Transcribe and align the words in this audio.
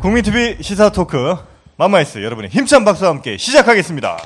국민TV 0.00 0.62
시사 0.62 0.90
토크 0.90 1.36
맘마이스 1.76 2.22
여러분의 2.24 2.50
힘찬 2.50 2.84
박수와 2.84 3.10
함께 3.10 3.36
시작하겠습니다. 3.36 4.16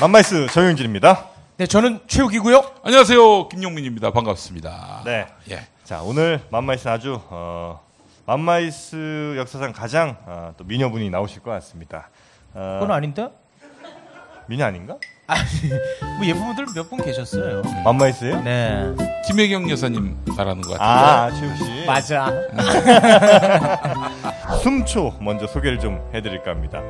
맘마이스 0.00 0.46
정영진입니다. 0.46 1.28
네, 1.56 1.66
저는 1.66 2.00
최욱이고요. 2.06 2.62
안녕하세요. 2.82 3.48
김용민입니다. 3.48 4.12
반갑습니다. 4.12 5.02
네. 5.04 5.26
예. 5.50 5.66
자, 5.84 6.02
오늘 6.02 6.40
맘마이스 6.50 6.88
아주 6.88 7.20
어, 7.28 7.80
맘마이스 8.26 9.34
역사상 9.36 9.72
가장 9.72 10.16
어, 10.26 10.54
또 10.56 10.64
미녀분이 10.64 11.10
나오실 11.10 11.42
것 11.42 11.50
같습니다. 11.50 12.08
어, 12.54 12.78
그건 12.80 12.94
아닌데? 12.94 13.28
미녀 14.46 14.66
아닌가? 14.66 14.96
아니, 15.26 15.42
뭐 16.18 16.26
예쁜 16.26 16.44
분들 16.54 16.66
몇 16.76 16.90
분 16.90 17.02
계셨어요. 17.02 17.62
맘마이스예요? 17.84 18.42
네. 18.42 18.94
김혜경 19.26 19.70
여사님 19.70 20.14
말하는 20.36 20.60
것 20.60 20.78
같은데. 20.78 20.84
아, 20.84 21.30
최욱 21.32 21.56
씨. 21.56 21.86
맞아. 21.86 22.30
숨초 24.62 25.14
먼저 25.20 25.46
소개를 25.46 25.78
좀 25.78 25.98
해드릴까 26.12 26.50
합니다. 26.50 26.82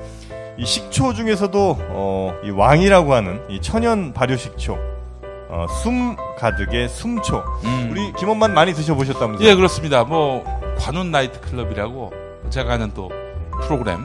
이 0.57 0.65
식초 0.67 1.15
중에서도 1.15 1.77
어, 1.91 2.35
이 2.45 2.51
왕이라고 2.51 3.13
하는 3.15 3.41
이 3.49 3.61
천연 3.61 4.13
발효 4.13 4.37
식초, 4.37 4.77
어, 5.49 5.67
숨 5.83 6.17
가득의 6.39 6.89
숨초. 6.89 7.39
음. 7.65 7.89
우리 7.91 8.13
김원만 8.15 8.53
많이 8.55 8.73
드셔보셨다면서요? 8.75 9.49
예, 9.49 9.55
그렇습니다. 9.55 10.03
뭐 10.05 10.45
관훈 10.79 11.11
나이트 11.13 11.41
클럽이라고 11.41 12.13
제가 12.51 12.73
하는 12.75 12.93
또 12.95 13.11
프로그램 13.63 14.05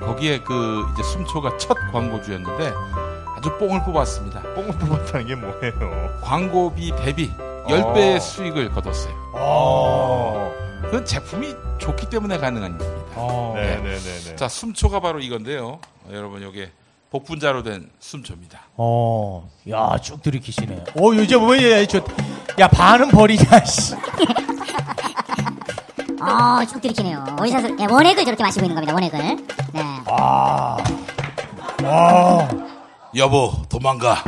거기에 0.00 0.40
그 0.40 0.86
이제 0.92 1.02
숨초가 1.02 1.56
첫 1.58 1.74
광고주였는데 1.92 2.72
아주 3.36 3.56
뽕을 3.58 3.84
뽑았습니다. 3.84 4.42
뽕을 4.54 4.72
뽑았다는 4.78 5.26
게 5.26 5.34
뭐예요? 5.34 6.20
광고비 6.22 6.92
대비 6.96 7.30
10배의 7.66 8.16
어. 8.16 8.20
수익을 8.20 8.70
거뒀어요. 8.70 9.14
어. 9.34 10.52
그건 10.82 11.04
제품이 11.04 11.54
좋기 11.78 12.08
때문에 12.08 12.38
가능한 12.38 12.80
일입니다. 12.80 13.12
어. 13.14 13.52
네, 13.54 13.76
네, 13.76 13.96
네, 13.98 14.18
네. 14.30 14.36
자, 14.36 14.48
숨초가 14.48 15.00
바로 15.00 15.20
이건데요. 15.20 15.78
어, 16.04 16.10
여러분, 16.12 16.42
요게 16.42 16.70
복분자로 17.10 17.62
된 17.62 17.90
숨초입니다. 18.00 18.60
어. 18.76 19.48
야, 19.70 19.96
쭉 20.02 20.22
들이키시네. 20.22 20.84
어, 20.96 21.14
요즘 21.14 21.42
뭐 21.42 21.56
야, 21.56 21.84
저, 21.86 22.00
야, 22.58 22.68
반은 22.68 23.10
버리냐, 23.10 23.64
씨. 23.64 23.94
어, 26.20 26.64
쭉 26.66 26.80
들이키네요. 26.80 27.24
원샷을, 27.38 27.76
예, 27.80 27.84
원액을 27.86 28.24
저렇게 28.24 28.42
마시고 28.42 28.64
있는 28.66 28.74
겁니다, 28.74 28.94
원액을. 28.94 29.18
네. 29.72 29.82
여보, 33.16 33.52
도망가. 33.68 34.22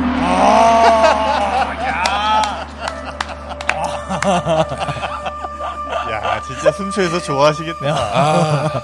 야, 6.11 6.41
진짜 6.45 6.71
숨초에서 6.71 7.19
좋아하시겠다. 7.21 8.81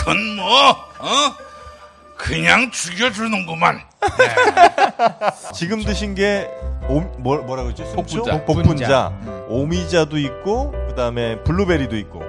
이건 0.00 0.36
뭐, 0.36 0.70
어? 0.70 1.34
그냥 2.16 2.70
죽여주는구만. 2.70 3.80
지금 5.54 5.82
드신 5.84 6.14
게 6.14 6.48
오, 6.90 7.00
뭐, 7.18 7.38
뭐라고 7.38 7.68
했지? 7.68 7.86
숨초? 7.86 8.24
복분자. 8.24 8.44
복분자. 8.44 9.12
오미자도 9.48 10.18
있고, 10.18 10.72
그 10.88 10.94
다음에 10.96 11.40
블루베리도 11.44 11.96
있고. 11.98 12.22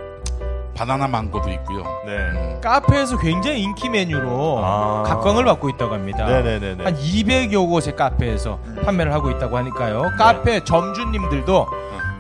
바나나 0.76 1.08
망고도 1.08 1.50
있고요. 1.50 1.84
네. 2.06 2.12
음, 2.18 2.62
카페에서 2.62 3.20
굉장히 3.20 3.62
인기 3.62 3.88
메뉴로 3.90 4.62
아. 4.64 5.04
각광을 5.06 5.46
받고 5.46 5.70
있다고 5.70 5.94
합니다. 5.94 6.26
네네네네. 6.26 6.84
한 6.84 6.96
200여 6.98 7.70
곳의 7.70 7.96
카페에서 7.96 8.60
판매를 8.84 9.14
하고 9.14 9.30
있다고 9.30 9.58
하니까요. 9.58 10.12
카페 10.18 10.64
점주님들도 10.64 11.68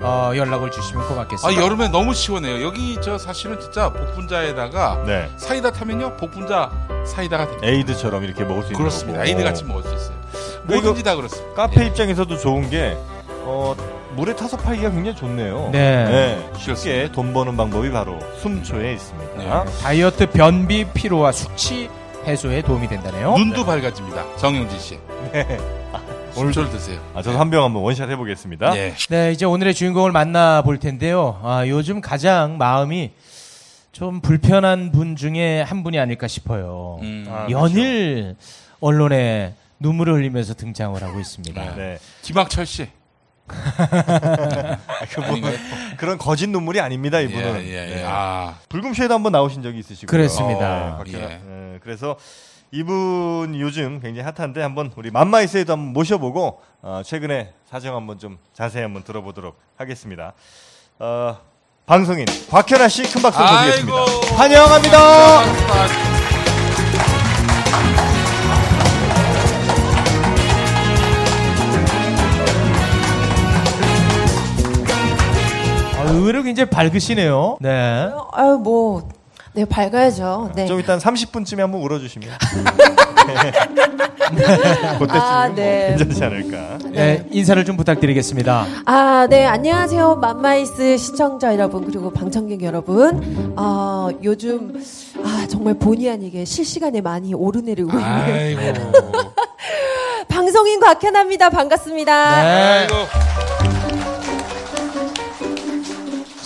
어, 0.04 0.32
연락을 0.36 0.70
주시면 0.70 1.04
아, 1.04 1.08
고맙겠습니다. 1.08 1.64
여름에 1.64 1.88
너무 1.88 2.14
시원해요. 2.14 2.64
여기 2.64 3.00
저 3.02 3.18
사실은 3.18 3.60
진짜 3.60 3.92
복분자에다가 3.94 5.04
네. 5.08 5.30
사이다 5.38 5.72
타면요, 5.72 6.18
복분자 6.18 6.70
사이다가 7.06 7.46
됩니다. 7.46 7.68
에이드처럼 7.68 8.24
이렇게 8.24 8.44
먹을 8.44 8.62
수 8.64 8.68
있는 8.68 8.78
그렇습니다. 8.80 9.20
거고. 9.20 9.30
에이드 9.30 9.44
같이 9.44 9.64
먹을 9.64 9.84
수 9.84 9.94
있어요. 9.96 10.22
뭐든지 10.68 11.04
다 11.04 11.16
그렇습니다. 11.16 11.54
카페 11.54 11.82
예. 11.84 11.88
입장에서도 11.88 12.38
좋은 12.38 12.70
게 12.70 12.96
어, 13.44 13.76
물에 14.16 14.36
타서 14.36 14.58
팔기가 14.58 14.92
굉장히 14.92 15.16
좋네요. 15.16 15.70
네. 15.72 16.38
쉽게 16.58 16.64
그렇습니다. 16.66 17.12
돈 17.14 17.34
버는 17.34 17.58
방법이 17.58 17.92
바로 17.92 18.20
숨초에 18.42 18.94
있습니다. 18.94 19.64
네. 19.64 19.72
다이어트 19.82 20.30
변비 20.30 20.86
피로와 20.86 21.32
숙취 21.32 21.90
해소에 22.26 22.62
도움이 22.62 22.88
된다네요. 22.88 23.36
눈도 23.38 23.66
밝아집니다. 23.66 24.24
정영진 24.38 24.80
씨. 24.80 25.00
네. 25.32 25.58
오늘 26.38 26.54
드세요. 26.54 26.98
아, 27.14 27.22
저도 27.22 27.38
한 27.38 27.50
병 27.50 27.64
한번 27.66 27.84
원샷 27.84 28.10
해보겠습니다. 28.12 28.78
예. 28.78 28.94
네, 29.10 29.32
이제 29.34 29.44
오늘의 29.46 29.74
주인공을 29.74 30.14
만나볼 30.14 30.80
텐데요. 30.80 31.40
아, 31.44 31.66
요즘 31.68 32.00
가장 32.00 32.58
마음이 32.58 33.12
좀 33.92 34.22
불편한 34.22 34.92
분 34.94 35.18
중에 35.18 35.62
한 35.62 35.84
분이 35.84 36.00
아닐까 36.00 36.28
싶어요. 36.28 37.00
음. 37.02 37.26
아, 37.30 37.48
연일 37.50 38.36
언론에 38.80 39.56
눈물을 39.82 40.14
흘리면서 40.14 40.54
등장을 40.54 41.02
하고 41.02 41.20
있습니다. 41.20 41.76
네. 41.76 41.98
김학철 42.22 42.66
씨. 42.66 42.88
아, 43.48 44.78
그분, 45.10 45.24
아닌가요? 45.32 45.58
그런 45.98 46.18
거짓 46.18 46.48
눈물이 46.48 46.80
아닙니다, 46.80 47.20
이분은. 47.20 47.64
예, 47.64 47.68
예, 47.68 47.92
예. 47.92 47.96
네. 47.96 48.04
아, 48.08 48.56
불금쇼에도 48.70 49.14
한번 49.14 49.32
나오신 49.34 49.62
적이 49.64 49.80
있으시고요. 49.80 50.08
그렇습니다. 50.08 50.98
어, 51.00 51.04
네, 51.06 51.14
예. 51.14 51.42
네, 51.44 51.80
그래서 51.84 52.16
이분 52.72 53.54
요즘 53.60 54.00
굉장히 54.00 54.30
핫한데 54.34 54.62
한번 54.62 54.92
우리 54.96 55.12
맘마이스에도 55.12 55.74
한번 55.74 55.92
모셔보고 55.94 56.62
어, 56.82 57.02
최근에 57.04 57.52
사정 57.70 57.96
한번 57.96 58.18
좀 58.20 58.38
자세히 58.54 58.84
한번 58.84 59.04
들어보도록 59.04 59.60
하겠습니다. 59.78 60.34
어, 61.00 61.38
방송인 61.86 62.26
곽현아 62.50 62.88
씨 62.88 63.04
큰 63.12 63.22
박수 63.22 63.40
드리겠습니다. 63.40 64.38
환영합니다. 64.38 65.71
굉장히 76.52 76.70
밝으시네요. 76.70 77.58
네. 77.62 78.10
아유 78.34 78.60
뭐. 78.62 79.08
네 79.54 79.66
밝아야죠. 79.66 80.52
네. 80.56 80.66
좀 80.66 80.80
일단 80.80 80.98
30분쯤에 80.98 81.58
한번 81.58 81.82
울어주시면 81.82 82.30
그때쯤이면 85.00 85.10
아, 85.12 85.48
뭐 85.48 85.56
네. 85.56 85.96
괜찮지 85.98 86.24
않을까. 86.24 86.78
네, 86.90 87.26
인사를 87.32 87.64
좀 87.66 87.76
부탁드리겠습니다. 87.76 88.66
아, 88.86 89.28
네 89.30 89.46
안녕하세요 89.46 90.16
맘마이스 90.16 90.98
시청자 90.98 91.54
여러분 91.54 91.86
그리고 91.86 92.12
방청객 92.12 92.64
여러분. 92.64 93.54
아 93.58 94.10
요즘 94.24 94.82
아 95.24 95.46
정말 95.50 95.74
본의 95.74 96.10
아니게 96.12 96.46
실시간에 96.46 97.02
많이 97.02 97.34
오르내리고 97.34 97.90
있는 97.92 98.04
아이고. 98.04 98.62
방송인 100.30 100.80
곽현아입니다. 100.80 101.50
반갑습니다. 101.50 102.42
네. 102.42 102.88
아이고. 102.88 102.96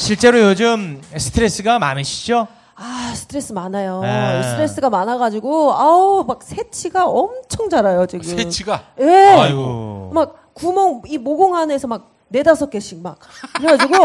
실제로 0.06 0.40
요즘 0.40 1.02
스트레스가 1.18 1.80
많으시죠? 1.80 2.48
아 2.76 3.14
스트레스 3.16 3.54
많아요. 3.54 4.02
네. 4.02 4.44
스트레스가 4.44 4.90
많아가지고 4.92 5.74
아우 5.74 6.24
막 6.28 6.44
새치가 6.44 7.08
엄청 7.08 7.70
자라요 7.70 8.06
지금. 8.06 8.24
새치가. 8.24 8.84
예. 9.02 9.06
아이고. 9.40 10.12
막 10.14 10.54
구멍 10.54 11.02
이 11.08 11.18
모공 11.18 11.56
안에서 11.56 11.88
막 11.88 12.12
네다섯 12.28 12.70
개씩 12.70 13.02
막 13.02 13.18
그래가지고 13.56 13.96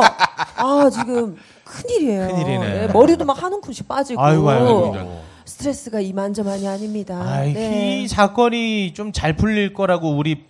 아 0.56 0.88
지금 0.90 1.36
큰일이에요. 1.64 2.28
큰일이네. 2.28 2.82
예, 2.84 2.86
머리도 2.92 3.26
막 3.26 3.42
한 3.42 3.52
움큼씩 3.52 3.86
빠지고 3.86 4.22
아이고, 4.22 4.48
아이고. 4.50 5.20
스트레스가 5.44 6.00
이만저만이 6.00 6.66
아닙니다. 6.66 7.20
아이, 7.26 7.52
네. 7.52 8.00
이 8.02 8.08
사건이 8.08 8.94
좀 8.94 9.12
잘 9.12 9.36
풀릴 9.36 9.74
거라고 9.74 10.16
우리 10.16 10.44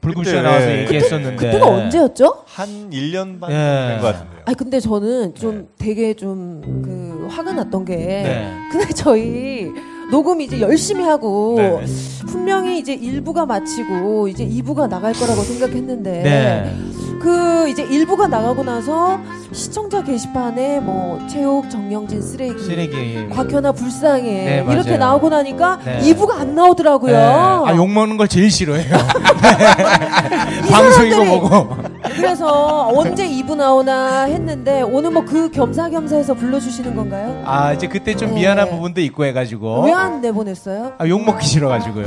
불금쇼에 0.00 0.32
그때, 0.34 0.42
나와서 0.42 0.70
예. 0.70 0.82
얘기했었는데. 0.82 1.36
그때가 1.36 1.66
언제였죠? 1.66 2.42
한 2.46 2.90
1년 2.90 3.38
반 3.40 3.50
예. 3.52 3.88
된것 3.94 4.12
같은데요. 4.14 4.42
아니 4.46 4.56
근데 4.56 4.80
저는 4.80 5.34
좀 5.34 5.68
되게 5.78 6.14
좀 6.14 6.60
그 6.84 7.26
화가 7.30 7.52
났던 7.52 7.84
게 7.84 7.96
네. 7.96 8.52
그날 8.72 8.88
저희 8.88 9.70
녹음 10.10 10.40
이제 10.40 10.60
열심히 10.60 11.04
하고 11.04 11.54
네. 11.56 11.84
분명히 12.26 12.78
이제 12.78 12.96
1부가 12.96 13.46
마치고 13.46 14.28
이제 14.28 14.46
2부가 14.46 14.88
나갈 14.88 15.12
거라고 15.12 15.42
생각했는데 15.42 16.10
네. 16.22 16.76
그 17.20 17.68
이제 17.68 17.86
1부가 17.86 18.28
나가고 18.28 18.64
나서 18.64 19.20
시청자 19.52 20.02
게시판에 20.02 20.80
뭐 20.80 21.20
체육 21.28 21.68
정영진 21.70 22.22
쓰레기, 22.22 22.58
쓰레기. 22.58 23.28
곽현아 23.28 23.72
불쌍해 23.72 24.22
네, 24.22 24.64
이렇게. 24.70 24.96
나오고 24.96 25.28
나니까 25.28 25.80
네. 25.84 26.00
2부가 26.00 26.38
안 26.40 26.54
나오더라고요. 26.54 27.12
네. 27.12 27.22
아, 27.22 27.74
욕 27.76 27.90
먹는 27.90 28.16
걸 28.16 28.26
제일 28.26 28.50
싫어해요. 28.50 28.96
방송이고 30.70 31.24
뭐고. 31.24 31.89
그래서 32.20 32.88
언제 32.94 33.26
2부 33.28 33.56
나오나 33.56 34.24
했는데 34.24 34.82
오늘 34.82 35.10
뭐 35.10 35.24
그 35.24 35.50
겸사겸사해서 35.50 36.34
불러주시는 36.34 36.96
건가요? 36.96 37.42
아 37.46 37.72
이제 37.72 37.86
그때 37.86 38.14
좀 38.16 38.30
네. 38.30 38.40
미안한 38.40 38.68
부분도 38.70 39.00
있고 39.02 39.24
해가지고 39.24 39.84
왜 39.84 39.92
안 39.92 40.20
내보냈어요? 40.20 40.94
아, 40.98 41.06
욕 41.08 41.22
먹기 41.24 41.46
싫어가지고요. 41.46 42.04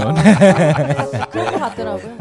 그런 1.32 1.52
것 1.52 1.60
같더라고요. 1.60 2.18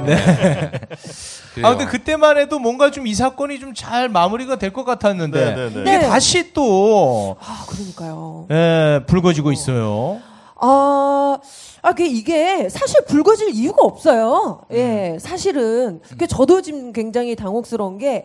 그래요. 1.55 1.67
아 1.67 1.71
근데 1.71 1.87
그때만 1.87 2.39
해도 2.39 2.59
뭔가 2.59 2.91
좀 2.91 3.03
이 3.07 3.15
사건이 3.15 3.59
좀 3.59 3.73
잘 3.75 4.09
마무리가 4.09 4.57
될 4.57 4.73
것 4.73 4.85
같았는데 4.85 5.45
네, 5.45 5.55
네, 5.55 5.71
네. 5.75 5.81
이게 5.81 5.99
네. 5.99 6.09
다시 6.09 6.53
또 6.53 7.37
아, 7.41 7.65
그러니까요. 7.69 8.47
예, 8.51 9.01
불거지고 9.07 9.51
있어요. 9.53 10.19
아, 10.61 11.39
아, 11.83 11.93
그 11.93 12.05
이게 12.05 12.69
사실 12.69 13.05
불거질 13.05 13.51
이유가 13.51 13.83
없어요. 13.83 14.61
음. 14.71 14.77
예, 14.77 15.17
사실은. 15.21 16.01
그 16.17 16.29
저도 16.29 16.63
지금 16.63 16.93
굉장히 16.93 17.35
당혹스러운 17.35 17.99
게, 17.99 18.25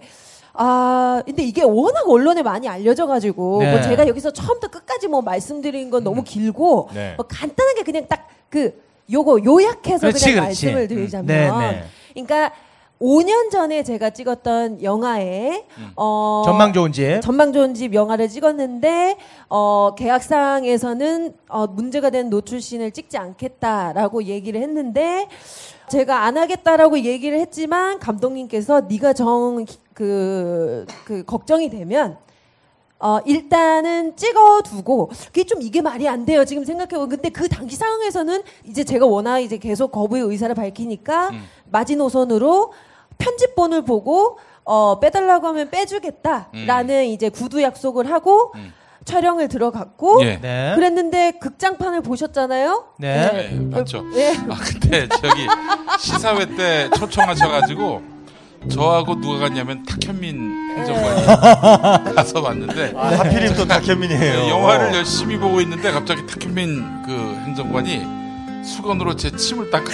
아, 0.54 1.24
근데 1.26 1.42
이게 1.42 1.64
워낙 1.64 2.08
언론에 2.08 2.44
많이 2.44 2.70
알려져가지고, 2.70 3.60
네. 3.62 3.66
음. 3.66 3.72
뭐 3.72 3.82
제가 3.82 4.08
여기서 4.08 4.32
처음부터 4.32 4.68
끝까지 4.68 5.08
뭐 5.08 5.22
말씀드린 5.22 5.90
건 5.90 6.04
너무 6.04 6.24
길고, 6.24 6.90
네. 6.94 7.16
뭐 7.18 7.26
간단하게 7.28 7.82
그냥 7.82 8.06
딱 8.08 8.28
그, 8.50 8.80
요거 9.12 9.40
요약해서 9.44 10.08
그렇지, 10.08 10.26
그냥 10.26 10.44
그렇지. 10.46 10.66
말씀을 10.66 10.82
음. 10.84 10.88
드리자면, 10.88 11.26
네, 11.26 11.72
네. 11.72 11.84
그러니까 12.14 12.54
5년 13.00 13.52
전에 13.52 13.84
제가 13.84 14.10
찍었던 14.10 14.82
영화에, 14.82 15.66
어, 15.96 16.42
전망 16.46 16.74
좋은 16.74 16.92
집. 16.92 17.22
전망 17.22 17.54
좋은 17.54 17.74
집 17.76 17.94
영화를 17.94 18.28
찍었는데 18.28 19.18
어 19.50 19.94
계약상에서는 19.96 21.34
어 21.50 21.68
문제가 21.68 22.10
된 22.10 22.30
노출신을 22.30 22.92
찍지 22.92 23.18
않겠다라고 23.18 24.24
얘기를 24.24 24.60
했는데 24.62 25.28
제가 25.90 26.24
안 26.24 26.38
하겠다라고 26.38 27.00
얘기를 27.02 27.40
했지만 27.40 28.00
감독님께서 28.00 28.82
네가 28.90 29.14
정그 29.14 30.86
그 31.06 31.24
걱정이 31.26 31.70
되면 31.70 32.18
어 33.00 33.20
일단은 33.26 34.16
찍어두고 34.16 35.12
그게 35.28 35.44
좀 35.44 35.62
이게 35.62 35.82
말이 35.82 36.08
안 36.08 36.26
돼요. 36.26 36.44
지금 36.46 36.66
생각해보면 36.66 37.10
근데 37.10 37.30
그 37.30 37.48
당시 37.48 37.76
상황에서는 37.76 38.42
이제 38.66 38.84
제가 38.84 39.06
워낙 39.06 39.40
이제 39.40 39.58
계속 39.58 39.92
거부의 39.92 40.24
의사를 40.24 40.54
밝히니까 40.56 41.30
마지노선으로 41.72 42.74
편집본을 43.18 43.84
보고 43.84 44.38
어 44.64 45.00
빼달라고 45.00 45.48
하면 45.48 45.70
빼주겠다라는 45.70 47.06
이제 47.06 47.30
구두 47.30 47.62
약속을 47.62 48.12
하고 48.12 48.52
음. 48.56 48.74
촬영을 49.06 49.48
들어갔고 49.48 50.24
예. 50.26 50.40
네. 50.42 50.74
그랬는데 50.76 51.32
극장판을 51.40 52.02
보셨잖아요? 52.02 52.88
네. 53.00 53.32
네, 53.32 53.60
맞죠. 53.60 54.04
예. 54.16 54.36
아 54.50 54.58
근데 54.58 55.08
저기 55.08 55.48
시사회 55.98 56.46
때 56.58 56.90
초청하셔가지고 56.98 58.18
저하고 58.70 59.20
누가 59.22 59.40
갔냐면 59.40 59.86
탁현민 59.86 60.76
행정관이 60.78 62.16
가서 62.16 62.42
봤는데 62.42 62.94
아, 62.98 63.20
하필이면 63.20 63.56
또 63.56 63.66
박현민이에요. 63.66 64.20
네, 64.20 64.50
영화를 64.50 64.94
열심히 64.94 65.38
보고 65.38 65.62
있는데 65.62 65.92
갑자기 65.92 66.26
탁현민 66.28 67.04
그 67.04 67.12
행정관이 67.46 68.27
수건으로 68.68 69.16
제 69.16 69.36
침을 69.36 69.70
닦아. 69.70 69.86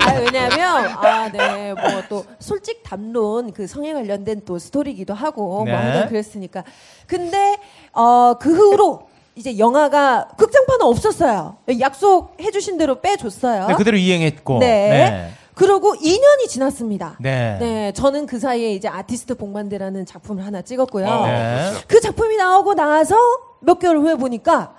아, 0.00 0.14
왜냐면, 0.18 0.86
아, 0.86 1.30
네, 1.30 1.74
뭐 1.74 2.02
또, 2.08 2.24
솔직 2.38 2.82
담론 2.82 3.52
그 3.52 3.66
성에 3.66 3.92
관련된 3.92 4.42
또 4.44 4.58
스토리기도 4.58 5.14
하고, 5.14 5.62
네. 5.66 5.72
뭐 5.72 5.80
항상 5.80 6.08
그랬으니까. 6.08 6.64
근데, 7.06 7.58
어, 7.92 8.34
그 8.40 8.54
후로 8.54 9.08
이제 9.36 9.58
영화가 9.58 10.28
극장판은 10.38 10.86
없었어요. 10.86 11.56
약속해 11.80 12.50
주신 12.50 12.78
대로 12.78 13.00
빼줬어요. 13.00 13.66
네, 13.68 13.74
그대로 13.74 13.96
이행했고. 13.96 14.58
네. 14.60 14.66
네. 14.66 15.30
그러고 15.54 15.94
2년이 15.94 16.48
지났습니다. 16.48 17.16
네. 17.20 17.56
네, 17.60 17.92
저는 17.92 18.26
그 18.26 18.40
사이에 18.40 18.72
이제 18.72 18.88
아티스트 18.88 19.36
복만대라는 19.36 20.04
작품을 20.04 20.44
하나 20.44 20.62
찍었고요. 20.62 21.06
어, 21.06 21.26
네. 21.26 21.72
그 21.86 22.00
작품이 22.00 22.36
나오고 22.36 22.74
나서 22.74 23.16
몇 23.60 23.78
개월 23.78 23.98
후에 23.98 24.16
보니까 24.16 24.74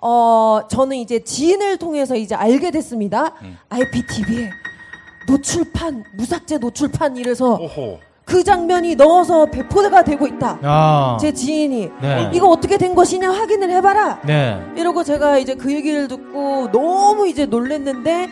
어 0.00 0.60
저는 0.68 0.96
이제 0.96 1.20
지인을 1.22 1.76
통해서 1.78 2.14
이제 2.14 2.34
알게 2.34 2.70
됐습니다. 2.70 3.32
음. 3.42 3.58
IPTV에 3.68 4.50
노출판 5.26 6.04
무삭제 6.14 6.58
노출판 6.58 7.16
이래서 7.16 7.54
오호. 7.54 7.98
그 8.24 8.44
장면이 8.44 8.94
넣어서 8.96 9.46
배포가 9.46 10.04
되고 10.04 10.26
있다. 10.26 10.58
아. 10.62 11.16
제 11.18 11.32
지인이 11.32 11.90
네. 12.02 12.30
이거 12.34 12.48
어떻게 12.48 12.76
된 12.76 12.94
것이냐 12.94 13.32
확인을 13.32 13.70
해봐라. 13.70 14.20
네. 14.26 14.62
이러고 14.76 15.02
제가 15.02 15.38
이제 15.38 15.54
그 15.54 15.72
얘기를 15.72 16.06
듣고 16.08 16.70
너무 16.70 17.26
이제 17.26 17.46
놀랬는데 17.46 18.28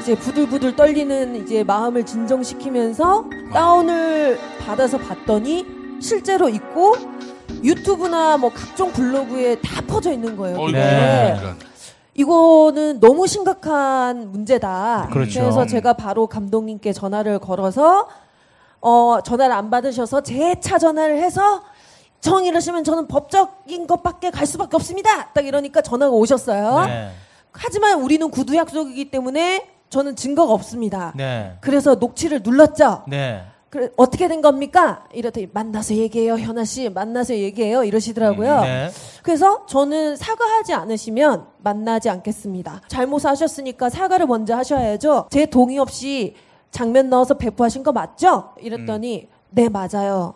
이제 0.00 0.14
부들부들 0.14 0.76
떨리는 0.76 1.34
이제 1.42 1.64
마음을 1.64 2.06
진정시키면서 2.06 3.24
다운을 3.52 4.38
받아서 4.64 4.98
봤더니 4.98 5.66
실제로 6.00 6.48
있고 6.48 6.94
유튜브나 7.62 8.36
뭐 8.36 8.50
각종 8.50 8.92
블로그에 8.92 9.60
다 9.60 9.80
퍼져 9.86 10.12
있는 10.12 10.36
거예요. 10.36 10.58
어이구, 10.58 10.72
네. 10.72 11.36
이런. 11.38 11.56
이거는 12.14 13.00
너무 13.00 13.26
심각한 13.26 14.30
문제다. 14.30 15.08
그렇죠. 15.12 15.42
래서 15.42 15.66
제가 15.66 15.92
바로 15.94 16.26
감독님께 16.26 16.92
전화를 16.92 17.38
걸어서 17.38 18.08
어 18.80 19.20
전화를 19.24 19.54
안 19.54 19.70
받으셔서 19.70 20.22
재차 20.22 20.78
전화를 20.78 21.18
해서 21.18 21.62
정 22.20 22.44
이러시면 22.44 22.84
저는 22.84 23.06
법적인 23.08 23.86
것밖에 23.86 24.30
갈 24.30 24.46
수밖에 24.46 24.76
없습니다. 24.76 25.28
딱 25.32 25.46
이러니까 25.46 25.80
전화가 25.80 26.12
오셨어요. 26.12 26.84
네. 26.86 27.10
하지만 27.52 28.00
우리는 28.00 28.30
구두 28.30 28.56
약속이기 28.56 29.10
때문에 29.10 29.66
저는 29.88 30.16
증거가 30.16 30.52
없습니다. 30.52 31.12
네. 31.16 31.56
그래서 31.60 31.94
녹취를 31.94 32.40
눌렀죠. 32.42 33.04
네. 33.08 33.44
그래 33.70 33.88
어떻게 33.96 34.26
된 34.26 34.42
겁니까? 34.42 35.04
이랬더니 35.12 35.48
만나서 35.52 35.94
얘기해요, 35.94 36.36
현아 36.36 36.64
씨. 36.64 36.88
만나서 36.88 37.36
얘기해요. 37.36 37.84
이러시더라고요. 37.84 38.60
네. 38.62 38.90
그래서 39.22 39.64
저는 39.66 40.16
사과하지 40.16 40.74
않으시면 40.74 41.46
만나지 41.58 42.10
않겠습니다. 42.10 42.82
잘못하셨으니까 42.88 43.88
사과를 43.88 44.26
먼저 44.26 44.56
하셔야죠. 44.56 45.28
제 45.30 45.46
동의 45.46 45.78
없이 45.78 46.34
장면 46.72 47.10
넣어서 47.10 47.34
배포하신 47.34 47.84
거 47.84 47.92
맞죠? 47.92 48.50
이랬더니 48.60 49.28
네 49.50 49.68
맞아요. 49.68 50.34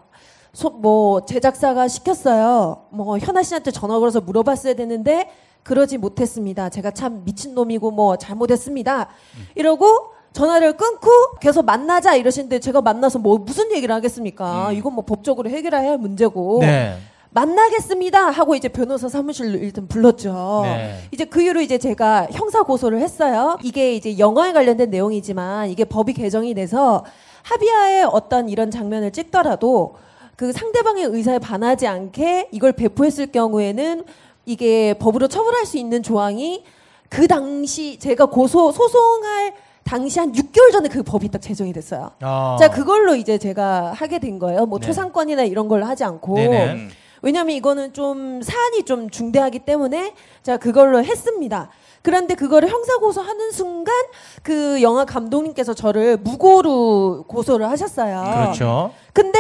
소, 0.53 0.71
뭐 0.71 1.25
제작사가 1.25 1.89
시켰어요. 1.89 2.87
뭐 2.91 3.19
현아 3.19 3.43
씨한테 3.43 3.73
전화 3.73 3.99
걸어서 3.99 4.21
물어봤어야 4.21 4.75
되는데 4.75 5.29
그러지 5.65 5.99
못했습니다. 5.99 6.69
제가 6.69 6.93
참 6.93 7.25
미친 7.25 7.55
놈이고 7.55 7.91
뭐 7.91 8.17
잘못했습니다. 8.17 9.09
이러고 9.57 10.14
전화를 10.35 10.77
끊고 10.77 11.09
계속 11.41 11.65
만나자 11.65 12.17
이러시는데 12.17 12.59
제가 12.59 12.83
만나서 12.83 13.21
뭐 13.21 13.39
무슨 13.39 13.73
얘기를 13.73 13.95
하겠습니까? 13.95 14.73
이건 14.73 14.95
뭐 14.95 15.05
법적으로 15.05 15.49
해결해야 15.49 15.91
할 15.91 15.99
문제고 15.99 16.59
네. 16.61 16.99
만나겠습니다 17.31 18.31
하고 18.31 18.55
이제 18.57 18.69
변호사 18.69 19.09
사무실로 19.09 19.59
일단 19.59 19.87
불렀죠. 19.87 20.63
네. 20.65 20.99
이제 21.13 21.25
그 21.25 21.41
이후로 21.41 21.61
이제 21.61 21.79
제가 21.79 22.29
형사 22.33 22.63
고소를 22.65 23.01
했어요. 23.01 23.58
이게 23.63 23.94
이제 23.94 24.19
영화에 24.19 24.53
관련된 24.53 24.91
내용이지만 24.91 25.70
이게 25.70 25.85
법이 25.85 26.15
개정이 26.15 26.53
돼서 26.55 27.05
합의하에 27.43 28.03
어떤 28.03 28.49
이런 28.49 28.73
장면을 28.73 29.13
찍더라도 29.13 29.94
그 30.35 30.53
상대방의 30.53 31.05
의사에 31.05 31.39
반하지 31.39 31.87
않게 31.87 32.49
이걸 32.51 32.73
배포했을 32.73 33.29
경우에는 33.29 34.05
이게 34.47 34.94
법으로 34.94 35.29
처벌할 35.29 35.65
수 35.65 35.79
있는 35.79 36.03
조항이 36.03 36.65
그 37.08 37.29
당시 37.29 38.01
제가 38.01 38.27
고소 38.27 38.73
소송할 38.73 39.55
당시 39.84 40.19
한 40.19 40.32
6개월 40.32 40.72
전에 40.72 40.88
그 40.88 41.03
법이 41.03 41.29
딱 41.31 41.41
제정이 41.41 41.72
됐어요. 41.72 42.10
아. 42.20 42.56
자 42.58 42.70
그걸로 42.70 43.14
이제 43.14 43.38
제가 43.38 43.93
하게 43.93 44.19
된 44.19 44.38
거예요. 44.38 44.67
뭐 44.67 44.79
네. 44.79 44.86
초상권이나 44.86 45.44
이런 45.44 45.69
걸 45.69 45.84
하지 45.84 46.05
않고 46.05 46.34
네네. 46.34 46.72
음. 46.72 46.91
왜냐하면 47.22 47.56
이거는 47.56 47.94
좀 47.94 48.43
사안이 48.43 48.84
좀 48.84 49.08
중대하기 49.08 49.60
때문에 49.60 50.12
제가 50.43 50.58
그걸로 50.58 51.03
했습니다. 51.03 51.70
그런데 52.03 52.34
그거를 52.34 52.69
형사 52.69 52.98
고소하는 52.98 53.50
순간 53.50 53.94
그 54.43 54.82
영화 54.82 55.06
감독님께서 55.06 55.72
저를 55.72 56.19
무고로 56.19 57.24
고소를 57.26 57.69
하셨어요. 57.70 58.24
그렇죠. 58.24 58.93
근데 59.14 59.38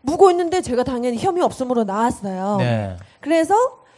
무고 0.00 0.30
있는데 0.30 0.62
제가 0.62 0.84
당연히 0.84 1.18
혐의 1.18 1.42
없음으로 1.42 1.82
나왔어요. 1.84 2.56
네. 2.58 2.96
그래서 3.20 3.54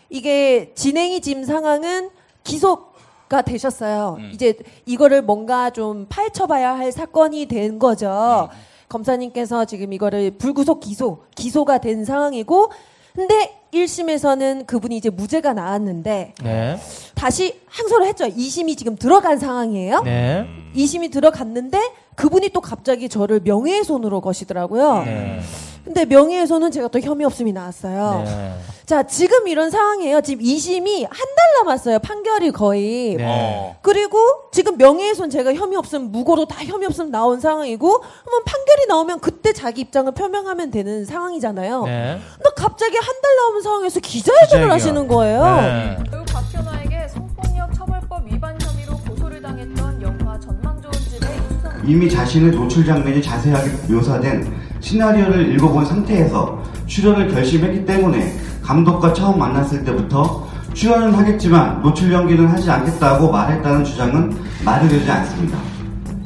이게 0.09 0.73
진행이 0.75 1.21
지금 1.21 1.45
상황은 1.45 2.09
기소 2.43 2.90
가 3.31 3.43
되셨어요. 3.43 4.17
음. 4.19 4.31
이제 4.35 4.55
이거를 4.87 5.23
뭔가 5.23 5.71
좀 5.71 6.07
파헤쳐봐야 6.09 6.77
할 6.77 6.91
사건이 6.91 7.47
된 7.47 7.79
거죠. 7.79 8.49
검사님께서 8.89 9.67
지금 9.67 9.93
이거를 9.93 10.33
불구속 10.33 10.81
기소, 10.81 11.23
기소가 11.37 11.79
된 11.79 12.05
상황이고, 12.05 12.73
근데 13.15 13.60
1심에서는 13.73 14.67
그분이 14.67 14.97
이제 14.97 15.11
무죄가 15.11 15.53
나왔는데, 15.53 16.35
네. 16.43 16.81
다시 17.15 17.61
항소를 17.69 18.07
했죠. 18.07 18.25
2심이 18.27 18.77
지금 18.77 18.97
들어간 18.97 19.39
상황이에요. 19.39 20.03
네. 20.03 20.47
2심이 20.75 21.13
들어갔는데, 21.13 21.81
그분이 22.17 22.51
또 22.51 22.61
갑자기 22.61 23.09
저를 23.09 23.41
명예훼손으로 23.45 24.21
거시더라고요. 24.21 25.03
네. 25.05 25.41
근데 25.85 26.05
명예훼손은 26.05 26.71
제가 26.73 26.89
또 26.89 27.01
혐의 27.01 27.25
없음이 27.25 27.53
나왔어요. 27.53 28.23
네. 28.27 28.53
자, 28.85 29.05
지금 29.05 29.49
이런 29.49 29.71
상황이에요. 29.71 30.21
지금 30.21 30.45
2심이 30.45 31.03
한 31.05 31.11
달 31.11 31.65
남았어요. 31.65 31.99
판결이 32.01 32.51
거의. 32.53 33.15
네. 33.17 33.25
어. 33.27 33.77
그리고 33.83 34.19
지금 34.53 34.77
명예훼손 34.77 35.31
제가 35.31 35.55
혐의 35.55 35.77
없음 35.77 36.11
무고로 36.13 36.47
다 36.47 36.65
혐의 36.65 36.87
없음 36.87 37.11
나온 37.11 37.41
상황이고 37.41 37.89
그러면 37.89 38.45
판결이 38.45 38.87
나오면 38.89 39.21
그때 39.21 39.53
자기 39.53 39.81
입장을 39.83 40.13
표명하면 40.13 40.71
되는 40.71 41.05
상황이잖아요. 41.05 41.85
네. 41.85 42.19
근데 42.37 42.51
갑자기 42.57 42.97
한 42.97 43.05
달 43.21 43.37
남은 43.37 43.60
상황에서 43.63 44.01
기자회견을 44.01 44.47
기자회견. 44.47 44.71
하시는 44.71 45.09
거예요. 45.09 45.45
네. 45.45 45.99
결국 46.11 46.27
박현아에게 46.33 47.09
성폭력 47.09 47.75
처벌법 47.75 48.27
위반 48.31 48.57
혐의로 48.61 48.97
고소를 48.99 49.43
당했던 49.43 50.03
영화 50.03 50.39
전망 50.41 50.81
좋은 50.81 50.93
집의 50.93 51.19
이수성 51.39 51.73
이미 51.85 52.09
자신의 52.11 52.53
노출 52.53 52.85
장면이 52.87 53.23
자세하게 53.23 53.71
묘사된 53.93 54.53
시나리오를 54.81 55.53
읽어본 55.55 55.85
상태에서 55.85 56.63
출연을 56.87 57.29
결심했기 57.29 57.85
때문에 57.85 58.35
감독과 58.63 59.13
처음 59.13 59.39
만났을 59.39 59.85
때부터 59.85 60.49
출연은 60.75 61.15
하겠지만 61.15 61.83
노출 61.83 62.13
연기는 62.13 62.47
하지 62.47 62.71
않겠다고 62.71 63.31
말했다는 63.31 63.85
주장은 63.85 64.37
말이 64.65 64.89
되지 64.89 65.11
않습니다. 65.11 65.59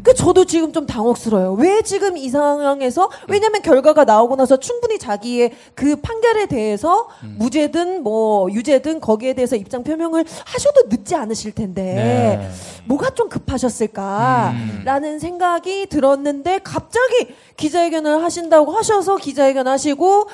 그 0.05 0.13
저도 0.13 0.45
지금 0.45 0.73
좀 0.73 0.87
당혹스러워요. 0.87 1.55
왜 1.55 1.81
지금 1.81 2.19
이 2.19 2.29
상황에서 2.29 3.09
왜냐면 3.27 3.63
결과가 3.63 4.05
나오고 4.05 4.37
나서 4.37 4.59
충분히 4.59 4.99
자기의 4.99 5.53
그 5.75 5.97
판결에 5.97 6.45
대해서 6.47 7.09
무죄든 7.39 8.03
뭐 8.03 8.51
유죄든 8.53 9.01
거기에 9.01 9.33
대해서 9.33 9.57
입장 9.57 9.83
표명을 9.83 10.27
하셔도 10.45 10.83
늦지 10.91 11.15
않으실 11.17 11.53
텐데 11.53 11.83
네. 11.83 12.51
뭐가 12.85 13.11
좀 13.11 13.31
급하셨을까라는 13.31 15.19
생각이 15.19 15.87
들었는데 15.87 16.61
갑자기 16.63 17.35
기자회견을 17.57 18.23
하신다고 18.23 18.73
하셔서 18.73 19.17
기자회견 19.17 19.67
하시고 19.67 20.29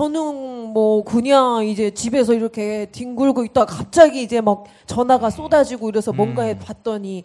저는 0.00 0.74
뭐 0.74 1.02
그냥 1.04 1.64
이제 1.66 1.90
집에서 1.90 2.34
이렇게 2.34 2.84
뒹굴고 2.92 3.46
있다가 3.46 3.74
갑자기 3.76 4.22
이제 4.22 4.42
막 4.42 4.64
전화가 4.84 5.30
쏟아지고 5.30 5.88
이래서 5.88 6.12
뭔가 6.12 6.46
에 6.46 6.58
봤더니 6.58 7.24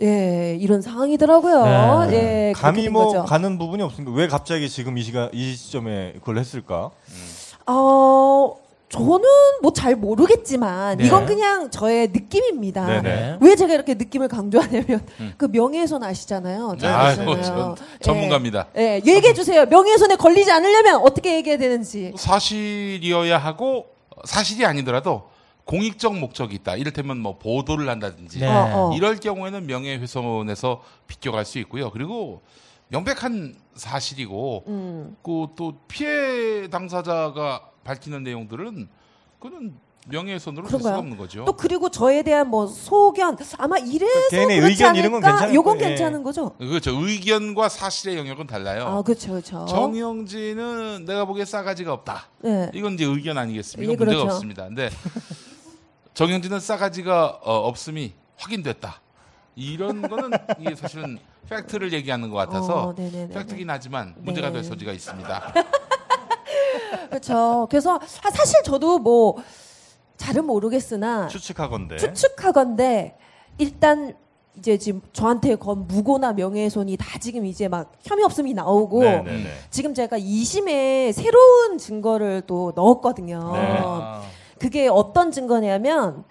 예 0.00 0.56
이런 0.60 0.80
상황이더라고요. 0.80 2.06
네. 2.10 2.14
예 2.50 2.52
감이 2.54 2.88
뭐 2.88 3.06
거죠. 3.06 3.24
가는 3.24 3.58
부분이 3.58 3.82
없습니까? 3.82 4.16
왜 4.16 4.28
갑자기 4.28 4.68
지금 4.68 4.96
이 4.96 5.02
시간 5.02 5.28
이 5.32 5.56
시점에 5.56 6.12
그걸 6.20 6.38
했을까? 6.38 6.92
어 7.66 8.54
저는 8.88 9.20
뭐 9.62 9.72
잘 9.74 9.96
모르겠지만 9.96 10.98
네. 10.98 11.06
이건 11.06 11.26
그냥 11.26 11.70
저의 11.70 12.08
느낌입니다. 12.08 12.86
네네. 12.86 13.02
네. 13.02 13.38
왜 13.40 13.56
제가 13.56 13.74
이렇게 13.74 13.94
느낌을 13.94 14.28
강조하냐면 14.28 15.04
그 15.36 15.46
명예훼손 15.46 16.02
아시잖아요. 16.02 16.76
잘 16.80 16.92
아이고, 16.92 17.32
아시잖아요. 17.32 17.74
전 17.76 17.86
전문가입니다. 18.00 18.68
예, 18.76 19.00
예, 19.04 19.14
얘기해 19.14 19.34
주세요. 19.34 19.66
명예훼손에 19.66 20.16
걸리지 20.16 20.50
않으려면 20.52 20.96
어떻게 21.02 21.34
얘기해야 21.36 21.58
되는지. 21.58 22.12
사실이어야 22.16 23.36
하고 23.38 23.86
사실이 24.24 24.64
아니더라도 24.64 25.28
공익적 25.64 26.16
목적이 26.16 26.56
있다. 26.56 26.76
이를테면 26.76 27.18
뭐 27.18 27.38
보도를 27.38 27.88
한다든지 27.88 28.38
네. 28.40 28.46
어, 28.46 28.90
어. 28.90 28.94
이럴 28.94 29.16
경우에는 29.16 29.66
명예훼손에서 29.66 30.82
비껴갈 31.08 31.44
수 31.44 31.58
있고요. 31.58 31.90
그리고 31.90 32.42
명백한 32.88 33.56
사실이고 33.74 34.64
음. 34.68 35.16
그또 35.22 35.74
피해 35.88 36.68
당사자가 36.68 37.70
밝히는 37.84 38.22
내용들은 38.22 38.88
그는 39.40 39.74
명예훼손으로 40.06 40.66
될 40.68 40.80
수가? 40.80 40.98
없는 40.98 41.16
거죠. 41.16 41.44
또 41.46 41.54
그리고 41.56 41.88
저에 41.88 42.22
대한 42.22 42.48
뭐 42.48 42.66
소견 42.66 43.36
아마 43.56 43.78
이래서 43.78 44.28
개인의 44.30 44.58
그렇지 44.60 44.72
의견 44.72 44.90
않을까? 44.90 45.00
이런 45.00 45.12
건 45.12 45.20
괜찮은 45.22 45.54
요건 45.54 45.78
거예요. 45.78 45.84
예. 45.84 45.88
괜찮은 45.96 46.22
거죠? 46.22 46.50
그렇죠. 46.58 46.90
의견과 47.00 47.68
사실의 47.70 48.18
영역은 48.18 48.46
달라요. 48.46 48.84
아, 48.86 49.02
그렇죠, 49.02 49.30
그렇죠. 49.30 49.64
정영진은 49.66 51.04
내가 51.06 51.24
보기에 51.24 51.46
싸가지가 51.46 51.92
없다. 51.92 52.28
네. 52.40 52.70
이건 52.74 52.94
이제 52.94 53.04
의견 53.06 53.38
아니겠습니까? 53.38 53.92
예, 53.92 53.96
문제가 53.96 54.20
그렇죠. 54.20 54.34
없습니다. 54.34 54.64
근데 54.66 54.90
정영진은 56.12 56.60
싸가지가 56.60 57.40
어, 57.42 57.54
없음이 57.68 58.12
확인됐다. 58.36 59.00
이런 59.56 60.02
거는 60.02 60.30
이게 60.60 60.74
사실은 60.74 61.18
팩트를 61.48 61.92
얘기하는 61.92 62.28
것 62.30 62.36
같아서 62.36 62.88
어, 62.88 62.94
네네네네. 62.96 63.34
팩트긴 63.34 63.70
하지만 63.70 64.14
문제가 64.18 64.48
네. 64.48 64.54
될 64.54 64.64
소지가 64.64 64.92
있습니다. 64.92 65.54
그렇죠. 67.08 67.66
그래서 67.70 67.96
아, 67.96 68.30
사실 68.30 68.62
저도 68.62 68.98
뭐 68.98 69.36
잘은 70.16 70.44
모르겠으나 70.44 71.28
추측하건데. 71.28 71.96
추측하건데 71.96 73.16
일단 73.58 74.14
이제 74.56 74.78
지금 74.78 75.00
저한테 75.12 75.56
건 75.56 75.86
무고나 75.86 76.32
명예훼손이 76.32 76.96
다 76.96 77.18
지금 77.18 77.44
이제 77.44 77.66
막 77.66 77.92
혐의 78.02 78.24
없음이 78.24 78.54
나오고 78.54 79.02
네네네. 79.02 79.46
지금 79.70 79.94
제가 79.94 80.18
2심에 80.18 81.12
새로운 81.12 81.76
증거를 81.78 82.42
또 82.46 82.72
넣었거든요. 82.76 83.52
네. 83.52 83.80
그게 84.60 84.88
어떤 84.88 85.32
증거냐면 85.32 86.24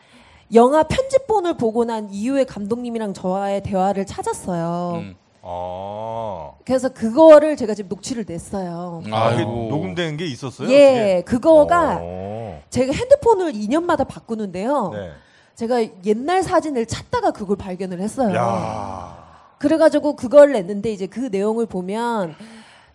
영화 0.53 0.84
편집본을 0.84 1.58
보고 1.58 1.84
난 1.84 2.10
이후에 2.12 2.46
감독님이랑 2.46 3.13
저와의 3.13 3.63
대화를 3.63 4.05
찾았어요. 4.05 5.01
음. 5.01 5.15
아. 5.46 6.52
그래서 6.66 6.90
그거를 6.90 7.58
제가 7.58 7.74
지금 7.74 7.90
녹취를 7.90 8.26
냈어요. 8.28 9.04
아, 9.12 9.36
그. 9.36 9.42
녹음된 9.42 10.16
게 10.18 10.26
있었어요? 10.26 10.70
예, 10.72 11.18
어떻게? 11.18 11.22
그거가 11.24 12.00
어. 12.02 12.62
제가 12.70 12.94
핸드폰을 12.94 13.52
2년마다 13.52 14.08
바꾸는데요. 14.08 14.92
네. 14.94 15.12
제가 15.56 15.86
옛날 16.06 16.42
사진을 16.42 16.86
찾다가 16.86 17.32
그걸 17.32 17.58
발견을 17.58 18.00
했어요. 18.00 18.34
야. 18.36 19.24
그래가지고 19.60 20.16
그걸 20.16 20.54
냈는데 20.54 20.92
이제 20.92 21.08
그 21.08 21.30
내용을 21.32 21.66
보면 21.66 22.36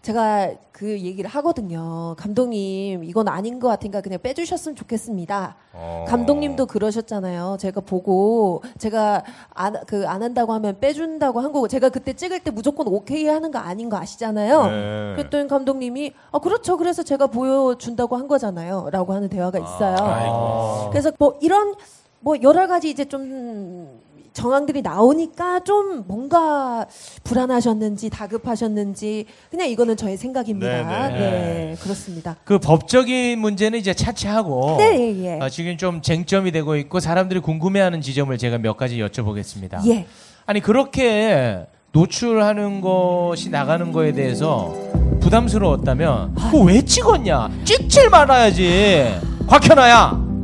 제가 0.02 0.52
그 0.71 1.00
얘기를 1.00 1.28
하거든요. 1.28 2.14
감독님, 2.19 3.02
이건 3.02 3.26
아닌 3.28 3.59
것 3.59 3.67
같으니까 3.69 4.00
그냥 4.00 4.21
빼주셨으면 4.23 4.76
좋겠습니다. 4.76 5.57
어. 5.73 6.05
감독님도 6.09 6.67
그러셨잖아요. 6.67 7.57
제가 7.59 7.81
보고 7.81 8.62
제가 8.78 9.25
안, 9.50 9.75
그, 9.87 10.07
안 10.07 10.23
한다고 10.23 10.52
하면 10.52 10.78
빼준다고 10.78 11.40
한 11.40 11.52
거고 11.52 11.67
제가 11.67 11.88
그때 11.88 12.12
찍을 12.12 12.40
때 12.40 12.50
무조건 12.52 12.87
오케이 12.87 13.26
하는 13.26 13.50
거 13.50 13.59
아닌 13.59 13.88
거 13.88 13.97
아시잖아요. 13.97 14.67
네. 14.67 15.12
그랬더니 15.17 15.49
감독님이 15.49 16.12
아, 16.31 16.38
그렇죠. 16.38 16.76
그래서 16.76 17.02
제가 17.02 17.26
보여준다고 17.26 18.17
한 18.17 18.28
거잖아요. 18.28 18.88
라고 18.93 19.12
하는 19.12 19.28
대화가 19.28 19.59
있어요. 19.59 19.97
아이고. 19.99 20.90
그래서 20.90 21.11
뭐 21.19 21.37
이런 21.40 21.75
뭐 22.21 22.37
여러 22.43 22.67
가지 22.67 22.88
이제 22.88 23.05
좀 23.05 24.00
정황들이 24.38 24.83
나오니까 24.83 25.64
좀 25.64 26.04
뭔가 26.07 26.87
불안하셨는지 27.25 28.09
다급하셨는지 28.09 29.26
그냥 29.50 29.68
이거는 29.68 29.97
저의 29.97 30.16
생각입니다. 30.16 31.09
네네. 31.09 31.18
네, 31.18 31.76
그렇습니다. 31.80 32.37
그 32.45 32.61
법적인 32.61 33.40
문제는 33.40 33.80
이제 33.80 33.92
차치하고 33.92 34.76
네, 34.78 34.97
예, 34.97 35.25
예. 35.25 35.40
어, 35.40 35.49
지금 35.49 35.76
좀 35.76 36.02
쟁점이 36.02 36.52
되고 36.52 36.76
있고 36.76 37.00
사람들이 37.00 37.40
궁금해하는 37.40 38.00
지점을 38.00 38.37
제가 38.38 38.59
몇 38.59 38.76
가지 38.76 38.99
여쭤보겠습니다. 38.99 39.85
예. 39.88 40.07
아니 40.47 40.61
그렇게 40.61 41.66
노출하는 41.90 42.80
것이 42.80 43.50
나가는 43.50 43.90
거에 43.90 44.12
대해서 44.12 44.73
부담스러웠다면 45.21 46.37
그거 46.37 46.59
왜 46.61 46.80
찍었냐? 46.85 47.50
찍질 47.64 48.09
말아야지. 48.09 49.18
곽현아야. 49.49 50.38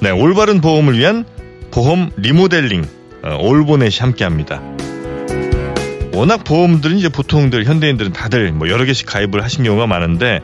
네, 0.00 0.10
올바른 0.10 0.60
보험을 0.60 0.98
위한 0.98 1.24
보험 1.70 2.10
리모델링 2.16 2.84
어, 3.22 3.36
올보넷이 3.40 3.98
함께합니다. 3.98 4.62
워낙 6.12 6.42
보험들은 6.42 6.98
이제 6.98 7.08
보통들 7.08 7.64
현대인들은 7.64 8.12
다들 8.12 8.50
뭐 8.52 8.68
여러 8.68 8.84
개씩 8.84 9.06
가입을 9.06 9.44
하신 9.44 9.64
경우가 9.64 9.86
많은데 9.86 10.40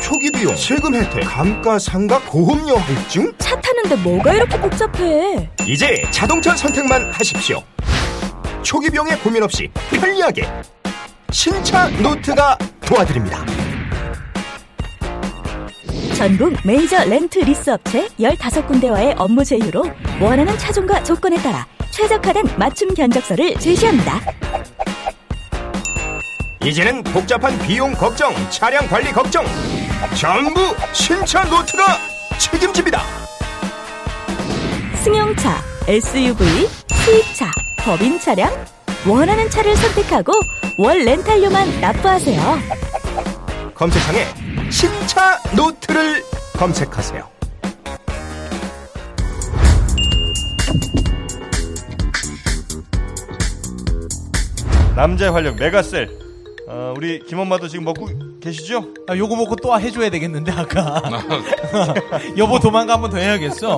초기 0.02 0.32
비용, 0.32 0.56
세금 0.56 0.96
혜택, 0.96 1.22
감가상각, 1.24 2.26
보험료 2.26 2.76
할증? 2.78 3.32
차 3.38 3.60
타는데 3.60 3.96
뭐가 3.98 4.34
이렇게 4.34 4.60
복잡해? 4.60 5.50
이제 5.68 6.02
자동차 6.12 6.56
선택만 6.56 7.12
하십시오. 7.12 7.62
초기 8.64 8.90
비용의 8.90 9.16
고민 9.18 9.44
없이 9.44 9.70
편리하게 9.92 10.48
신차 11.32 11.90
노트가 12.02 12.58
도와드립니다. 12.82 13.46
전국 16.16 16.54
메이저 16.66 17.04
렌트 17.06 17.40
리스 17.40 17.70
업체 17.70 18.08
15군데와의 18.20 19.16
업무 19.18 19.46
제휴로 19.46 19.86
원하는 20.20 20.58
차종과 20.58 21.04
조건에 21.04 21.38
따라 21.38 21.66
최적화된 21.92 22.58
맞춤 22.58 22.94
견적서를 22.94 23.56
제시합니다. 23.56 24.20
이제는 26.66 27.04
복잡한 27.04 27.58
비용 27.60 27.94
걱정, 27.94 28.34
차량 28.50 28.86
관리 28.88 29.12
걱정 29.14 29.46
전부 30.14 30.60
신차 30.92 31.46
노트가 31.46 31.98
책임집니다. 32.38 33.02
승용차, 34.96 35.64
SUV, 35.88 36.68
수입차, 37.06 37.50
법인 37.84 38.20
차량 38.20 38.52
원하는 39.08 39.50
차를 39.50 39.76
선택하고 39.76 40.34
월 40.78 41.00
렌탈료만 41.00 41.80
납부하세요. 41.82 42.42
검색창에 43.74 44.26
신차 44.70 45.40
노트를 45.56 46.24
검색하세요. 46.58 47.28
남자의 54.96 55.32
활력 55.32 55.56
메가셀. 55.56 56.10
어, 56.68 56.94
우리 56.98 57.20
김엄마도 57.26 57.68
지금 57.70 57.86
먹고 57.86 58.10
계시죠? 58.42 58.86
아, 59.08 59.16
요거 59.18 59.36
먹고 59.36 59.56
또 59.58 59.78
해줘야 59.80 60.10
되겠는데 60.10 60.52
아까 60.52 61.02
여보 62.38 62.60
도망가 62.60 62.94
한번 62.94 63.10
더 63.12 63.18
해야겠어. 63.18 63.78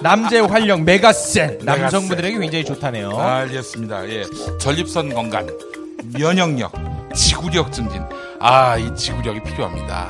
남자의 0.00 0.46
활력 0.46 0.82
메가셀 0.82 1.58
남성분들에게 1.62 2.38
굉장히 2.38 2.64
좋다네요. 2.64 3.10
알겠습니다. 3.18 4.08
예. 4.08 4.24
전립선 4.58 5.12
건강, 5.12 5.46
면역력, 6.14 6.72
지구력 7.14 7.70
증진. 7.72 8.02
아, 8.40 8.76
이 8.78 8.94
지구력이 8.96 9.42
필요합니다. 9.42 10.08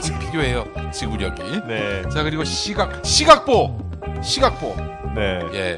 지- 0.00 0.18
필요해요. 0.18 0.64
지구력이. 0.92 1.42
네. 1.68 2.02
자, 2.12 2.22
그리고 2.24 2.42
시각, 2.44 3.04
시각보! 3.04 3.78
시각보! 4.22 4.74
네. 5.14 5.40
예. 5.54 5.76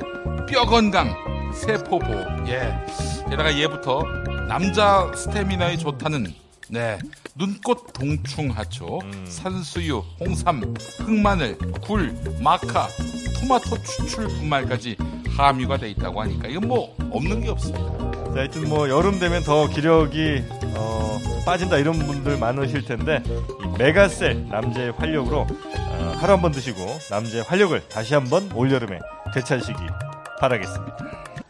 뼈 0.51 0.65
건강, 0.65 1.15
세포보. 1.55 2.07
예. 2.49 2.75
게다가 3.29 3.57
얘부터 3.59 4.03
남자 4.49 5.11
스태미나에 5.15 5.77
좋다는 5.77 6.33
네. 6.69 6.99
눈꽃 7.37 7.93
동충하초, 7.95 9.01
산수유, 9.27 10.05
홍삼, 10.21 10.75
흑마늘, 10.99 11.59
굴, 11.83 12.15
마카, 12.41 12.89
토마토 13.41 13.83
추출 13.83 14.29
분말까지 14.29 14.97
함유가 15.37 15.77
돼 15.77 15.91
있다고 15.91 16.21
하니까 16.23 16.47
이건 16.49 16.69
뭐 16.69 16.95
없는 17.11 17.41
게 17.43 17.51
없습니다. 17.51 18.13
자, 18.27 18.41
하여튼 18.41 18.69
뭐 18.69 18.89
여름 18.89 19.19
되면 19.19 19.43
더 19.43 19.69
기력이 19.69 20.45
어, 20.77 21.19
빠진다 21.45 21.79
이런 21.79 21.99
분들 21.99 22.39
많으실 22.39 22.85
텐데 22.85 23.21
이 23.27 23.79
메가셀 23.79 24.49
남자의 24.49 24.93
활력으로 24.93 25.41
어, 25.41 26.15
하루 26.21 26.35
한 26.35 26.41
번 26.41 26.53
드시고 26.53 26.79
남자의 27.11 27.43
활력을 27.43 27.89
다시 27.89 28.15
한번 28.15 28.51
올 28.53 28.71
여름에 28.71 28.99
되찾으시기 29.35 29.79
바라겠습니다. 30.41 30.97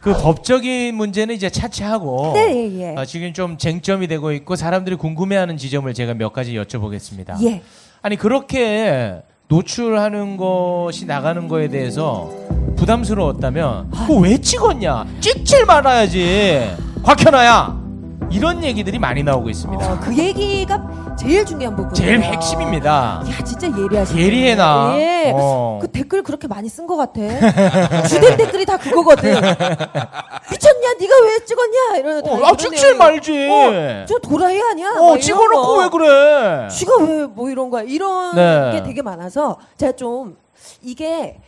그 0.05 0.13
법적인 0.13 0.93
문제는 0.93 1.33
이제 1.33 1.49
차치하고 1.49 2.33
네, 2.35 2.79
예. 2.79 2.95
어, 2.95 3.05
지금 3.05 3.33
좀 3.33 3.57
쟁점이 3.57 4.07
되고 4.07 4.31
있고 4.33 4.55
사람들이 4.55 4.97
궁금해하는 4.97 5.57
지점을 5.57 5.91
제가 5.95 6.13
몇 6.13 6.31
가지 6.31 6.53
여쭤보겠습니다. 6.53 7.43
예. 7.43 7.63
아니 8.03 8.15
그렇게 8.15 9.15
노출하는 9.47 10.37
것이 10.37 11.07
나가는 11.07 11.47
거에 11.47 11.69
대해서 11.69 12.29
부담스러웠다면 12.75 13.89
그거 13.89 14.13
왜 14.19 14.37
찍었냐? 14.37 15.07
찍질 15.21 15.65
말아야지. 15.65 16.75
곽현아야. 17.01 17.84
이런 18.31 18.63
얘기들이 18.63 18.99
많이 18.99 19.23
나오고 19.23 19.49
있습니다. 19.49 19.93
어, 19.93 19.99
그 19.99 20.15
얘기가 20.17 21.15
제일 21.17 21.45
중요한 21.45 21.75
부분이에요. 21.75 21.93
제일 21.93 22.21
핵심입니다. 22.21 23.23
야, 23.27 23.43
진짜 23.43 23.67
예리하시네. 23.67 24.21
예리해 24.21 24.55
나. 24.55 24.93
예. 24.97 25.31
어. 25.33 25.79
그 25.81 25.89
댓글 25.89 26.21
그렇게 26.23 26.47
많이 26.47 26.67
쓴 26.67 26.85
것 26.87 26.95
같아. 26.97 27.21
주된 28.07 28.35
댓글이 28.37 28.65
다 28.65 28.77
그거거든. 28.77 29.29
미쳤냐? 29.31 30.93
네가 30.99 31.13
왜 31.23 31.45
찍었냐? 31.45 31.97
이러는 31.97 32.23
다 32.23 32.31
어, 32.31 32.37
이런 32.37 32.49
아 32.49 32.51
내용이. 32.69 32.97
말지. 32.97 33.49
어, 33.49 34.05
저 34.07 34.17
도라이 34.19 34.61
아니야? 34.61 34.91
막 34.91 35.01
어, 35.01 35.07
이런 35.11 35.21
찍어놓고 35.21 35.67
거. 35.67 35.77
왜 35.83 35.89
그래? 35.89 36.67
쥐가 36.69 36.95
왜 36.97 37.25
뭐 37.27 37.49
이런 37.49 37.69
거야? 37.69 37.83
이런 37.83 38.35
네. 38.35 38.71
게 38.73 38.83
되게 38.83 39.01
많아서 39.01 39.57
제가 39.77 39.93
좀 39.93 40.37
이게 40.81 41.39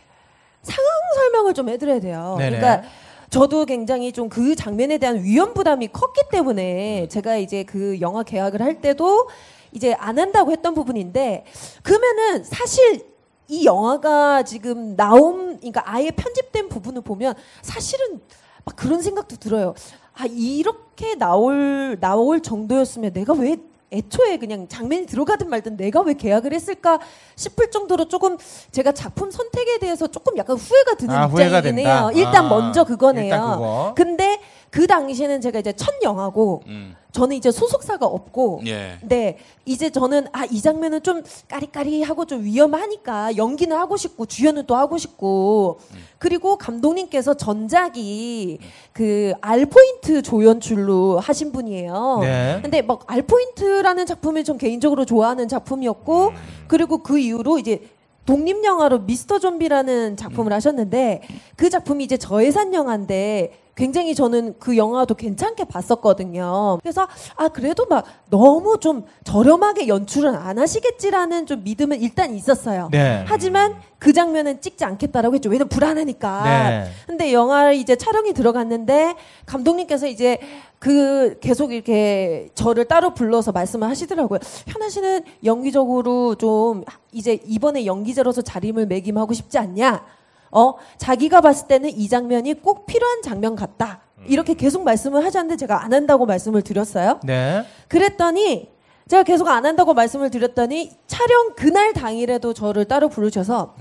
상황 0.62 0.90
설명을 1.16 1.54
좀 1.54 1.68
해드려야 1.68 2.00
돼요. 2.00 2.34
네네. 2.38 2.58
그러니까 2.58 2.88
저도 3.30 3.66
굉장히 3.66 4.12
좀 4.12 4.28
그 4.28 4.54
장면에 4.54 4.98
대한 4.98 5.22
위험 5.22 5.54
부담이 5.54 5.88
컸기 5.88 6.22
때문에 6.30 7.08
제가 7.08 7.36
이제 7.36 7.64
그 7.64 8.00
영화 8.00 8.22
계약을 8.22 8.60
할 8.62 8.80
때도 8.80 9.28
이제 9.72 9.94
안 9.94 10.18
한다고 10.18 10.52
했던 10.52 10.74
부분인데 10.74 11.44
그러면은 11.82 12.44
사실 12.44 13.06
이 13.48 13.64
영화가 13.64 14.42
지금 14.44 14.96
나온 14.96 15.56
그러니까 15.58 15.82
아예 15.86 16.10
편집된 16.10 16.68
부분을 16.68 17.02
보면 17.02 17.34
사실은 17.62 18.20
막 18.64 18.76
그런 18.76 19.00
생각도 19.02 19.36
들어요. 19.36 19.74
아 20.14 20.26
이렇게 20.26 21.14
나올 21.14 21.96
나올 22.00 22.40
정도였으면 22.40 23.12
내가 23.12 23.32
왜 23.32 23.56
애초에 23.90 24.36
그냥 24.36 24.68
장면이 24.68 25.06
들어가든 25.06 25.48
말든 25.48 25.76
내가 25.76 26.00
왜 26.02 26.14
계약을 26.14 26.52
했을까 26.52 26.98
싶을 27.36 27.70
정도로 27.70 28.08
조금 28.08 28.36
제가 28.70 28.92
작품 28.92 29.30
선택에 29.30 29.78
대해서 29.78 30.06
조금 30.06 30.36
약간 30.36 30.56
후회가 30.56 30.94
드는 30.96 31.14
아, 31.14 31.26
입장이긴. 31.26 31.78
해요. 31.78 32.10
일단 32.14 32.46
아, 32.46 32.48
먼저 32.48 32.84
그거네요. 32.84 33.24
일단 33.24 33.52
그거. 33.52 33.92
근데 33.96 34.40
그 34.70 34.86
당시에는 34.86 35.40
제가 35.40 35.60
이제 35.60 35.72
첫 35.72 35.94
영화고 36.02 36.62
음. 36.66 36.94
저는 37.12 37.36
이제 37.36 37.50
소속사가 37.50 38.04
없고 38.06 38.62
예. 38.66 38.98
네 39.02 39.38
이제 39.64 39.90
저는 39.90 40.26
아 40.32 40.46
이 40.50 40.60
장면은 40.62 41.02
좀 41.02 41.22
까리까리하고 41.48 42.24
좀 42.24 42.42
위험하니까 42.44 43.36
연기는 43.36 43.76
하고 43.76 43.96
싶고 43.96 44.26
주연은 44.26 44.66
또 44.66 44.76
하고 44.76 44.96
싶고 44.98 45.78
그리고 46.18 46.56
감독님께서 46.56 47.34
전작이 47.34 48.58
그 48.92 49.32
알포인트 49.40 50.22
조연출로 50.22 51.18
하신 51.20 51.52
분이에요. 51.52 52.18
네. 52.22 52.58
근데 52.62 52.82
막 52.82 53.04
알포인트라는 53.06 54.06
작품을 54.06 54.44
전 54.44 54.58
개인적으로 54.58 55.04
좋아하는 55.04 55.48
작품이었고 55.48 56.32
그리고 56.66 56.98
그 57.02 57.18
이후로 57.18 57.58
이제 57.58 57.82
독립 58.26 58.62
영화로 58.64 59.00
미스터 59.00 59.38
좀비라는 59.38 60.16
작품을 60.16 60.52
하셨는데 60.52 61.22
그 61.56 61.70
작품이 61.70 62.04
이제 62.04 62.16
저예산 62.16 62.74
영화인데 62.74 63.52
굉장히 63.78 64.12
저는 64.12 64.56
그 64.58 64.76
영화도 64.76 65.14
괜찮게 65.14 65.66
봤었거든요. 65.66 66.78
그래서 66.82 67.06
아 67.36 67.46
그래도 67.46 67.86
막 67.86 68.04
너무 68.28 68.80
좀 68.80 69.04
저렴하게 69.22 69.86
연출은 69.86 70.34
안 70.34 70.58
하시겠지라는 70.58 71.46
좀 71.46 71.62
믿음은 71.62 72.00
일단 72.00 72.34
있었어요. 72.34 72.88
네. 72.90 73.24
하지만 73.28 73.76
그 74.00 74.12
장면은 74.12 74.60
찍지 74.60 74.84
않겠다라고 74.84 75.36
했죠. 75.36 75.48
왜냐면 75.48 75.68
불안하니까. 75.68 76.42
네. 76.42 76.90
근데 77.06 77.32
영화 77.32 77.70
이제 77.70 77.94
촬영이 77.94 78.32
들어갔는데 78.32 79.14
감독님께서 79.46 80.08
이제 80.08 80.38
그 80.80 81.38
계속 81.38 81.72
이렇게 81.72 82.48
저를 82.56 82.86
따로 82.86 83.14
불러서 83.14 83.52
말씀을 83.52 83.88
하시더라고요. 83.88 84.40
현아 84.66 84.88
씨는 84.88 85.22
연기적으로 85.44 86.34
좀 86.34 86.82
이제 87.12 87.38
이번에 87.46 87.86
연기자로서 87.86 88.42
자림을 88.42 88.86
매김하고 88.86 89.34
싶지 89.34 89.56
않냐? 89.56 90.17
어 90.50 90.74
자기가 90.96 91.40
봤을 91.40 91.66
때는 91.68 91.90
이 91.90 92.08
장면이 92.08 92.54
꼭 92.62 92.86
필요한 92.86 93.22
장면 93.22 93.56
같다. 93.56 94.00
이렇게 94.26 94.54
계속 94.54 94.82
말씀을 94.82 95.24
하셨는데 95.24 95.56
제가 95.56 95.84
안 95.84 95.92
한다고 95.92 96.26
말씀을 96.26 96.62
드렸어요. 96.62 97.20
네. 97.24 97.64
그랬더니 97.88 98.68
제가 99.08 99.22
계속 99.22 99.48
안 99.48 99.64
한다고 99.64 99.94
말씀을 99.94 100.30
드렸더니 100.30 100.90
촬영 101.06 101.54
그날 101.56 101.92
당일에도 101.92 102.52
저를 102.52 102.84
따로 102.84 103.08
부르셔서 103.08 103.74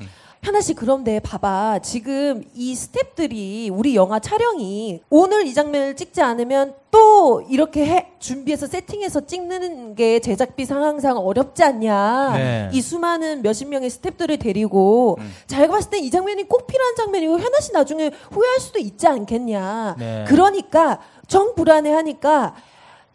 현아 0.43 0.61
씨 0.61 0.73
그런데 0.73 1.19
봐봐 1.19 1.79
지금 1.79 2.43
이 2.53 2.73
스탭들이 2.73 3.69
우리 3.71 3.95
영화 3.95 4.19
촬영이 4.19 5.01
오늘 5.09 5.45
이 5.45 5.53
장면을 5.53 5.95
찍지 5.95 6.21
않으면 6.21 6.75
또 6.91 7.41
이렇게 7.49 7.85
해, 7.85 8.11
준비해서 8.19 8.67
세팅해서 8.67 9.25
찍는 9.25 9.95
게 9.95 10.19
제작비 10.19 10.65
상황상 10.65 11.17
어렵지 11.17 11.63
않냐 11.63 12.33
네. 12.35 12.69
이 12.71 12.81
수많은 12.81 13.41
몇십 13.41 13.67
명의 13.67 13.89
스탭들을 13.89 14.39
데리고 14.39 15.17
자기가 15.47 15.73
봤을 15.73 15.89
때이 15.89 16.09
장면이 16.09 16.47
꼭 16.47 16.67
필요한 16.67 16.95
장면이고 16.95 17.39
현아 17.39 17.59
씨 17.59 17.73
나중에 17.73 18.11
후회할 18.31 18.59
수도 18.59 18.79
있지 18.79 19.07
않겠냐 19.07 19.95
네. 19.97 20.25
그러니까 20.27 20.99
정 21.27 21.55
불안해하니까 21.55 22.55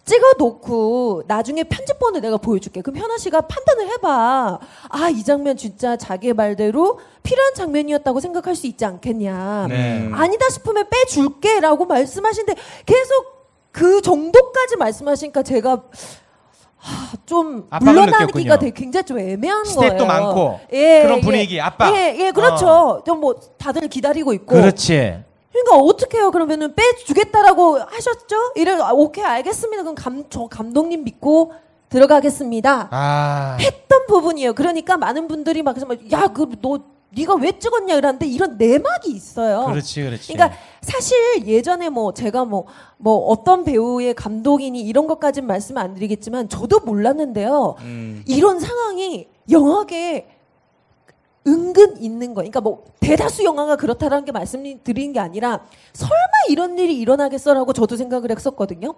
찍어 0.05 0.35
놓고 0.39 1.23
나중에 1.29 1.63
편집본을 1.65 2.21
내가 2.21 2.37
보여줄게. 2.37 2.81
그럼 2.83 3.01
현아 3.01 3.19
씨가 3.19 3.43
판단을 3.43 3.89
해봐. 3.93 4.59
아, 4.89 5.09
이 5.09 5.23
장면 5.23 5.57
진짜 5.57 5.97
자기 5.97 6.33
말대로 6.33 6.99
필요한 7.23 7.55
장면이었다고 7.55 8.19
생각할 8.21 8.57
수 8.57 8.67
있지 8.67 8.85
않겠냐. 8.85 9.67
네. 9.69 10.11
아니다 10.13 10.49
싶으면 10.49 10.87
빼줄게. 10.91 11.61
라고 11.61 11.85
말씀하시는데 11.87 12.61
계속 12.85 13.33
그 13.71 14.03
정도까지 14.03 14.77
말씀하시니까 14.77 15.43
제가 15.45 15.83
하, 16.77 17.17
좀 17.25 17.69
물러나기가. 17.81 18.59
되게 18.59 18.73
굉장히 18.75 19.05
좀 19.07 19.19
애매한 19.21 19.65
스텝도 19.65 20.05
거예요. 20.05 20.07
많고 20.07 20.61
예, 20.73 21.03
그런 21.05 21.19
예. 21.19 21.23
분위기, 21.23 21.61
압박. 21.61 21.95
예, 21.95 22.17
예, 22.19 22.31
그렇죠. 22.33 23.03
좀뭐 23.07 23.37
다들 23.57 23.87
기다리고 23.87 24.33
있고. 24.33 24.57
그렇지. 24.57 25.23
그러니까 25.53 25.77
어떡해요? 25.77 26.31
그러면은 26.31 26.75
빼주겠다라고 26.75 27.79
하셨죠? 27.79 28.53
이래 28.57 28.73
아, 28.73 28.93
오케이 28.93 29.25
알겠습니다. 29.25 29.83
그럼 29.83 29.95
감, 29.95 30.25
저 30.31 30.47
감독님 30.47 31.05
믿고 31.05 31.53
들어가겠습니다. 31.91 32.89
아. 32.91 33.59
했던 33.61 34.07
부분이에요. 34.07 34.55
그러니까 34.55 34.97
많은 34.97 35.29
분들이 35.29 35.63
막 35.63 35.75
그래서 35.75 35.95
야, 36.11 36.29
그너 36.29 36.81
네가 37.15 37.35
왜 37.35 37.59
찍었냐 37.59 37.95
이러는데 37.95 38.27
이런 38.27 38.57
내막이 38.57 39.11
있어요. 39.11 39.67
그렇지, 39.67 40.03
그렇지. 40.03 40.33
그러니까 40.33 40.59
사실 40.81 41.47
예전에 41.47 41.91
뭐 41.91 42.15
제가 42.15 42.47
뭐뭐 42.47 43.27
어떤 43.29 43.65
배우의 43.65 44.15
감독이니 44.15 44.81
이런 44.81 45.07
것까지는 45.07 45.47
말씀 45.47 45.77
안 45.77 45.93
드리겠지만 45.93 46.49
저도 46.49 46.81
몰랐는데요. 46.81 47.77
음. 47.81 48.25
이런 48.27 48.59
상황이 48.59 49.29
영화계 49.51 50.27
은근 51.47 52.01
있는 52.03 52.29
거. 52.35 52.37
그러니까 52.37 52.61
뭐 52.61 52.85
대다수 53.01 53.45
영화가 53.45 53.77
그렇다라는 53.77 54.25
게 54.25 54.33
말씀드리는 54.33 55.13
게 55.13 55.21
아니라 55.21 55.61
설마 55.93 56.15
이런 56.49 56.79
일이 56.79 56.99
일어나겠어라고 56.99 57.73
저도 57.73 57.97
생각을 57.97 58.31
했었거든요. 58.31 58.95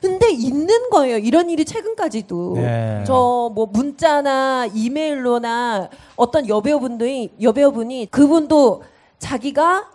근데 0.00 0.30
있는 0.30 0.90
거예요. 0.90 1.16
이런 1.16 1.48
일이 1.48 1.64
최근까지도. 1.64 2.52
네. 2.56 3.04
저뭐 3.06 3.68
문자나 3.72 4.68
이메일로나 4.74 5.88
어떤 6.16 6.46
여배우분들이 6.46 7.32
여배우분이 7.40 8.08
그분도 8.10 8.82
자기가 9.18 9.90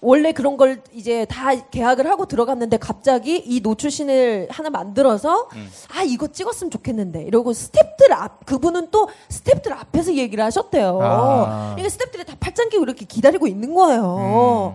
원래 0.00 0.32
그런 0.32 0.56
걸 0.56 0.82
이제 0.92 1.24
다 1.24 1.54
계약을 1.54 2.06
하고 2.06 2.26
들어갔는데 2.26 2.76
갑자기 2.76 3.36
이 3.38 3.60
노출신을 3.60 4.48
하나 4.50 4.70
만들어서 4.70 5.48
아 5.94 6.02
이거 6.02 6.28
찍었으면 6.28 6.70
좋겠는데 6.70 7.22
이러고 7.22 7.52
스탭들 7.52 8.12
앞 8.12 8.44
그분은 8.46 8.90
또 8.90 9.08
스탭들 9.28 9.72
앞에서 9.72 10.14
얘기를 10.14 10.44
하셨대요. 10.44 10.98
아. 11.02 11.74
그러니까 11.76 11.88
스탭들이 11.96 12.26
다 12.26 12.34
팔짱 12.38 12.68
끼고 12.68 12.82
이렇게 12.84 13.04
기다리고 13.04 13.46
있는 13.46 13.74
거예요. 13.74 14.74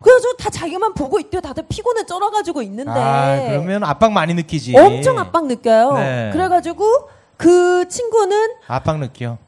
그래가지고 0.00 0.36
다 0.36 0.50
자기만 0.50 0.94
보고 0.94 1.18
있대요. 1.18 1.40
다들 1.40 1.64
피곤에 1.68 2.04
쩔어가지고 2.06 2.62
있는데 2.62 2.90
아, 2.90 3.40
그러면 3.48 3.84
압박 3.84 4.12
많이 4.12 4.34
느끼지. 4.34 4.76
엄청 4.76 5.18
압박 5.18 5.46
느껴요. 5.46 5.94
네. 5.94 6.30
그래가지고 6.32 7.08
그 7.36 7.88
친구는 7.88 8.54
압박 8.66 8.98
느껴. 8.98 9.38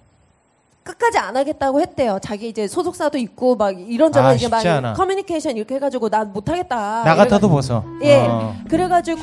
끝까지 0.91 1.19
안 1.19 1.37
하겠다고 1.37 1.81
했대요. 1.81 2.19
자기 2.23 2.49
이제 2.49 2.67
소속사도 2.67 3.17
있고 3.19 3.55
막 3.57 3.79
이런저런 3.79 4.31
아, 4.31 4.35
이게 4.35 4.49
막 4.49 4.65
않아. 4.65 4.95
커뮤니케이션 4.95 5.57
이렇게 5.57 5.77
해가지고 5.77 6.09
난 6.09 6.33
못하겠다. 6.33 7.05
나 7.05 7.15
같아도 7.15 7.49
벗어. 7.49 7.85
예. 8.03 8.27
어. 8.27 8.55
그래가지고 8.69 9.21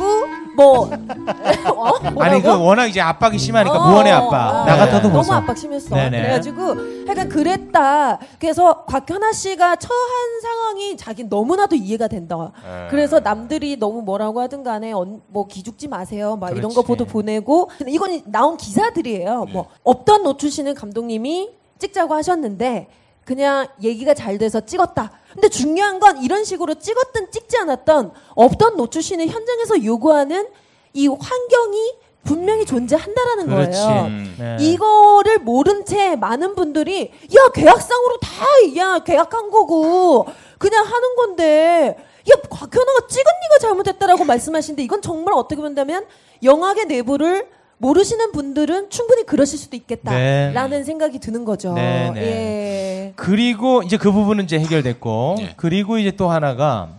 뭐 0.55 0.89
어? 1.75 2.21
아니 2.21 2.41
그 2.41 2.49
워낙 2.49 2.87
이제 2.87 3.01
압박이 3.01 3.37
심하니까 3.37 3.77
어, 3.77 3.89
무언의 3.89 4.13
어, 4.13 4.15
압박. 4.17 4.49
어. 4.49 4.65
나 4.65 4.77
같아도 4.77 5.09
너무 5.09 5.17
벗어. 5.17 5.33
압박 5.33 5.57
심했어. 5.57 5.93
네네. 5.95 6.21
그래가지고 6.21 6.61
하여간 7.07 7.29
그랬다. 7.29 8.19
그래서 8.39 8.85
곽현아 8.85 9.31
씨가 9.33 9.75
처한 9.75 10.41
상황이 10.41 10.97
자기 10.97 11.23
너무나도 11.25 11.75
이해가 11.75 12.07
된다. 12.07 12.51
예. 12.65 12.87
그래서 12.89 13.19
남들이 13.19 13.77
너무 13.77 14.01
뭐라고 14.01 14.39
하든 14.41 14.63
간에 14.63 14.91
언- 14.93 15.21
뭐 15.27 15.47
기죽지 15.47 15.87
마세요. 15.87 16.37
막 16.39 16.49
이런 16.51 16.61
그렇지. 16.69 16.75
거 16.75 16.81
보도 16.83 17.05
보내고 17.05 17.69
이건 17.87 18.21
나온 18.25 18.55
기사들이에요. 18.57 19.45
뭐 19.51 19.67
없던 19.83 20.23
노출신은 20.23 20.75
감독님이 20.75 21.56
찍자고 21.79 22.13
하셨는데 22.13 22.87
그냥 23.25 23.67
얘기가 23.83 24.13
잘 24.13 24.37
돼서 24.37 24.61
찍었다. 24.61 25.11
근데 25.33 25.49
중요한 25.49 25.99
건 25.99 26.23
이런 26.23 26.45
식으로 26.45 26.75
찍었든 26.75 27.31
찍지 27.31 27.57
않았던 27.57 28.11
없던 28.35 28.77
노출신을 28.77 29.27
현장에서 29.27 29.83
요구하는 29.83 30.47
이 30.93 31.07
환경이 31.07 31.93
분명히 32.23 32.65
존재한다라는 32.65 33.47
그렇지. 33.47 33.79
거예요. 33.81 34.01
음. 34.05 34.35
네. 34.37 34.57
이거를 34.61 35.39
모른 35.39 35.85
채 35.85 36.15
많은 36.15 36.55
분들이 36.55 37.11
야 37.35 37.49
계약상으로 37.53 38.17
다야 38.19 38.99
계약한 38.99 39.49
거고 39.49 40.25
그냥 40.57 40.85
하는 40.85 41.15
건데 41.15 41.97
야 42.29 42.35
곽현아가 42.49 43.07
찍은 43.07 43.23
네가 43.23 43.59
잘못했다라고 43.61 44.25
말씀하시는데 44.25 44.83
이건 44.83 45.01
정말 45.01 45.33
어떻게 45.35 45.61
본다면 45.61 46.05
영화계 46.43 46.85
내부를 46.85 47.49
모르시는 47.79 48.31
분들은 48.31 48.89
충분히 48.89 49.23
그러실 49.23 49.59
수도 49.59 49.75
있겠다라는 49.75 50.83
생각이 50.83 51.19
드는 51.19 51.45
거죠. 51.45 51.73
네, 51.73 52.11
네. 52.13 52.21
예. 52.21 53.13
그리고 53.15 53.83
이제 53.83 53.97
그 53.97 54.11
부분은 54.11 54.45
이제 54.45 54.59
해결됐고 54.59 55.35
예. 55.39 55.53
그리고 55.57 55.97
이제 55.97 56.11
또 56.11 56.29
하나가 56.29 56.89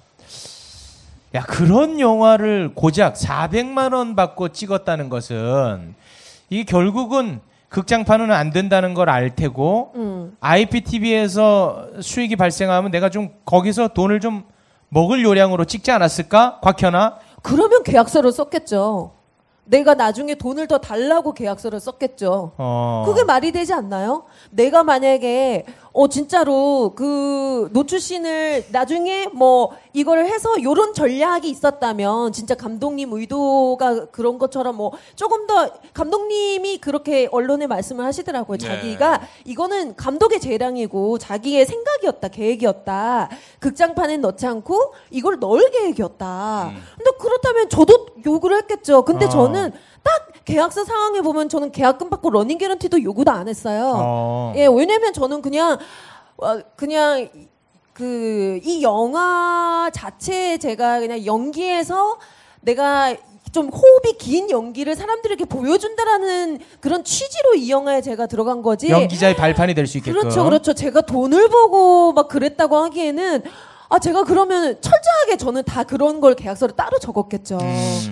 야 1.34 1.42
그런 1.42 1.98
영화를 2.00 2.72
고작 2.74 3.14
400만 3.14 3.92
원 3.92 4.14
받고 4.16 4.50
찍었다는 4.50 5.08
것은 5.08 5.94
이게 6.48 6.64
결국은 6.64 7.40
극장판은 7.68 8.30
안 8.32 8.50
된다는 8.50 8.94
걸 8.94 9.10
알 9.10 9.34
테고 9.34 9.92
음. 9.96 10.36
IPTV에서 10.40 11.88
수익이 12.00 12.36
발생하면 12.36 12.90
내가 12.90 13.10
좀 13.10 13.30
거기서 13.44 13.88
돈을 13.88 14.20
좀 14.20 14.44
먹을 14.88 15.22
요량으로 15.22 15.66
찍지 15.66 15.90
않았을까? 15.90 16.60
곽현아? 16.62 17.16
그러면 17.42 17.82
계약서를 17.82 18.32
썼겠죠. 18.32 19.12
내가 19.68 19.94
나중에 19.94 20.34
돈을 20.34 20.66
더 20.66 20.78
달라고 20.78 21.34
계약서를 21.34 21.78
썼겠죠. 21.78 22.52
어. 22.56 23.04
그게 23.06 23.22
말이 23.24 23.52
되지 23.52 23.74
않나요? 23.74 24.24
내가 24.50 24.82
만약에 24.82 25.66
어 25.98 26.06
진짜로 26.06 26.92
그 26.94 27.70
노출신을 27.72 28.66
나중에 28.70 29.26
뭐 29.32 29.72
이거를 29.92 30.26
해서 30.26 30.48
요런 30.62 30.94
전략이 30.94 31.50
있었다면 31.50 32.30
진짜 32.30 32.54
감독님 32.54 33.12
의도가 33.12 34.06
그런 34.12 34.38
것처럼 34.38 34.76
뭐 34.76 34.92
조금 35.16 35.48
더 35.48 35.68
감독님이 35.94 36.78
그렇게 36.78 37.28
언론에 37.32 37.66
말씀을 37.66 38.04
하시더라고요. 38.04 38.58
네. 38.58 38.64
자기가 38.64 39.22
이거는 39.44 39.96
감독의 39.96 40.38
재량이고 40.38 41.18
자기의 41.18 41.66
생각이었다, 41.66 42.28
계획이었다. 42.28 43.28
극장판에 43.58 44.18
넣지 44.18 44.46
않고 44.46 44.94
이걸 45.10 45.40
넣을 45.40 45.68
계획이었다. 45.72 46.74
근데 46.96 47.10
그렇다면 47.18 47.68
저도 47.70 48.06
요구를 48.24 48.58
했겠죠. 48.58 49.02
근데 49.04 49.26
어. 49.26 49.30
저는 49.30 49.72
딱 49.72 49.97
계약서 50.48 50.84
상황에 50.84 51.20
보면 51.20 51.48
저는 51.50 51.72
계약금 51.72 52.08
받고 52.08 52.30
러닝 52.30 52.56
개런티도 52.58 53.02
요구도 53.02 53.30
안 53.30 53.48
했어요. 53.48 53.92
어. 53.96 54.52
예, 54.56 54.66
왜냐면 54.66 55.12
저는 55.12 55.42
그냥 55.42 55.78
어, 56.38 56.60
그냥 56.76 57.28
그 57.92 58.60
이 58.64 58.82
영화 58.82 59.90
자체에 59.92 60.56
제가 60.58 61.00
그냥 61.00 61.24
연기에서 61.26 62.18
내가 62.60 63.14
좀 63.52 63.68
호흡이 63.68 64.16
긴 64.18 64.50
연기를 64.50 64.94
사람들에게 64.94 65.44
보여준다라는 65.46 66.58
그런 66.80 67.02
취지로 67.04 67.54
이 67.54 67.70
영화에 67.70 68.00
제가 68.00 68.26
들어간 68.26 68.62
거지. 68.62 68.88
연기자의 68.88 69.36
발판이 69.36 69.74
될 69.74 69.86
수 69.86 69.98
있게끔. 69.98 70.20
그렇죠, 70.20 70.44
그렇죠. 70.44 70.74
제가 70.74 71.00
돈을 71.02 71.48
보고 71.48 72.12
막 72.12 72.28
그랬다고 72.28 72.76
하기에는 72.76 73.42
아 73.90 73.98
제가 73.98 74.24
그러면 74.24 74.80
철저하게 74.80 75.36
저는 75.38 75.64
다 75.64 75.82
그런 75.84 76.20
걸 76.20 76.34
계약서를 76.34 76.76
따로 76.76 76.98
적었겠죠. 76.98 77.58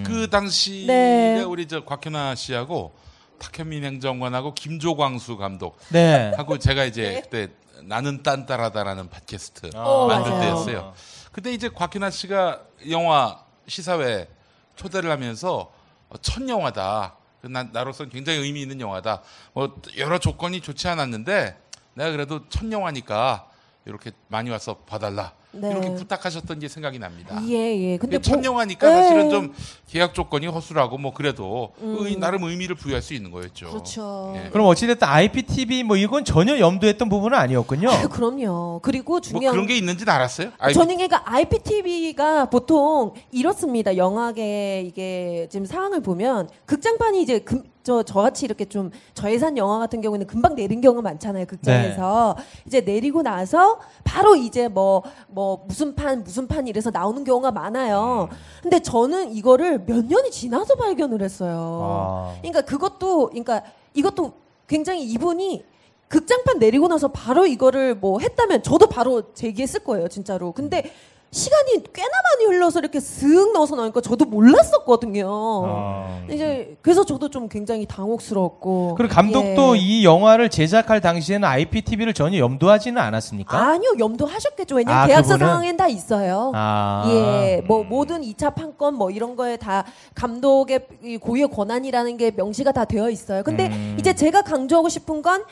그 0.04 0.28
당시에 0.30 0.86
네. 0.86 1.42
우리 1.42 1.68
저 1.68 1.84
곽현아 1.84 2.34
씨하고 2.34 2.94
박현민 3.38 3.84
행정관하고 3.84 4.54
김조광수 4.54 5.36
감독 5.36 5.78
네. 5.90 6.32
하고 6.36 6.58
제가 6.58 6.84
이제 6.84 7.20
그때 7.22 7.48
나는 7.82 8.22
딴따라다라는 8.22 9.10
팟캐스트 9.10 9.70
어, 9.74 10.06
만들 10.06 10.30
맞아요. 10.30 10.42
때였어요. 10.42 10.94
그때 11.32 11.52
이제 11.52 11.68
곽현아 11.68 12.08
씨가 12.10 12.62
영화 12.90 13.38
시사회 13.68 14.28
초대를 14.76 15.10
하면서 15.10 15.70
어, 16.08 16.16
첫 16.22 16.48
영화다. 16.48 17.16
그 17.42 17.48
나, 17.48 17.64
나로서는 17.64 18.10
굉장히 18.10 18.38
의미 18.38 18.62
있는 18.62 18.80
영화다. 18.80 19.20
뭐 19.52 19.76
여러 19.98 20.18
조건이 20.18 20.62
좋지 20.62 20.88
않았는데 20.88 21.58
내가 21.94 22.10
그래도 22.12 22.48
첫 22.48 22.72
영화니까 22.72 23.46
이렇게 23.86 24.10
많이 24.28 24.50
와서 24.50 24.76
봐달라. 24.86 25.32
네. 25.52 25.70
이렇게 25.70 25.94
부탁하셨던 25.94 26.58
게 26.58 26.68
생각이 26.68 26.98
납니다. 26.98 27.40
예, 27.46 27.54
예. 27.54 27.96
근데 27.96 28.16
근데 28.16 28.20
첫 28.20 28.40
보- 28.40 28.44
영화니까 28.44 28.86
예. 28.88 28.92
사실은 29.02 29.30
좀 29.30 29.54
계약 29.88 30.12
조건이 30.12 30.46
허술하고 30.48 30.98
뭐 30.98 31.14
그래도 31.14 31.70
의- 31.80 32.16
나름 32.16 32.42
의미를 32.42 32.74
부여할 32.74 33.00
수 33.00 33.14
있는 33.14 33.30
거였죠. 33.30 33.66
음. 33.66 33.70
그렇죠. 33.70 34.34
예. 34.36 34.50
그럼 34.50 34.66
어찌됐든 34.66 35.06
IPTV 35.08 35.84
뭐 35.84 35.96
이건 35.96 36.24
전혀 36.24 36.58
염두했던 36.58 37.08
부분은 37.08 37.38
아니었군요. 37.38 37.88
아유, 37.90 38.08
그럼요. 38.10 38.80
그리고 38.82 39.12
뭐 39.14 39.20
중요한 39.20 39.52
그런 39.54 39.66
게 39.66 39.76
있는지는 39.76 40.12
알았어요? 40.12 40.50
아이, 40.58 40.74
저는 40.74 40.96
그러니까 40.96 41.22
IPTV가 41.24 42.50
보통 42.50 43.14
이렇습니다. 43.32 43.96
영화계 43.96 44.82
이게 44.86 45.46
지금 45.50 45.64
상황을 45.64 46.00
보면 46.02 46.48
극장판이 46.66 47.22
이제 47.22 47.38
금, 47.38 47.62
저 47.86 48.02
저같이 48.02 48.44
이렇게 48.44 48.64
좀 48.64 48.90
저예산 49.14 49.56
영화 49.56 49.78
같은 49.78 50.00
경우는 50.00 50.26
금방 50.26 50.56
내린 50.56 50.80
경우가 50.80 51.02
많잖아요. 51.02 51.46
극장에서 51.46 52.34
네. 52.36 52.44
이제 52.66 52.80
내리고 52.80 53.22
나서 53.22 53.78
바로 54.02 54.34
이제 54.34 54.66
뭐뭐 54.66 55.66
무슨 55.68 55.94
판 55.94 56.24
무슨 56.24 56.48
판 56.48 56.66
이래서 56.66 56.90
나오는 56.90 57.22
경우가 57.22 57.52
많아요. 57.52 58.28
근데 58.60 58.80
저는 58.80 59.30
이거를 59.32 59.84
몇 59.86 60.04
년이 60.04 60.32
지나서 60.32 60.74
발견을 60.74 61.22
했어요. 61.22 61.80
아. 61.80 62.34
그러니까 62.40 62.62
그것도 62.62 63.28
그러니까 63.28 63.62
이것도 63.94 64.32
굉장히 64.66 65.04
이분이 65.04 65.64
극장판 66.08 66.58
내리고 66.58 66.88
나서 66.88 67.06
바로 67.06 67.46
이거를 67.46 67.94
뭐 67.94 68.18
했다면 68.18 68.64
저도 68.64 68.88
바로 68.88 69.32
제기했을 69.32 69.84
거예요, 69.84 70.08
진짜로. 70.08 70.50
근데 70.50 70.90
시간이 71.30 71.82
꽤나 71.92 72.08
많이 72.08 72.46
흘러서 72.46 72.78
이렇게 72.78 72.98
쓱 72.98 73.52
넣어서 73.52 73.76
나오니까 73.76 74.00
저도 74.00 74.24
몰랐었거든요. 74.24 75.26
어. 75.28 76.26
이제 76.30 76.76
그래서 76.80 77.04
저도 77.04 77.28
좀 77.28 77.48
굉장히 77.48 77.84
당혹스러웠고. 77.84 78.94
그리고 78.96 79.12
감독도 79.12 79.76
예. 79.76 79.80
이 79.80 80.04
영화를 80.04 80.48
제작할 80.48 81.00
당시에는 81.00 81.46
IPTV를 81.46 82.14
전혀 82.14 82.38
염두하지는 82.38 83.00
않았습니까? 83.00 83.58
아니요 83.58 83.94
염두하셨겠죠. 83.98 84.76
왜냐면 84.76 85.02
아, 85.02 85.06
계약서 85.06 85.34
그분은? 85.34 85.46
상황엔 85.46 85.76
다 85.76 85.88
있어요. 85.88 86.52
아. 86.54 87.04
예, 87.08 87.62
뭐 87.66 87.84
모든 87.84 88.22
2차 88.22 88.54
판권 88.54 88.94
뭐 88.94 89.10
이런 89.10 89.36
거에 89.36 89.56
다 89.56 89.84
감독의 90.14 90.86
이 91.02 91.16
고유의 91.18 91.48
권한이라는 91.48 92.16
게 92.16 92.30
명시가 92.30 92.72
다 92.72 92.84
되어 92.84 93.10
있어요. 93.10 93.42
근데 93.42 93.66
음. 93.66 93.96
이제 93.98 94.14
제가 94.14 94.42
강조하고 94.42 94.88
싶은 94.88 95.20
건 95.22 95.44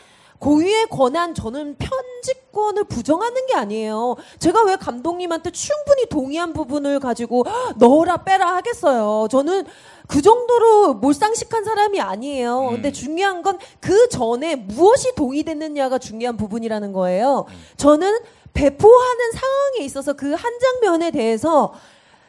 고유의 0.44 0.88
권한 0.90 1.35
저는 1.35 1.76
편집권을 1.78 2.85
부정하는 2.85 3.46
게 3.46 3.54
아니에요. 3.54 4.16
제가 4.38 4.62
왜 4.64 4.76
감독님한테 4.76 5.50
충분히 5.52 6.07
동의한 6.07 6.52
부분을 6.52 7.00
가지고 7.00 7.44
"헉, 7.46 7.74
넣어라 7.78 8.18
빼라 8.24 8.54
하겠어요. 8.57 9.26
저는 9.30 9.64
그 10.07 10.20
정도로 10.20 10.94
몰상식한 10.94 11.64
사람이 11.64 11.98
아니에요. 11.98 12.68
근데 12.72 12.92
중요한 12.92 13.42
건 13.42 13.59
그 13.80 14.09
전에 14.11 14.57
무엇이 14.57 15.14
동의됐느냐가 15.14 15.98
중요한 15.98 16.37
부분이라는 16.37 16.92
거예요. 16.92 17.46
저는 17.78 18.18
배포하는 18.52 19.33
상황에 19.33 19.78
있어서 19.85 20.12
그 20.12 20.35
한 20.35 20.52
장면에 20.59 21.11
대해서 21.11 21.72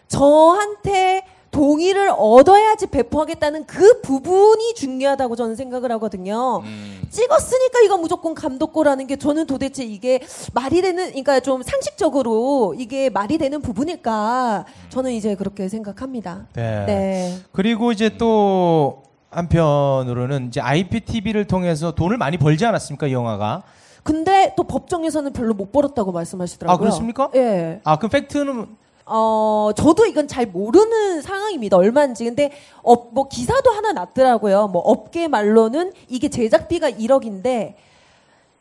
저한테 0.08 1.26
동의를 1.56 2.12
얻어야지 2.18 2.88
배포하겠다는 2.88 3.66
그 3.66 4.02
부분이 4.02 4.74
중요하다고 4.76 5.38
저는 5.38 5.56
생각을 5.56 5.90
하거든요. 5.94 6.62
찍었으니까 7.10 7.80
이건 7.86 8.02
무조건 8.02 8.36
감독고라는 8.36 9.08
게 9.08 9.16
저는 9.16 9.48
도대체 9.48 9.86
이게 9.86 10.20
말이 10.54 10.82
되는, 10.82 11.08
그러니까 11.08 11.40
좀 11.40 11.64
상식적으로 11.64 12.76
이게 12.78 13.10
말이 13.10 13.38
되는 13.38 13.62
부분일까? 13.62 14.66
저는 14.90 15.14
이제 15.14 15.36
그렇게 15.36 15.70
생각합니다. 15.70 16.48
네. 16.56 16.86
네. 16.86 17.38
그리고 17.54 17.94
이제 17.94 18.18
또 18.18 19.04
한편으로는 19.30 20.48
이제 20.48 20.60
IPTV를 20.60 21.46
통해서 21.46 21.96
돈을 21.96 22.18
많이 22.18 22.38
벌지 22.38 22.66
않았습니까, 22.66 23.08
이 23.08 23.14
영화가? 23.14 23.64
근데 24.04 24.54
또 24.58 24.66
법정에서는 24.66 25.32
별로 25.32 25.54
못 25.54 25.72
벌었다고 25.72 26.12
말씀하시더라고요. 26.12 26.76
아, 26.76 26.78
그렇습니까? 26.78 27.30
예. 27.34 27.80
아, 27.86 27.98
그 27.98 28.10
팩트는 28.10 28.68
어, 29.06 29.70
저도 29.76 30.06
이건 30.08 30.28
잘 30.28 30.48
모르는 30.48 31.22
상황입니다. 31.22 31.78
얼마인지. 31.78 32.24
근데, 32.26 32.52
어, 32.82 32.96
뭐, 33.12 33.28
기사도 33.28 33.72
하나 33.72 33.94
났더라고요. 33.94 34.68
뭐, 34.68 34.82
업계 34.82 35.28
말로는 35.28 35.94
이게 36.10 36.30
제작비가 36.30 36.90
1억인데, 36.90 37.76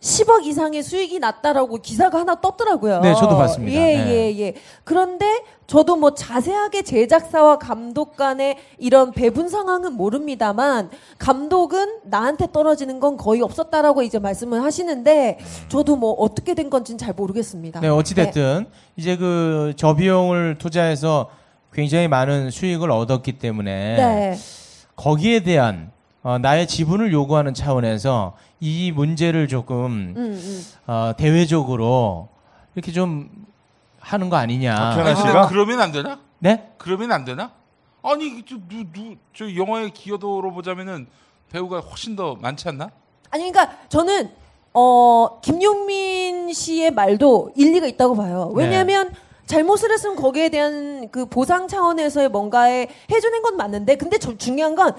10억 0.04 0.44
이상의 0.44 0.82
수익이 0.82 1.18
났다라고 1.18 1.78
기사가 1.78 2.20
하나 2.20 2.38
떴더라고요. 2.38 3.00
네, 3.00 3.14
저도 3.14 3.38
봤습니다. 3.38 3.80
예, 3.80 3.96
네. 3.96 4.10
예, 4.10 4.38
예. 4.38 4.54
그런데 4.84 5.24
저도 5.66 5.96
뭐 5.96 6.12
자세하게 6.12 6.82
제작사와 6.82 7.58
감독 7.58 8.14
간의 8.14 8.58
이런 8.76 9.12
배분 9.12 9.48
상황은 9.48 9.94
모릅니다만, 9.94 10.90
감독은 11.16 12.00
나한테 12.04 12.48
떨어지는 12.52 13.00
건 13.00 13.16
거의 13.16 13.40
없었다라고 13.40 14.02
이제 14.02 14.18
말씀을 14.18 14.62
하시는데, 14.62 15.38
저도 15.68 15.96
뭐 15.96 16.12
어떻게 16.12 16.52
된 16.52 16.68
건지는 16.68 16.98
잘 16.98 17.14
모르겠습니다. 17.14 17.80
네, 17.80 17.88
어찌됐든 17.88 18.66
이제 18.96 19.16
그 19.16 19.72
저비용을 19.76 20.58
투자해서 20.58 21.30
굉장히 21.72 22.08
많은 22.08 22.50
수익을 22.50 22.90
얻었기 22.90 23.38
때문에 23.38 23.96
네. 23.96 24.36
거기에 24.96 25.42
대한 25.42 25.93
어, 26.24 26.38
나의 26.38 26.66
지분을 26.66 27.12
요구하는 27.12 27.52
차원에서 27.52 28.34
이 28.58 28.90
문제를 28.92 29.46
조금 29.46 30.14
음, 30.16 30.32
음. 30.42 30.64
어, 30.87 31.12
대외적으로 31.18 32.28
이렇게 32.74 32.92
좀 32.92 33.28
하는 34.00 34.30
거 34.30 34.37
아니냐. 34.37 34.74
아니, 34.74 35.14
근데 35.14 35.48
그러면 35.48 35.80
안 35.82 35.92
되나? 35.92 36.18
네? 36.38 36.72
그러면 36.78 37.12
안 37.12 37.26
되나? 37.26 37.52
아니 38.02 38.42
저, 38.46 38.56
누, 38.68 38.90
누, 38.90 39.16
저 39.34 39.54
영화의 39.54 39.90
기여도로 39.90 40.50
보자면은 40.54 41.06
배우가 41.52 41.80
훨씬 41.80 42.16
더 42.16 42.34
많지 42.37 42.68
않나? 42.68 42.88
아니 43.30 43.52
그러니까 43.52 43.76
저는 43.90 44.30
어 44.72 45.40
김용민 45.42 46.54
씨의 46.54 46.90
말도 46.92 47.52
일리가 47.54 47.87
있다고 47.87 48.16
봐요. 48.16 48.50
왜냐하면 48.54 49.12
잘못을 49.44 49.92
했으면 49.92 50.16
거기에 50.16 50.48
대한 50.48 51.10
그 51.10 51.26
보상 51.26 51.68
차원에서의 51.68 52.30
뭔가에 52.30 52.88
해주는 53.10 53.42
건 53.42 53.58
맞는데 53.58 53.96
근데 53.96 54.16
저, 54.16 54.34
중요한 54.38 54.74
건 54.74 54.94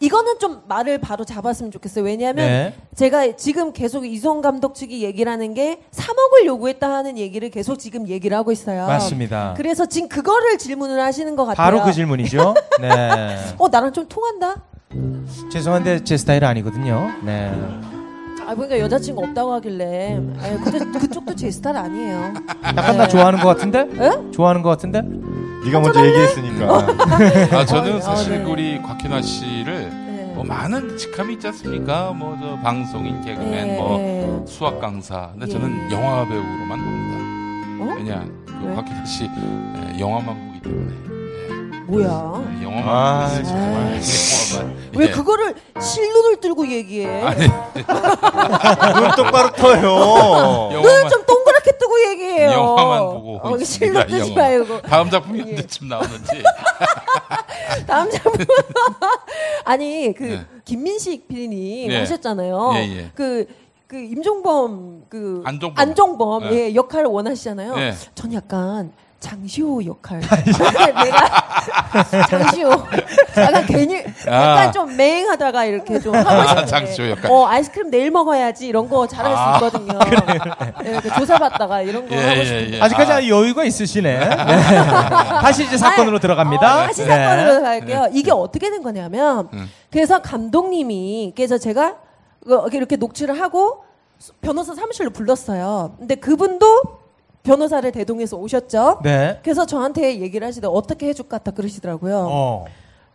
이거는 0.00 0.38
좀 0.38 0.62
말을 0.66 0.98
바로 0.98 1.24
잡았으면 1.24 1.70
좋겠어요. 1.70 2.04
왜냐하면 2.04 2.46
네. 2.46 2.74
제가 2.94 3.36
지금 3.36 3.72
계속 3.72 4.06
이성 4.06 4.40
감독 4.40 4.74
측이 4.74 5.04
얘기를 5.04 5.30
하는 5.30 5.52
게 5.52 5.82
3억을 5.92 6.46
요구했다 6.46 6.90
하는 6.90 7.18
얘기를 7.18 7.50
계속 7.50 7.78
지금 7.78 8.08
얘기를 8.08 8.36
하고 8.36 8.50
있어요. 8.50 8.86
맞습니다. 8.86 9.54
그래서 9.56 9.84
지금 9.86 10.08
그거를 10.08 10.56
질문을 10.56 11.00
하시는 11.00 11.36
것 11.36 11.44
같아요. 11.44 11.64
바로 11.64 11.84
그 11.84 11.92
질문이죠. 11.92 12.54
네. 12.80 13.36
어 13.58 13.68
나랑 13.68 13.92
좀 13.92 14.08
통한다. 14.08 14.62
죄송한데 15.52 16.02
제 16.04 16.16
스타일 16.16 16.44
아니거든요. 16.46 17.12
네. 17.22 17.52
아 18.46 18.54
그러니까 18.54 18.78
여자친구 18.80 19.22
없다고 19.24 19.52
하길래. 19.54 20.20
아니, 20.40 20.60
근데 20.64 20.98
그쪽도 20.98 21.34
제 21.36 21.50
스타일 21.50 21.76
아니에요. 21.76 22.34
약간 22.76 22.96
나 22.96 23.06
좋아하는 23.08 23.40
것 23.40 23.48
같은데? 23.48 23.80
에? 23.80 24.30
좋아하는 24.32 24.62
것 24.62 24.70
같은데? 24.70 25.02
네가 25.64 25.80
먼저 25.80 26.04
얘기했으니까. 26.06 26.86
아 27.56 27.64
저는 27.64 27.96
아, 27.96 28.00
사실 28.00 28.42
네. 28.42 28.50
우리 28.50 28.80
곽현아 28.82 29.22
씨를 29.22 29.90
네. 29.90 30.32
뭐 30.34 30.44
많은 30.44 30.96
직함이 30.96 31.34
있지 31.34 31.46
않습니까? 31.48 32.12
뭐 32.12 32.36
저 32.40 32.56
방송인 32.62 33.20
개그맨 33.22 33.50
네. 33.68 33.76
뭐 33.76 34.44
수학 34.48 34.80
강사. 34.80 35.30
근데 35.32 35.46
저는 35.46 35.90
예. 35.90 35.94
영화 35.94 36.26
배우로만 36.26 36.78
봅니다. 36.78 37.20
어? 37.92 37.96
왜냐 37.96 38.24
그 38.46 38.66
왜? 38.66 38.74
곽현아 38.74 39.04
씨 39.04 39.24
예, 39.24 39.98
영화만 40.00 40.34
보기 40.48 40.62
때문에 40.62 41.09
뭐야? 41.90 42.56
예, 42.58 42.64
영화만 42.64 42.86
아, 42.88 43.42
정말. 43.42 44.00
영화만 44.00 44.80
왜 44.96 45.06
예. 45.06 45.10
그거를 45.10 45.54
실눈을 45.80 46.40
들고 46.40 46.66
얘기해? 46.70 47.22
아니 47.22 47.46
눈 49.00 49.10
똑바로 49.16 49.50
떠요. 49.52 50.70
눈을 50.72 50.84
영화만 50.84 51.08
좀 51.10 51.24
동그랗게 51.26 51.78
뜨고 51.78 52.00
얘기해요. 52.08 52.50
영화만 52.50 52.98
보고 53.00 53.40
어, 53.42 53.56
있습니다, 53.56 53.64
실눈 53.64 54.06
뜨지 54.06 54.30
영화. 54.32 54.42
말고. 54.42 54.82
다음 54.82 55.10
작품이 55.10 55.38
예. 55.38 55.42
언제쯤 55.42 55.88
나오는지 55.88 56.42
다음 57.86 58.10
작품. 58.10 58.32
아니 59.64 60.12
그 60.16 60.22
네. 60.24 60.46
김민식 60.64 61.28
PD님 61.28 61.90
예. 61.90 61.98
하셨잖아요. 62.00 62.72
예, 62.76 62.78
예. 62.98 63.10
그. 63.14 63.46
그 63.90 63.96
임종범 63.98 65.06
그 65.08 65.42
안종범. 65.44 66.48
네. 66.48 66.54
예, 66.70 66.74
역할을 66.76 67.06
원하시잖아요. 67.06 67.74
네. 67.74 67.92
전 68.14 68.32
약간 68.32 68.92
장시호 69.20 69.84
역할. 69.84 70.20
내가 71.04 71.30
장시호 72.28 72.70
약간 73.36 73.66
괜히 73.66 74.02
약간 74.26 74.68
아. 74.68 74.70
좀 74.72 74.96
맹하다가 74.96 75.66
이렇게 75.66 76.00
좀 76.00 76.14
하고 76.14 76.30
아, 76.30 76.46
싶은데. 76.46 76.66
장시호 76.66 77.10
역할. 77.10 77.30
어 77.30 77.46
아이스크림 77.46 77.90
내일 77.90 78.10
먹어야지 78.10 78.66
이런 78.66 78.88
거 78.88 79.06
잘할 79.06 79.32
아, 79.36 79.58
수 79.58 79.64
있거든요. 79.66 79.98
네, 80.82 81.00
조사받다가 81.18 81.82
이런 81.82 82.08
거 82.08 82.16
예, 82.16 82.20
하고 82.20 82.40
예, 82.40 82.44
싶은데. 82.44 82.76
예. 82.78 82.80
아직까지 82.80 83.12
아. 83.12 83.16
아, 83.16 83.28
여유가 83.28 83.64
있으시네. 83.64 84.18
네. 84.18 84.28
다시 85.40 85.64
이제 85.64 85.76
사건으로 85.76 86.16
어, 86.16 86.20
들어갑니다. 86.20 86.86
다시 86.86 87.04
네. 87.04 87.08
사건으로 87.08 87.62
갈게요. 87.62 88.08
이게 88.12 88.30
어떻게 88.30 88.70
된 88.70 88.82
거냐면 88.82 89.48
음. 89.52 89.70
그래서 89.90 90.22
감독님이 90.22 91.34
그래서 91.36 91.58
제가 91.58 91.96
그 92.42 92.68
이렇게 92.72 92.96
녹취를 92.96 93.38
하고 93.38 93.84
변호사 94.40 94.74
사무실로 94.74 95.10
불렀어요. 95.10 95.94
근데 95.98 96.14
그분도 96.14 96.99
변호사를 97.42 97.90
대동해서 97.92 98.36
오셨죠. 98.36 99.00
네. 99.02 99.38
그래서 99.42 99.66
저한테 99.66 100.20
얘기를 100.20 100.46
하시더라고요. 100.46 100.76
어떻게 100.78 101.08
해줄 101.08 101.24
것 101.28 101.42
같다 101.42 101.50
그러시더라고요. 101.52 102.26
어. 102.30 102.64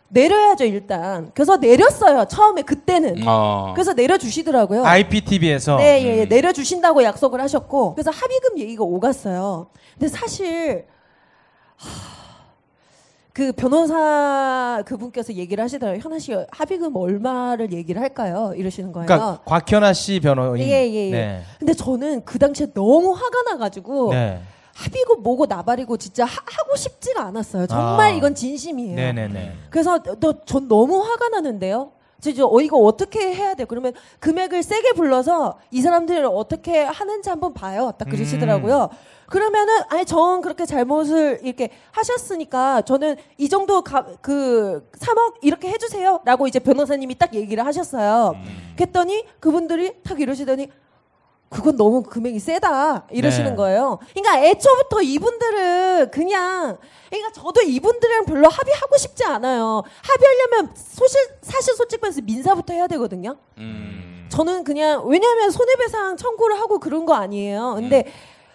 내려야죠 0.08 0.64
일단. 0.64 1.30
그래서 1.34 1.56
내렸어요. 1.56 2.26
처음에 2.26 2.62
그때는. 2.62 3.26
어. 3.26 3.72
그래서 3.74 3.92
내려주시더라고요. 3.92 4.84
IPTV에서 4.84 5.76
네, 5.76 6.02
예, 6.02 6.18
예. 6.18 6.22
음. 6.24 6.28
내려주신다고 6.28 7.02
약속을 7.02 7.40
하셨고, 7.40 7.94
그래서 7.94 8.10
합의금 8.10 8.58
얘기가 8.58 8.84
오갔어요. 8.84 9.66
근데 9.98 10.08
사실, 10.08 10.86
하, 11.76 12.15
그 13.36 13.52
변호사 13.52 14.82
그분께서 14.86 15.34
얘기를 15.34 15.62
하시더라고요. 15.62 16.00
현아 16.02 16.18
씨 16.18 16.32
합의금 16.52 16.96
얼마를 16.96 17.70
얘기를 17.70 18.00
할까요? 18.00 18.54
이러시는 18.56 18.92
거예요. 18.92 19.04
그러니까 19.06 19.40
곽현아 19.44 19.92
씨 19.92 20.20
변호인. 20.20 20.62
예, 20.62 20.88
예, 20.88 20.90
예. 20.90 21.10
네. 21.10 21.42
근데 21.58 21.74
저는 21.74 22.24
그 22.24 22.38
당시에 22.38 22.68
너무 22.72 23.12
화가 23.12 23.42
나가지고, 23.50 24.12
네. 24.14 24.40
합의금 24.72 25.22
뭐고 25.22 25.44
나발이고 25.44 25.98
진짜 25.98 26.24
하, 26.24 26.40
고 26.66 26.76
싶지가 26.76 27.24
않았어요. 27.26 27.66
정말 27.66 28.06
아. 28.06 28.08
이건 28.14 28.34
진심이에요. 28.34 28.96
네네네. 28.96 29.52
그래서 29.68 30.02
너 30.18 30.32
전 30.46 30.66
너무 30.66 31.02
화가 31.02 31.28
나는데요. 31.28 31.92
진짜 32.20 32.44
어 32.44 32.60
이거 32.60 32.78
어떻게 32.78 33.34
해야 33.34 33.54
돼요? 33.54 33.66
그러면 33.68 33.92
금액을 34.20 34.62
세게 34.62 34.92
불러서 34.92 35.58
이 35.70 35.80
사람들을 35.80 36.24
어떻게 36.26 36.82
하는지 36.82 37.28
한번 37.28 37.52
봐요. 37.52 37.92
딱 37.98 38.08
그러시더라고요. 38.08 38.88
그러면은 39.28 39.74
아니 39.88 40.04
전 40.04 40.40
그렇게 40.40 40.64
잘못을 40.66 41.40
이렇게 41.42 41.70
하셨으니까 41.90 42.82
저는 42.82 43.16
이 43.38 43.48
정도 43.48 43.82
가, 43.82 44.06
그 44.20 44.88
3억 44.98 45.36
이렇게 45.42 45.68
해주세요라고 45.68 46.46
이제 46.46 46.58
변호사님이 46.58 47.16
딱 47.18 47.34
얘기를 47.34 47.64
하셨어요. 47.66 48.34
그랬더니 48.76 49.24
그분들이 49.40 49.94
딱 50.02 50.20
이러시더니 50.20 50.68
그건 51.48 51.76
너무 51.76 52.02
금액이 52.02 52.38
세다 52.38 53.06
이러시는 53.10 53.50
네. 53.50 53.56
거예요. 53.56 53.98
그러니까 54.12 54.44
애초부터 54.44 55.00
이분들은 55.02 56.10
그냥 56.10 56.78
그러니까 57.08 57.32
저도 57.32 57.62
이분들이랑 57.62 58.24
별로 58.24 58.48
합의하고 58.48 58.96
싶지 58.98 59.24
않아요. 59.24 59.82
합의하려면 60.02 60.74
소실 60.74 61.20
사실 61.42 61.74
솔직히 61.76 62.00
말해서 62.00 62.20
민사부터 62.22 62.74
해야 62.74 62.86
되거든요. 62.88 63.36
음. 63.58 64.26
저는 64.28 64.64
그냥 64.64 65.06
왜냐하면 65.06 65.50
손해배상 65.50 66.16
청구를 66.16 66.58
하고 66.58 66.80
그런 66.80 67.06
거 67.06 67.14
아니에요. 67.14 67.74
근데 67.76 68.04
음. 68.06 68.12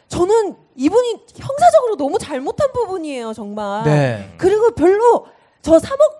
저는 0.10 0.56
이분이 0.75 1.25
형사적으로 1.38 1.95
너무 1.95 2.19
잘못한 2.19 2.73
부분이에요, 2.73 3.32
정말. 3.34 3.84
네. 3.86 4.34
그리고 4.38 4.71
별로 4.71 5.27
저 5.62 5.77
3억 5.77 6.19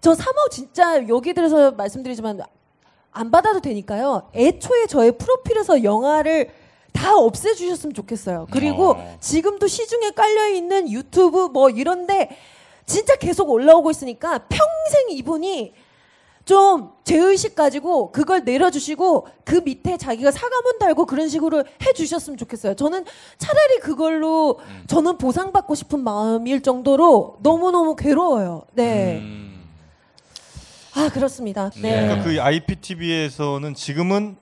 저 0.00 0.12
3억 0.12 0.50
진짜 0.50 1.06
여기 1.08 1.32
들어서 1.32 1.70
말씀드리지만 1.70 2.40
안 3.18 3.32
받아도 3.32 3.60
되니까요. 3.60 4.30
애초에 4.32 4.86
저의 4.86 5.18
프로필에서 5.18 5.82
영화를 5.82 6.50
다 6.92 7.16
없애주셨으면 7.16 7.92
좋겠어요. 7.92 8.46
그리고 8.52 8.90
어. 8.90 9.16
지금도 9.20 9.66
시중에 9.66 10.10
깔려 10.12 10.48
있는 10.50 10.88
유튜브 10.88 11.48
뭐 11.48 11.68
이런데 11.68 12.30
진짜 12.86 13.16
계속 13.16 13.50
올라오고 13.50 13.90
있으니까 13.90 14.46
평생 14.48 15.10
이분이 15.10 15.74
좀 16.44 16.92
제의식 17.02 17.56
가지고 17.56 18.12
그걸 18.12 18.44
내려주시고 18.44 19.26
그 19.44 19.56
밑에 19.64 19.96
자기가 19.96 20.30
사과문 20.30 20.78
달고 20.78 21.04
그런 21.04 21.28
식으로 21.28 21.64
해주셨으면 21.84 22.38
좋겠어요. 22.38 22.74
저는 22.74 23.04
차라리 23.36 23.80
그걸로 23.80 24.60
음. 24.60 24.84
저는 24.86 25.18
보상받고 25.18 25.74
싶은 25.74 26.00
마음일 26.00 26.62
정도로 26.62 27.38
너무너무 27.42 27.96
괴로워요. 27.96 28.62
네. 28.74 29.18
음. 29.18 29.47
아, 30.98 31.08
그렇습니다. 31.08 31.70
네. 31.80 32.02
그러니까 32.06 32.24
그 32.24 32.42
IPTV에서는 32.42 33.74
지금은 33.74 34.36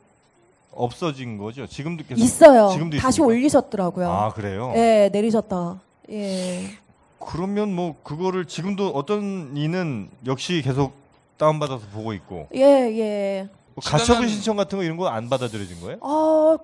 없어진 0.73 1.37
거죠. 1.39 1.67
지금도 1.67 2.05
계속 2.09 2.23
있어요. 2.23 2.69
지금도 2.73 2.97
다시 2.99 3.17
있습니까? 3.17 3.27
올리셨더라고요. 3.35 4.11
아 4.11 4.33
그래요? 4.33 4.73
네, 4.75 5.09
내리셨다. 5.11 5.81
예. 6.11 6.65
그러면 7.19 7.75
뭐 7.75 7.95
그거를 8.03 8.45
지금도 8.47 8.89
어떤 8.91 9.57
이는 9.57 10.09
역시 10.27 10.63
계속 10.63 10.93
다운받아서 11.39 11.87
보고 11.93 12.13
있고 12.15 12.49
예, 12.55 12.61
예. 12.61 13.49
뭐 13.75 13.83
가처분 13.85 14.29
신청 14.29 14.57
같은 14.57 14.79
거 14.79 14.85
이런 14.85 14.97
거 14.97 15.09
안 15.09 15.29
받아들여진 15.29 15.81
거예요? 15.81 15.99
어, 16.01 16.57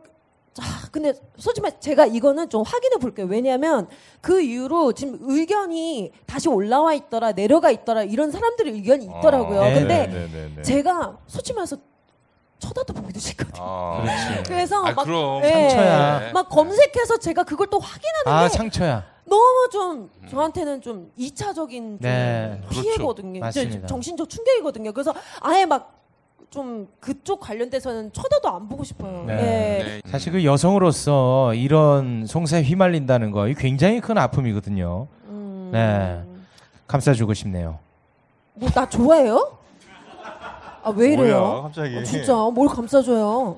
자, 0.55 0.63
근데 0.91 1.15
솔직히 1.39 1.63
말- 1.63 1.81
제가 1.81 2.05
이거는 2.07 2.51
좀 2.51 2.63
확인해 2.63 2.97
볼게요. 2.99 3.27
왜냐하면 3.27 3.89
그 4.21 4.43
이후로 4.43 4.93
지금 4.93 5.19
의견이 5.23 6.13
다시 6.27 6.49
올라와 6.49 6.93
있더라, 6.95 7.33
내려가 7.33 7.71
있더라 7.71 8.03
이런 8.03 8.31
사람들의 8.31 8.73
의견이 8.75 9.07
있더라고요. 9.07 9.63
아, 9.63 9.69
네, 9.69 9.75
근데 9.75 10.07
네, 10.09 10.29
네, 10.31 10.53
네. 10.57 10.63
제가 10.63 11.19
솔직히 11.27 11.55
말해서 11.55 11.77
쳐다도 12.59 12.93
보기도 12.93 13.19
싫거든요. 13.19 13.57
아. 13.65 14.05
그래서 14.47 14.85
아, 14.85 14.93
막, 14.93 15.05
그럼. 15.05 15.43
예, 15.43 15.51
상처야. 15.71 16.33
막 16.35 16.49
검색해서 16.51 17.17
제가 17.19 17.45
그걸 17.45 17.69
또 17.69 17.79
확인하는데 17.81 18.31
아 18.31 18.49
상처야. 18.49 19.05
너무 19.25 19.69
좀 19.73 20.11
저한테는 20.31 20.83
좀 20.83 21.11
2차적인 21.19 21.71
좀 21.73 21.99
네. 22.01 22.61
피해거든요. 22.71 23.41
그렇죠. 23.41 23.61
이제 23.61 23.65
맞습니다. 23.65 23.87
정신적 23.89 24.29
충격이거든요. 24.29 24.93
그래서 24.93 25.15
아예 25.41 25.65
막 25.65 26.02
좀 26.51 26.87
그쪽 27.01 27.41
관련돼서는 27.41 28.13
쳐다도 28.13 28.49
안 28.49 28.69
보고 28.69 28.85
싶어요. 28.85 29.25
네. 29.27 29.33
예. 29.35 29.85
네. 29.85 30.03
사실 30.11 30.33
그 30.33 30.45
여성으로서 30.45 31.55
이런 31.55 32.27
송사에 32.27 32.63
휘말린다는 32.63 33.31
거 33.31 33.47
굉장히 33.57 34.01
큰 34.01 34.19
아픔이거든요. 34.19 35.07
음, 35.29 35.71
네. 35.73 36.23
감싸주고 36.87 37.33
싶네요. 37.35 37.79
뭐 38.55 38.69
나 38.75 38.89
좋아해요? 38.89 39.57
아 40.85 40.91
왜 40.91 41.13
이래요? 41.13 41.41
뭐야, 41.41 41.63
갑자기. 41.63 41.97
아, 41.99 42.03
진짜 42.05 42.35
뭘 42.35 42.69
감싸줘요? 42.69 43.57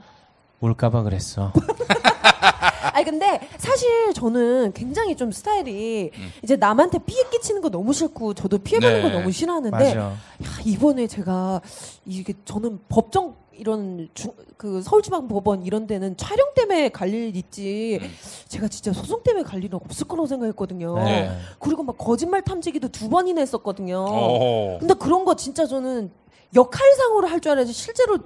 올까봐 0.60 1.02
그랬어. 1.02 1.52
아니 2.94 3.04
근데 3.04 3.40
사실 3.58 4.14
저는 4.14 4.72
굉장히 4.72 5.16
좀 5.16 5.32
스타일이 5.32 6.12
이제 6.44 6.54
남한테 6.54 6.98
피해 7.04 7.24
끼치는 7.28 7.60
거 7.60 7.68
너무 7.68 7.92
싫고 7.92 8.34
저도 8.34 8.58
피해 8.58 8.78
받는 8.80 9.02
네. 9.02 9.08
거 9.10 9.18
너무 9.18 9.32
싫어하는데 9.32 9.70
맞아. 9.76 9.98
야, 10.00 10.16
이번에 10.64 11.08
제가 11.08 11.60
이게 12.06 12.34
저는 12.44 12.78
법정 12.88 13.34
이런 13.52 14.08
중, 14.14 14.32
그 14.56 14.80
서울지방법원 14.82 15.62
이런 15.64 15.86
데는 15.88 16.16
촬영 16.16 16.46
때문에 16.54 16.88
갈 16.90 17.12
일 17.12 17.34
있지 17.36 17.98
음. 18.00 18.08
제가 18.48 18.68
진짜 18.68 18.92
소송 18.92 19.22
때문에 19.24 19.42
갈 19.44 19.62
일은 19.64 19.78
없을 19.84 20.06
거라고 20.06 20.26
생각했거든요. 20.28 20.96
네. 21.02 21.30
그리고 21.58 21.82
막 21.82 21.98
거짓말 21.98 22.42
탐지기도 22.42 22.88
두 22.88 23.08
번이나 23.08 23.40
했었거든요. 23.40 24.06
어. 24.08 24.76
근데 24.78 24.94
그런 24.94 25.24
거 25.24 25.34
진짜 25.34 25.66
저는 25.66 26.12
역할상으로 26.54 27.26
할 27.26 27.40
줄 27.40 27.50
알아야지 27.52 27.72
실제로 27.72 28.18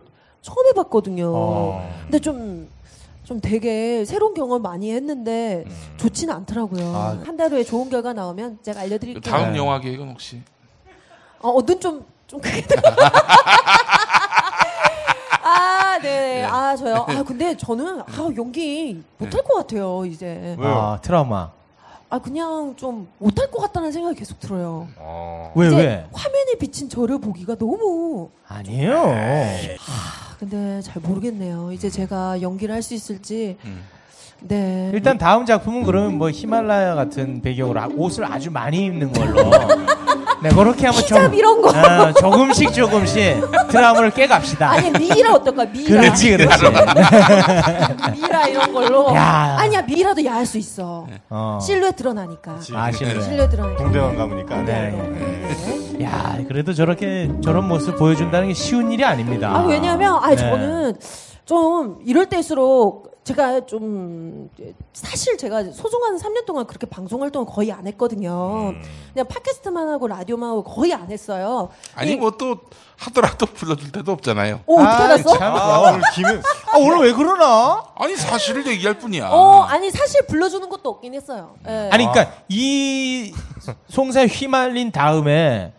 처음 0.43 0.67
해봤거든요. 0.69 1.33
어. 1.35 1.91
근데 2.03 2.19
좀, 2.19 2.69
좀 3.29 3.41
되게 3.43 4.07
새로운 4.07 4.33
경험 4.33 4.63
많이 4.63 4.91
했는데 4.91 5.65
음. 5.67 5.73
좋지는 5.99 6.33
않더라고요. 6.35 6.95
아. 6.97 7.19
한 7.27 7.37
달 7.37 7.53
후에 7.53 7.63
좋은 7.63 7.91
결과 7.91 8.15
나오면 8.15 8.61
제가 8.63 8.81
그 8.81 8.87
알려드릴게요. 8.87 9.21
다음 9.21 9.53
네. 9.53 9.59
영화 9.59 9.79
계획은 9.79 10.09
혹시? 10.09 10.41
어, 11.41 11.51
어, 11.51 11.61
눈좀 11.61 12.07
좀 12.27 12.41
크게 12.41 12.63
들어. 12.63 12.81
아, 15.45 15.99
네. 16.01 16.43
아, 16.43 16.75
저요. 16.75 17.05
아, 17.07 17.23
근데 17.23 17.55
저는 17.55 18.01
아, 18.01 18.31
연기 18.37 19.03
못할 19.19 19.43
것 19.45 19.57
같아요, 19.57 20.07
이제. 20.07 20.57
왜요? 20.59 20.69
아 20.75 20.99
트라우마. 21.03 21.51
아, 22.11 22.19
그냥 22.19 22.75
좀 22.77 23.07
못할 23.19 23.51
것 23.51 23.61
같다는 23.61 23.93
생각이 23.93 24.19
계속 24.19 24.41
들어요. 24.41 24.89
어. 24.97 25.53
왜 25.55 25.67
이제 25.67 25.77
왜? 25.77 26.07
화면에 26.13 26.55
비친 26.59 26.89
저를 26.89 27.19
보기가 27.21 27.57
너무 27.57 28.31
아니에요. 28.47 28.95
아, 29.13 30.37
근데 30.39 30.81
잘 30.81 31.03
모르겠네요. 31.03 31.71
이제 31.73 31.91
제가 31.91 32.41
연기를 32.41 32.75
할 32.75 32.83
수 32.83 32.95
있을지. 32.95 33.57
음. 33.65 33.85
네. 34.41 34.91
일단 34.95 35.19
다음 35.19 35.45
작품은 35.45 35.83
그러면 35.83 36.17
뭐 36.17 36.31
히말라야 36.31 36.95
같은 36.95 37.43
배경으로 37.43 37.81
아- 37.81 37.89
옷을 37.95 38.25
아주 38.25 38.51
많이 38.51 38.87
입는 38.87 39.13
걸로. 39.13 39.51
네 40.43 40.51
그렇게 40.51 40.87
한번 40.87 41.03
히잡 41.03 41.35
이런 41.35 41.61
거. 41.61 41.71
아, 41.75 42.13
조금씩 42.13 42.73
조금씩 42.73 43.41
트라우마를 43.71 44.11
깨갑시다. 44.11 44.71
아니 44.71 44.91
미라 44.91 45.35
어떨까? 45.35 45.65
미라. 45.67 46.01
그렇지 46.01 46.37
그렇지. 46.37 46.65
미라 48.15 48.47
이런 48.47 48.73
걸로. 48.73 49.15
야. 49.15 49.57
아니야 49.59 49.83
미라도 49.83 50.25
야할 50.25 50.47
수 50.47 50.59
있어. 50.59 51.07
어. 51.31 51.59
실루엣 51.61 51.97
드러나니까. 51.97 52.59
아 52.75 52.93
실례. 52.93 53.21
실루엣 53.21 53.51
드러나니까. 53.51 53.83
동대만 53.83 54.17
가보니까. 54.17 54.57
네. 54.63 54.91
네. 55.99 56.05
야 56.05 56.39
그래도 56.47 56.73
저렇게 56.73 57.31
저런 57.43 57.67
모습 57.67 57.97
보여준다는 57.99 58.49
게 58.49 58.55
쉬운 58.55 58.93
일이 58.93 59.05
아닙니다. 59.05 59.51
아 59.55 59.65
왜냐면 59.67 60.19
아 60.23 60.31
네. 60.31 60.37
저는 60.37 60.95
좀 61.45 61.97
이럴 62.07 62.27
때일수록 62.27 63.08
제가 63.29 63.67
좀 63.67 64.49
사실 64.95 65.37
제가 65.37 65.65
소중한 65.65 66.17
3년 66.17 66.47
동안 66.47 66.67
그렇게 66.67 66.87
방송 66.87 67.23
활동을 67.23 67.47
거의 67.47 67.71
안 67.73 67.87
했거든요. 67.87 68.71
음. 68.75 68.83
그냥 69.13 69.27
팟캐스트만 69.29 69.87
하고 69.91 70.09
라디오만 70.09 70.49
하고 70.49 70.65
거의 70.65 70.95
안 70.95 71.11
했어요. 71.11 71.69
아니 71.95 72.13
이- 72.13 72.17
뭐또 72.17 72.57
하더라도 72.97 73.45
불러줄 73.53 73.93
때도 73.93 74.13
없잖아요. 74.13 74.61
어, 74.67 74.75
어떻게 74.75 75.03
알았어? 75.03 75.37
참. 75.39 75.55
아, 75.55 75.79
오늘 75.91 76.01
김은 76.15 76.39
아 76.73 76.79
오늘 76.79 77.07
왜 77.07 77.13
그러나? 77.13 77.85
아니 77.97 78.17
사실을 78.17 78.67
얘기할 78.67 78.99
뿐이야. 78.99 79.29
어, 79.31 79.61
아니 79.65 79.91
사실 79.91 80.23
불러주는 80.27 80.67
것도 80.69 80.89
없긴 80.89 81.15
했어요. 81.15 81.55
예. 81.69 81.91
아니 81.93 82.07
그러니까 82.07 82.33
이 82.49 83.35
송사에 83.89 84.25
휘말린 84.27 84.91
다음에 84.91 85.75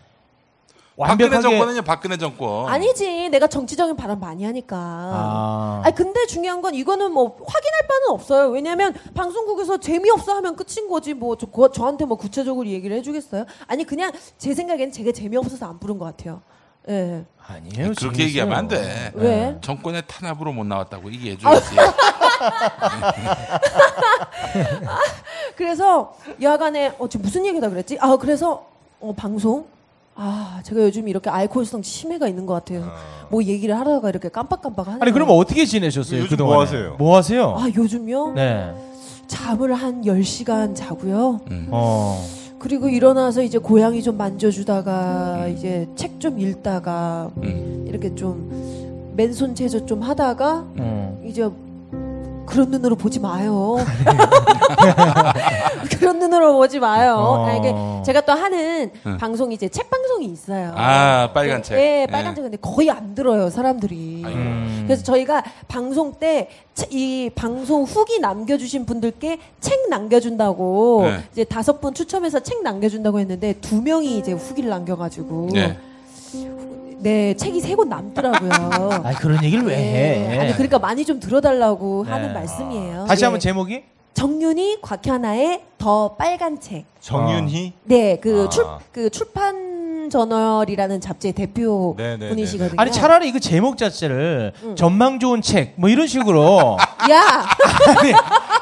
완벽하게 1.00 1.42
정권은요, 1.42 1.82
박근혜 1.84 2.18
정권. 2.18 2.68
아니지, 2.68 3.30
내가 3.30 3.48
정치적인 3.48 3.96
발언 3.96 4.20
많이 4.20 4.44
하니까. 4.44 4.76
아. 4.78 5.82
아니 5.86 5.96
근데 5.96 6.26
중요한 6.26 6.62
건 6.62 6.76
이거는 6.76 7.12
뭐 7.14 7.38
확인할 7.46 7.88
바는 7.88 8.10
없어요. 8.10 8.50
왜냐하면 8.50 8.94
방송국에서 9.14 9.78
재미없어 9.78 10.34
하면 10.36 10.56
끝인 10.58 10.90
거지. 10.90 11.14
뭐 11.14 11.38
저, 11.38 11.46
그- 11.48 11.72
저한테 11.72 12.04
뭐 12.06 12.18
구체적으로 12.18 12.68
얘기를 12.68 12.96
해주겠어요? 12.98 13.46
아니 13.68 13.86
그냥 13.86 14.12
제 14.38 14.54
생각엔 14.54 14.92
제가 14.92 15.14
재미없어서 15.14 15.66
안 15.68 15.80
부른 15.80 15.98
것 15.98 16.04
같아요. 16.06 16.42
예. 16.90 17.24
아니에요. 17.48 17.94
그렇게 17.98 18.24
얘기하면 18.24 18.58
안 18.58 18.68
돼. 18.68 19.12
왜? 19.16 19.58
정권의 19.62 20.04
탄압으로 20.08 20.52
못 20.52 20.66
나왔다고 20.66 21.12
얘기해줘야지. 21.14 21.76
그래서 25.56 26.14
야간에 26.42 26.94
어 27.00 27.08
지금 27.08 27.24
무슨 27.26 27.46
얘기다 27.46 27.70
그랬지? 27.70 27.98
아 28.02 28.18
그래서 28.18 28.66
어 29.00 29.14
방송 29.16 29.66
아 30.22 30.60
제가 30.64 30.82
요즘 30.82 31.08
이렇게 31.08 31.30
알코올성 31.30 31.82
치매가 31.82 32.28
있는 32.28 32.46
것 32.46 32.54
같아요. 32.54 32.92
뭐 33.30 33.42
얘기를 33.42 33.78
하다가 33.80 34.10
이렇게 34.10 34.28
깜빡깜빡 34.28 34.88
하는. 34.88 35.02
아니 35.02 35.14
그럼 35.14 35.30
어떻게 35.32 35.66
지내셨어요 35.66 36.20
요즘 36.20 36.30
그동안? 36.32 36.56
뭐 36.56 36.62
하세요? 36.64 36.96
뭐 37.00 37.16
하세요? 37.18 37.56
아 37.58 37.70
요즘요? 37.74 38.34
네. 38.34 38.70
잠을 39.28 39.74
한 39.74 40.02
10시간 40.02 40.76
자고요. 40.76 41.40
음. 41.52 41.68
어. 41.72 42.22
그리고 42.60 42.90
일어나서 42.90 43.42
이제 43.44 43.58
고양이 43.58 44.04
좀 44.04 44.18
만져주다가 44.18 45.48
이제 45.48 45.88
책 45.96 46.20
좀 46.20 46.38
읽다가 46.38 47.30
음. 47.38 47.86
이렇게 47.88 48.14
좀 48.14 49.14
맨손 49.16 49.56
체조 49.56 49.86
좀 49.86 50.02
하다가 50.02 50.66
어. 50.78 51.22
이제 51.26 51.50
그런 52.46 52.72
눈으로 52.72 52.98
보지 52.98 53.22
마요. 53.22 53.78
그런 56.00 56.20
눈으로 56.20 56.54
보지 56.54 56.80
마요. 56.80 57.16
어. 57.16 57.46
아니, 57.46 57.62
그 57.62 57.74
제가 58.06 58.22
또 58.22 58.32
하는 58.34 58.92
응. 59.06 59.18
방송이 59.18 59.54
이제 59.56 59.68
책 59.70 59.90
방송이 59.90 60.26
있어요. 60.28 60.74
아, 60.76 61.32
빨간 61.34 61.62
책. 61.62 61.76
네, 61.76 62.02
예. 62.04 62.08
빨간 62.12 62.34
책 62.36 62.42
근데 62.44 62.58
거의 62.62 62.90
안 62.90 63.14
들어요 63.16 63.50
사람들이. 63.50 64.24
음. 64.26 64.84
그래서 64.88 65.04
저희가 65.04 65.44
방송 65.68 66.14
때 66.14 66.50
이 66.92 67.30
방송 67.36 67.84
후기 67.84 68.20
남겨주신 68.22 68.86
분들께 68.86 69.38
책 69.60 69.90
남겨준다고 69.90 71.02
네. 71.04 71.24
이제 71.34 71.44
다섯 71.44 71.82
분 71.82 71.94
추첨해서 71.94 72.40
책 72.40 72.64
남겨준다고 72.64 73.20
했는데 73.20 73.52
두 73.60 73.82
명이 73.82 74.18
이제 74.18 74.32
후기를 74.32 74.70
남겨가지고 74.70 75.50
네. 75.52 75.78
네 77.00 77.34
책이 77.36 77.60
세 77.62 77.76
권 77.76 77.90
남더라고요. 77.90 78.50
아 79.04 79.12
그런 79.20 79.44
얘기를 79.44 79.66
왜 79.66 79.76
해? 79.76 80.38
아니 80.40 80.54
그러니까 80.54 80.80
많이 80.80 81.04
좀 81.06 81.20
들어달라고 81.20 82.04
네. 82.06 82.12
하는 82.12 82.34
말씀이에요. 82.34 83.06
다시 83.08 83.22
네. 83.22 83.26
한번 83.26 83.40
제목이 83.42 83.84
정윤희 84.14 84.80
곽현아의 84.82 85.62
더 85.80 86.16
빨간 86.16 86.60
책. 86.60 86.86
정윤희. 87.00 87.74
네, 87.86 88.20
그 88.22 88.46
아. 88.46 88.50
출 88.50 88.66
그 88.92 89.10
출판 89.10 89.68
저널이라는 90.10 91.02
잡지의 91.02 91.34
대표 91.34 91.94
네, 91.96 92.18
네, 92.18 92.30
분이시거든요. 92.30 92.76
아니 92.82 92.92
차라리 92.92 93.30
이거 93.30 93.38
제목 93.38 93.78
자체를 93.78 94.54
응. 94.64 94.76
전망 94.76 95.20
좋은 95.20 95.42
책 95.44 95.74
뭐 95.78 95.88
이런 95.90 96.08
식으로 96.08 96.78
야, 97.12 97.46
아니, 98.00 98.12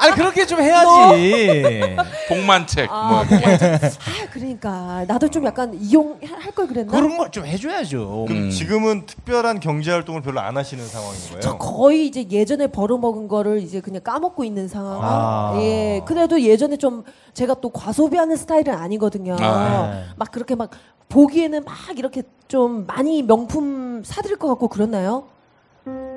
아니 0.00 0.14
그렇게 0.14 0.44
좀 0.46 0.60
해야지. 0.60 1.96
복만책. 2.28 2.88
아, 2.92 3.08
뭐. 3.08 3.18
아, 3.20 3.24
그러니까 4.30 5.04
나도 5.08 5.28
좀 5.30 5.46
약간 5.46 5.72
이용할 5.74 6.52
걸 6.54 6.66
그랬나? 6.68 6.92
그런 6.92 7.16
걸 7.16 7.28
좀 7.30 7.44
해줘야죠. 7.46 8.26
그럼 8.28 8.44
음. 8.44 8.50
지금은 8.50 9.06
특별한 9.06 9.60
경제 9.60 9.90
활동을 9.90 10.20
별로 10.22 10.40
안 10.40 10.56
하시는 10.56 10.86
상황인 10.86 11.18
저 11.40 11.56
거예요? 11.56 11.58
거의 11.58 12.06
이제 12.06 12.26
예전에 12.30 12.66
벌어먹은 12.68 13.26
거를 13.28 13.62
이제 13.62 13.80
그냥 13.80 14.02
까먹고 14.02 14.44
있는 14.44 14.68
상황. 14.68 15.00
아. 15.02 15.54
예. 15.60 16.02
그래도 16.06 16.40
예전에 16.42 16.76
좀 16.76 17.04
제가 17.34 17.54
또 17.60 17.70
과소비하는 17.70 18.36
스타일은 18.36 18.74
아니거든요. 18.74 19.36
아, 19.40 19.90
네. 19.92 20.04
막 20.16 20.30
그렇게 20.30 20.54
막 20.54 20.70
보기에는 21.08 21.64
막 21.64 21.74
이렇게 21.96 22.22
좀 22.48 22.86
많이 22.86 23.22
명품 23.22 24.02
사드릴 24.04 24.36
것 24.36 24.48
같고 24.48 24.68
그렇나요? 24.68 25.24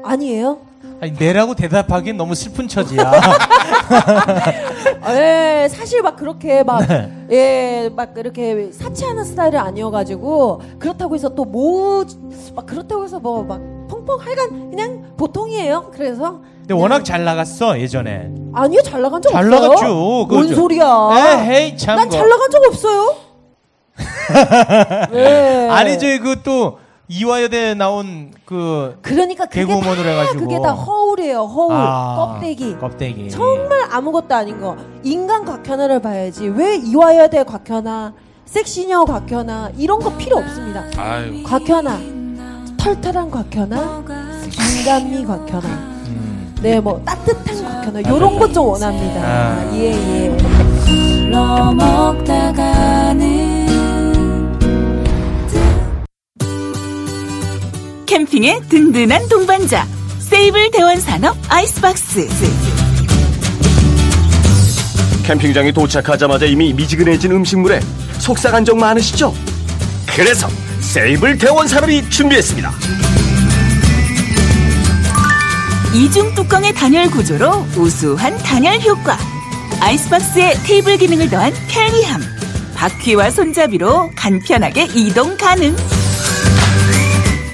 아니에요? 0.04 0.60
아니 1.00 1.12
내라고 1.14 1.56
대답하기엔 1.56 2.18
너무 2.18 2.36
슬픈 2.36 2.68
처지야. 2.68 3.12
예, 5.10 5.68
사실 5.70 6.02
막 6.02 6.16
그렇게 6.16 6.64
막, 6.64 6.86
네. 6.88 7.26
예, 7.32 7.90
막 7.96 8.14
이렇게 8.18 8.72
사치하는 8.72 9.24
스타일은 9.24 9.60
아니어가지고, 9.60 10.62
그렇다고 10.80 11.16
해서 11.16 11.30
또 11.30 11.46
뭐, 11.46 12.06
막 12.56 12.66
그렇다고 12.66 13.04
해서 13.04 13.20
뭐 13.20 13.44
막 13.44 13.60
펑펑 13.88 14.20
하여간 14.20 14.70
그냥 14.72 15.14
보통이에요. 15.18 15.92
그래서. 15.94 16.42
근데 16.72 16.82
워낙 16.82 17.04
잘 17.04 17.24
나갔어 17.24 17.80
예전에. 17.80 18.30
아니요, 18.54 18.82
잘 18.84 19.02
나간 19.02 19.22
적 19.22 19.30
잘 19.32 19.46
없어요. 19.52 19.62
나갔죠. 19.70 19.88
뭔 19.94 20.28
그거죠. 20.28 20.56
소리야. 20.56 21.10
에헤이 21.44 21.78
참. 21.78 21.96
난 21.98 22.10
거. 22.10 22.18
잘 22.18 22.30
나간 22.30 22.50
적 22.50 22.64
없어요. 22.66 23.16
네. 25.12 25.70
아니 25.70 26.00
저희 26.00 26.20
그또 26.20 26.80
이화여대 27.08 27.74
나온 27.74 28.32
그 28.46 28.98
그러니까 29.02 29.46
그게 29.46 29.62
개그우먼으로 29.66 30.04
다, 30.04 30.10
해가지고. 30.10 30.40
그게 30.40 30.60
다 30.62 30.72
허울이에요, 30.72 31.40
허울. 31.44 31.74
아, 31.76 32.16
껍데기. 32.34 32.78
껍데기. 32.78 33.30
정말 33.30 33.82
아무것도 33.92 34.34
아닌 34.34 34.60
거. 34.62 34.78
인간 35.04 35.44
곽현아를 35.44 36.02
봐야지. 36.02 36.48
왜 36.48 36.78
이화여대 36.78 37.44
곽현아, 37.44 38.14
섹시녀 38.46 39.04
곽현아, 39.06 39.72
이런 39.78 40.00
거 40.00 40.16
필요 40.16 40.38
없습니다. 40.38 40.86
아유. 40.98 41.44
곽현아, 41.44 42.00
털털한 42.78 43.30
곽현아, 43.30 44.04
인간미 44.78 45.26
곽현아, 45.26 45.68
음. 45.68 45.91
네, 46.62 46.80
뭐 46.80 47.02
따뜻한 47.06 47.64
곽현아, 47.64 48.10
요런 48.10 48.38
것 48.40 48.54
좀 48.54 48.68
원합니다. 48.68 49.22
아. 49.24 49.72
예, 49.74 49.92
예. 49.92 50.38
캠핑의 58.06 58.62
든든한 58.70 59.28
동반자 59.30 59.86
세이블 60.20 60.72
대원산업 60.72 61.38
아이스박스 61.50 62.28
캠핑장에 65.24 65.72
도착하자마자 65.72 66.46
이미 66.46 66.74
미지근해진 66.74 67.32
음식물에 67.32 67.80
속상한 68.20 68.66
적 68.66 68.78
많으시죠? 68.78 69.34
그래서 70.16 70.48
세이블 70.80 71.38
대원 71.38 71.68
산업이 71.68 72.10
준비했습니다. 72.10 72.72
이중 75.94 76.34
뚜껑의 76.36 76.74
단열 76.74 77.12
구조로 77.12 77.66
우수한 77.76 78.38
단열 78.38 78.80
효과. 78.82 79.18
아이스박스에 79.82 80.54
테이블 80.64 80.98
기능을 80.98 81.30
더한 81.30 81.52
편리함. 81.68 82.22
바퀴와 82.76 83.30
손잡이로 83.30 84.12
간편하게 84.16 84.86
이동 84.96 85.36
가능. 85.36 85.76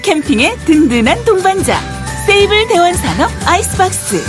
캠핑의 0.03 0.57
든든한 0.65 1.25
동반자. 1.25 1.81
세이블 2.27 2.67
대원 2.67 2.93
산업 2.93 3.31
아이스박스. 3.47 4.23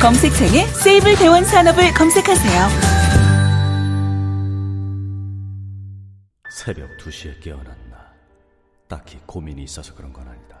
검색창에 0.00 0.66
세이블 0.66 1.14
대원 1.16 1.44
산업을 1.44 1.94
검색하세요. 1.94 2.68
새벽 6.50 6.88
2시에 6.98 7.40
깨어났나. 7.40 7.72
딱히 8.88 9.18
고민이 9.26 9.62
있어서 9.62 9.94
그런 9.94 10.12
건 10.12 10.26
아니다. 10.26 10.60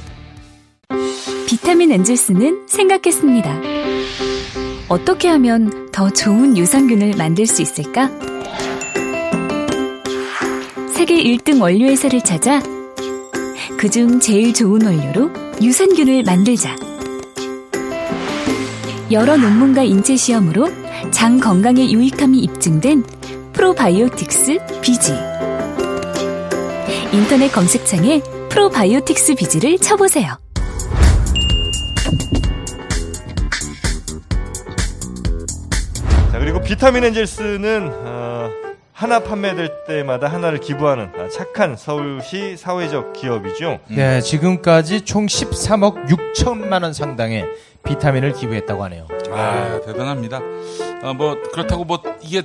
비타민 1.51 1.91
엔젤스는 1.91 2.63
생각했습니다. 2.65 3.59
어떻게 4.87 5.27
하면 5.27 5.91
더 5.91 6.09
좋은 6.09 6.57
유산균을 6.57 7.15
만들 7.17 7.45
수 7.45 7.61
있을까? 7.61 8.09
세계 10.93 11.21
1등 11.21 11.61
원료 11.61 11.87
회사를 11.87 12.21
찾아 12.21 12.61
그중 13.77 14.21
제일 14.21 14.53
좋은 14.53 14.81
원료로 14.81 15.29
유산균을 15.61 16.23
만들자. 16.23 16.73
여러 19.11 19.35
논문과 19.35 19.83
인체 19.83 20.15
시험으로 20.15 20.69
장 21.11 21.37
건강에 21.37 21.91
유익함이 21.91 22.39
입증된 22.39 23.03
프로바이오틱스 23.51 24.79
비지. 24.79 25.11
인터넷 27.11 27.51
검색창에 27.51 28.21
프로바이오틱스 28.47 29.35
비지를 29.35 29.79
쳐보세요. 29.79 30.37
그리고 36.41 36.59
비타민 36.59 37.03
엔젤스는 37.03 37.91
어, 38.03 38.49
하나 38.93 39.19
판매될 39.19 39.85
때마다 39.85 40.27
하나를 40.27 40.59
기부하는 40.59 41.11
아, 41.15 41.29
착한 41.29 41.77
서울시 41.77 42.57
사회적 42.57 43.13
기업이죠. 43.13 43.79
네, 43.89 44.21
지금까지 44.21 45.01
총 45.01 45.27
13억 45.27 46.07
6천만 46.07 46.81
원 46.81 46.93
상당의 46.93 47.45
비타민을 47.83 48.33
기부했다고 48.33 48.83
하네요. 48.85 49.05
아, 49.29 49.81
대단합니다. 49.85 50.41
어, 51.03 51.13
뭐, 51.13 51.37
그렇다고 51.53 51.85
뭐, 51.85 52.01
이게 52.23 52.41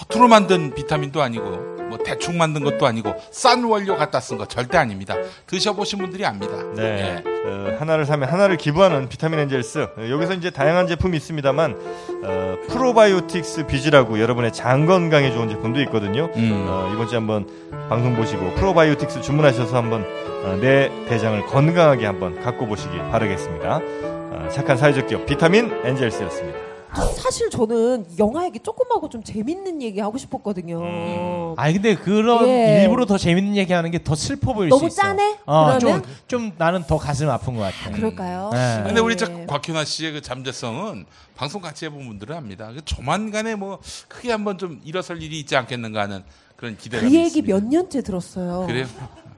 허투루 0.00 0.28
만든 0.28 0.72
비타민도 0.76 1.20
아니고, 1.20 1.77
뭐, 1.88 1.98
대충 2.04 2.38
만든 2.38 2.64
것도 2.64 2.86
아니고, 2.86 3.14
싼 3.30 3.64
원료 3.64 3.96
갖다 3.96 4.20
쓴 4.20 4.38
거 4.38 4.46
절대 4.46 4.78
아닙니다. 4.78 5.14
드셔보신 5.46 5.98
분들이 5.98 6.24
압니다. 6.24 6.54
네. 6.76 7.22
어, 7.46 7.76
하나를 7.78 8.04
사면 8.04 8.28
하나를 8.28 8.56
기부하는 8.56 9.08
비타민 9.08 9.38
엔젤스. 9.40 9.78
어, 9.96 10.10
여기서 10.10 10.34
이제 10.34 10.50
다양한 10.50 10.86
제품이 10.86 11.16
있습니다만 11.16 11.76
어, 12.24 12.56
프로바이오틱스 12.68 13.66
비즈라고 13.66 14.20
여러분의 14.20 14.52
장 14.52 14.86
건강에 14.86 15.32
좋은 15.32 15.48
제품도 15.48 15.80
있거든요. 15.82 16.30
음. 16.36 16.66
어, 16.68 16.90
이번 16.92 17.08
주에 17.08 17.16
한번 17.16 17.46
방송 17.88 18.14
보시고 18.16 18.54
프로바이오틱스 18.54 19.22
주문하셔서 19.22 19.76
한번 19.76 20.04
어, 20.44 20.58
내 20.60 20.90
대장을 21.08 21.46
건강하게 21.46 22.06
한번 22.06 22.38
갖고 22.42 22.66
보시기 22.66 22.98
바라겠습니다. 23.10 23.80
어, 23.82 24.48
착한 24.52 24.76
사회적 24.76 25.06
기업 25.06 25.24
비타민 25.26 25.72
엔젤스였습니다. 25.84 26.67
사실 27.16 27.50
저는 27.50 28.06
영화 28.18 28.44
얘기 28.46 28.58
조금 28.60 28.86
하고 28.90 29.08
좀 29.08 29.22
재밌는 29.22 29.82
얘기 29.82 30.00
하고 30.00 30.18
싶었거든요. 30.18 31.54
아니 31.56 31.74
근데 31.74 31.94
그런 31.94 32.46
예. 32.48 32.82
일부러 32.82 33.06
더 33.06 33.16
재밌는 33.18 33.56
얘기 33.56 33.72
하는 33.72 33.90
게 33.90 33.98
더 34.02 34.14
슬퍼 34.14 34.52
보일 34.54 34.68
너무 34.70 34.80
수 34.80 34.86
있어. 34.86 35.02
짠해? 35.02 35.38
어, 35.44 35.78
좀, 35.78 35.90
그러면? 35.90 36.04
좀 36.28 36.52
나는 36.56 36.82
더 36.86 36.96
가슴 36.98 37.28
아픈 37.28 37.54
것 37.56 37.62
같아. 37.62 37.90
그럴까요? 37.90 38.50
네. 38.52 38.82
근데 38.86 39.00
우리 39.00 39.16
저 39.16 39.26
곽현아 39.46 39.84
씨의 39.84 40.12
그 40.12 40.22
잠재성은 40.22 41.04
방송 41.36 41.60
같이 41.60 41.84
해본 41.84 42.06
분들은 42.06 42.34
압니다. 42.36 42.70
그 42.72 42.84
조만간에 42.84 43.54
뭐 43.54 43.78
크게 44.08 44.30
한번 44.30 44.56
좀 44.58 44.80
일어설 44.84 45.22
일이 45.22 45.38
있지 45.40 45.56
않겠는가 45.56 46.02
하는 46.02 46.22
그런 46.56 46.76
기대가 46.76 47.06
그 47.06 47.14
얘기 47.14 47.42
몇 47.42 47.62
년째 47.64 48.02
들었어요. 48.02 48.64
그래요? 48.66 48.86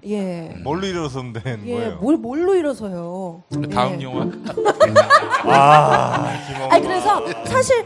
예. 0.07 0.55
뭘로 0.63 0.87
일어섰는 0.87 1.35
예, 1.67 1.75
거예요? 1.75 1.99
뭘 2.01 2.17
뭘로 2.17 2.55
일어서요? 2.55 3.43
그 3.51 3.69
다음 3.69 4.01
예. 4.01 4.05
영화 4.05 4.23
아, 5.45 6.39
김원구. 6.47 6.75
아니 6.75 6.87
그래서 6.87 7.23
사실 7.45 7.85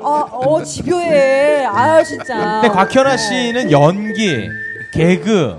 어, 0.00 0.08
어 0.30 0.62
집요해. 0.62 1.64
아 1.66 2.02
진짜. 2.02 2.60
근데 2.60 2.68
곽현아 2.74 3.16
씨는 3.16 3.70
연기, 3.72 4.48
개그, 4.92 5.56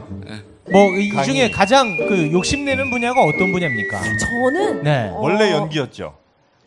뭐 0.71 0.85
이 0.97 1.09
강의. 1.09 1.25
중에 1.25 1.51
가장 1.51 1.97
그 1.97 2.31
욕심내는 2.31 2.89
분야가 2.89 3.21
어떤 3.21 3.51
분야입니까? 3.51 3.99
저는 4.19 4.83
네. 4.83 5.09
어, 5.13 5.19
원래 5.19 5.51
연기였죠. 5.51 6.13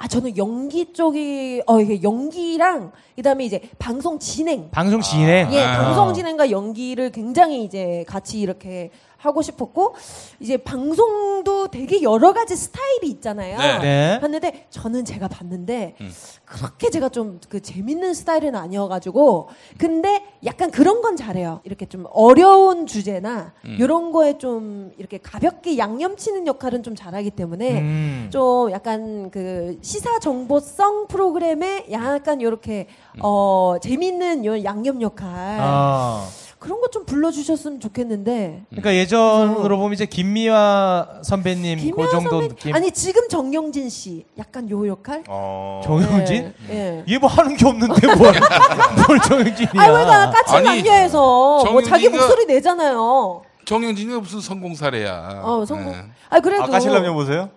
아 0.02 0.08
저는 0.08 0.38
연기 0.38 0.94
쪽이 0.94 1.62
어 1.66 1.78
이게 1.78 2.02
연기랑 2.02 2.90
그다음에 3.16 3.44
이제 3.44 3.60
방송 3.78 4.18
진행 4.18 4.70
방송 4.70 5.02
진행. 5.02 5.52
예, 5.52 5.62
아. 5.62 5.82
방송 5.84 6.14
진행과 6.14 6.50
연기를 6.50 7.10
굉장히 7.10 7.64
이제 7.64 8.02
같이 8.08 8.40
이렇게 8.40 8.90
하고 9.20 9.42
싶었고 9.42 9.94
이제 10.40 10.56
방송도 10.56 11.68
되게 11.68 12.02
여러 12.02 12.32
가지 12.32 12.56
스타일이 12.56 13.08
있잖아요. 13.08 13.58
네. 13.58 13.78
네. 13.78 14.18
봤는데 14.20 14.66
저는 14.70 15.04
제가 15.04 15.28
봤는데 15.28 15.94
음. 16.00 16.10
그렇게 16.44 16.90
제가 16.90 17.08
좀 17.08 17.40
그 17.48 17.60
재밌는 17.60 18.14
스타일은 18.14 18.54
아니어가지고 18.54 19.48
근데 19.78 20.24
약간 20.44 20.70
그런 20.70 21.02
건 21.02 21.16
잘해요. 21.16 21.60
이렇게 21.64 21.86
좀 21.86 22.06
어려운 22.10 22.86
주제나 22.86 23.52
음. 23.64 23.76
이런 23.78 24.12
거에 24.12 24.38
좀 24.38 24.92
이렇게 24.98 25.18
가볍게 25.18 25.76
양념치는 25.78 26.46
역할은 26.46 26.82
좀 26.82 26.94
잘하기 26.94 27.30
때문에 27.32 27.80
음. 27.80 28.28
좀 28.32 28.70
약간 28.70 29.30
그 29.30 29.78
시사 29.82 30.18
정보성 30.20 31.08
프로그램에 31.08 31.86
약간 31.90 32.40
이렇게 32.40 32.86
어 33.20 33.76
재밌는 33.82 34.44
요 34.44 34.62
양념 34.64 35.02
역할 35.02 35.58
아. 35.60 36.26
그런 36.60 36.78
거좀 36.82 37.06
불러주셨으면 37.06 37.80
좋겠는데. 37.80 38.64
그러니까 38.68 38.94
예전으로 38.94 39.78
보면 39.78 39.94
이제 39.94 40.04
김미화 40.04 41.20
선배님 41.22 41.78
그 41.78 41.84
김혜아 41.84 42.08
정도 42.10 42.30
선배 42.30 42.48
느낌. 42.48 42.74
아니 42.74 42.92
지금 42.92 43.26
정영진 43.28 43.88
씨 43.88 44.26
약간 44.38 44.68
요 44.70 44.86
역할? 44.86 45.24
어. 45.26 45.80
정영진? 45.82 46.52
예, 46.68 46.74
예. 46.74 47.04
얘 47.14 47.18
뭐 47.18 47.28
하는 47.30 47.56
게 47.56 47.66
없는데 47.66 48.06
뭘, 48.14 48.16
뭘 49.08 49.20
정영진이야? 49.20 49.70
아니 49.82 49.94
왜가 49.96 50.30
까칠 50.30 50.56
아니, 50.56 50.82
남녀에서 50.82 51.64
뭐 51.72 51.82
자기 51.82 52.06
정영진이가- 52.08 52.10
목소리 52.12 52.44
내잖아요. 52.46 53.42
정영진이가 53.64 54.20
무슨 54.20 54.40
성공사래야. 54.40 55.40
어 55.42 55.64
성공. 55.66 55.92
네. 55.92 56.04
아 56.28 56.40
그래도. 56.40 56.64
아, 56.64 56.66
까 56.66 56.78
실남녀 56.78 57.14
보세요? 57.14 57.48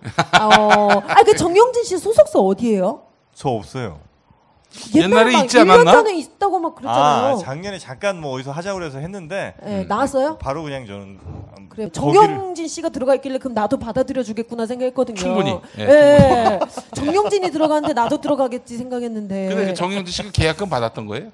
어. 0.41 1.01
아그 1.09 1.35
정영진 1.35 1.83
씨 1.83 1.97
소속사 1.97 2.39
어디예요? 2.39 3.01
저 3.35 3.49
없어요. 3.49 3.99
옛날에 4.95 5.31
막 5.33 5.43
있지 5.43 5.57
1년 5.57 5.69
않았나? 5.71 5.91
전에 5.91 6.15
있다고 6.17 6.59
막 6.59 6.75
그랬잖아요. 6.75 7.35
아, 7.35 7.37
작년에 7.37 7.77
잠깐 7.79 8.19
뭐 8.19 8.31
어디서 8.33 8.51
하자고 8.51 8.79
그래서 8.79 8.99
했는데 8.99 9.55
예, 9.65 9.83
나왔어요? 9.87 10.37
바로 10.39 10.63
그냥 10.63 10.85
저는 10.85 11.19
그래 11.69 11.87
거기를- 11.89 11.93
정영진 11.93 12.67
씨가 12.67 12.89
들어가 12.89 13.15
있길래 13.15 13.37
그럼 13.37 13.53
나도 13.53 13.77
받아들여 13.77 14.23
주겠구나 14.23 14.65
생각했거든요. 14.65 15.15
충분히. 15.17 15.57
예, 15.79 15.83
예. 15.83 16.59
정영진이 16.95 17.51
들어가는데 17.51 17.93
나도 17.93 18.19
들어가겠지 18.21 18.77
생각했는데. 18.77 19.47
근데 19.49 19.65
그 19.67 19.73
정영진 19.73 20.11
씨가 20.11 20.29
계약금 20.31 20.69
받았던 20.69 21.05
거예요? 21.07 21.29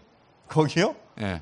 거기요? 0.47 0.95
예. 1.21 1.41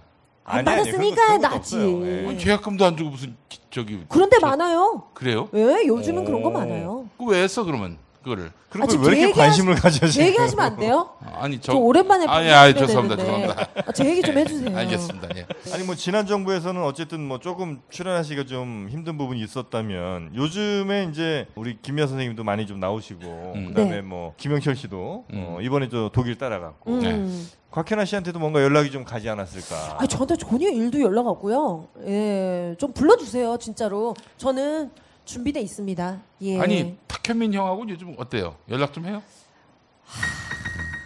안 0.50 0.60
아니, 0.60 0.66
받았으니까. 0.66 1.40
없어요. 1.56 2.06
예. 2.08 2.36
계약금도 2.38 2.86
안 2.86 2.96
주고 2.96 3.10
무슨 3.10 3.36
기- 3.50 3.60
저기 3.70 4.00
그런데 4.08 4.40
많아요. 4.40 5.04
그래요? 5.14 5.50
예, 5.54 5.86
요즘은 5.86 6.24
그런 6.26 6.42
거 6.42 6.50
많아요. 6.50 7.06
그왜 7.18 7.44
했어 7.44 7.64
그러면 7.66 7.98
그거를? 8.28 8.52
그런 8.70 8.90
아, 8.90 8.94
왜 9.08 9.20
이렇게 9.20 9.34
관심을 9.34 9.74
하시- 9.76 9.82
가져 9.82 10.00
제 10.00 10.08
지금? 10.08 10.28
얘기하시면 10.28 10.66
안 10.66 10.78
돼요? 10.78 11.10
아니 11.40 11.60
저 11.62 11.74
오랜만에 11.74 12.26
아니, 12.28 12.50
아니 12.52 12.74
방송해야 12.74 12.88
죄송합니다. 12.88 13.16
되는데. 13.16 13.48
죄송합니다. 13.48 13.84
아, 13.88 13.92
제 13.94 14.06
얘기 14.10 14.22
좀 14.22 14.36
해주세요. 14.38 14.78
알겠습니다. 14.78 15.28
예. 15.38 15.46
아니 15.74 15.84
뭐 15.84 15.96
지난 15.96 16.28
정부에서는 16.28 16.84
어쨌든 16.84 17.22
뭐 17.26 17.40
조금 17.40 17.80
출연하시기가 17.90 18.46
좀 18.48 18.88
힘든 18.92 19.18
부분이 19.18 19.42
있었다면 19.42 20.36
요즘에 20.36 21.08
이제 21.12 21.48
우리 21.56 21.78
김미아 21.82 22.08
선생님도 22.08 22.44
많이 22.44 22.68
좀 22.68 22.80
나오시고 22.80 23.54
그다음에 23.70 23.90
네. 23.96 24.02
뭐 24.02 24.34
김영철 24.38 24.76
씨도 24.76 25.26
어, 25.34 25.58
이번에 25.62 25.88
저 25.90 26.10
독일 26.14 26.38
따라갔고 26.38 26.92
음. 26.92 27.48
곽현아 27.72 28.06
씨한테도 28.06 28.40
뭔가 28.40 28.62
연락이 28.64 28.90
좀 28.92 29.04
가지 29.04 29.30
않았을까? 29.30 29.98
아, 30.00 30.08
저한테 30.08 30.36
전혀 30.38 30.70
일도 30.70 31.00
연락 31.02 31.28
없고요. 31.28 31.88
예, 32.08 32.76
좀 32.80 32.92
불러주세요, 32.94 33.58
진짜로. 33.58 34.16
저는 34.38 34.90
준비돼 35.28 35.60
있습니다. 35.62 36.20
예. 36.42 36.60
아니 36.60 36.98
탁현민 37.08 37.54
형하고 37.54 37.88
요즘 37.90 38.16
어때요? 38.18 38.56
연락 38.70 38.94
좀 38.94 39.06
해요? 39.06 39.22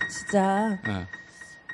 진짜 0.10 0.78
예. 0.88 1.08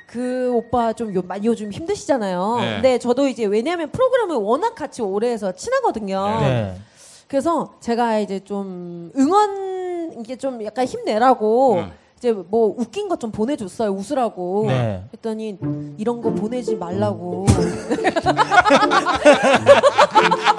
그 0.06 0.50
오빠 0.54 0.92
좀 0.94 1.14
요, 1.14 1.22
요즘 1.44 1.70
힘드시잖아요. 1.70 2.56
네. 2.60 2.74
근데 2.76 2.98
저도 2.98 3.28
이제 3.28 3.44
왜냐하면 3.44 3.90
프로그램을 3.92 4.36
워낙 4.36 4.74
같이 4.74 5.02
오래 5.02 5.28
해서 5.30 5.52
친하거든요. 5.52 6.40
네. 6.40 6.80
그래서 7.28 7.74
제가 7.80 8.18
이제 8.18 8.40
좀 8.40 9.12
응원 9.16 10.14
이게 10.18 10.36
좀 10.36 10.64
약간 10.64 10.86
힘내라고 10.86 11.74
네. 11.76 11.92
이제 12.16 12.32
뭐 12.32 12.74
웃긴 12.78 13.08
것 13.08 13.18
좀 13.18 13.30
보내줬어요 13.30 13.90
웃으라고 13.90 14.64
네. 14.68 15.04
했더니 15.12 15.58
이런 15.98 16.22
거 16.22 16.30
보내지 16.32 16.76
말라고 16.76 17.44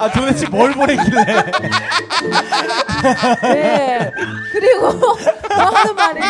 아 0.00 0.10
도대체 0.10 0.48
뭘 0.48 0.72
보내길래? 0.72 1.24
네 3.42 4.10
그리고 4.50 4.98
또 4.98 5.14
하는 5.56 5.94
말이 5.94 6.20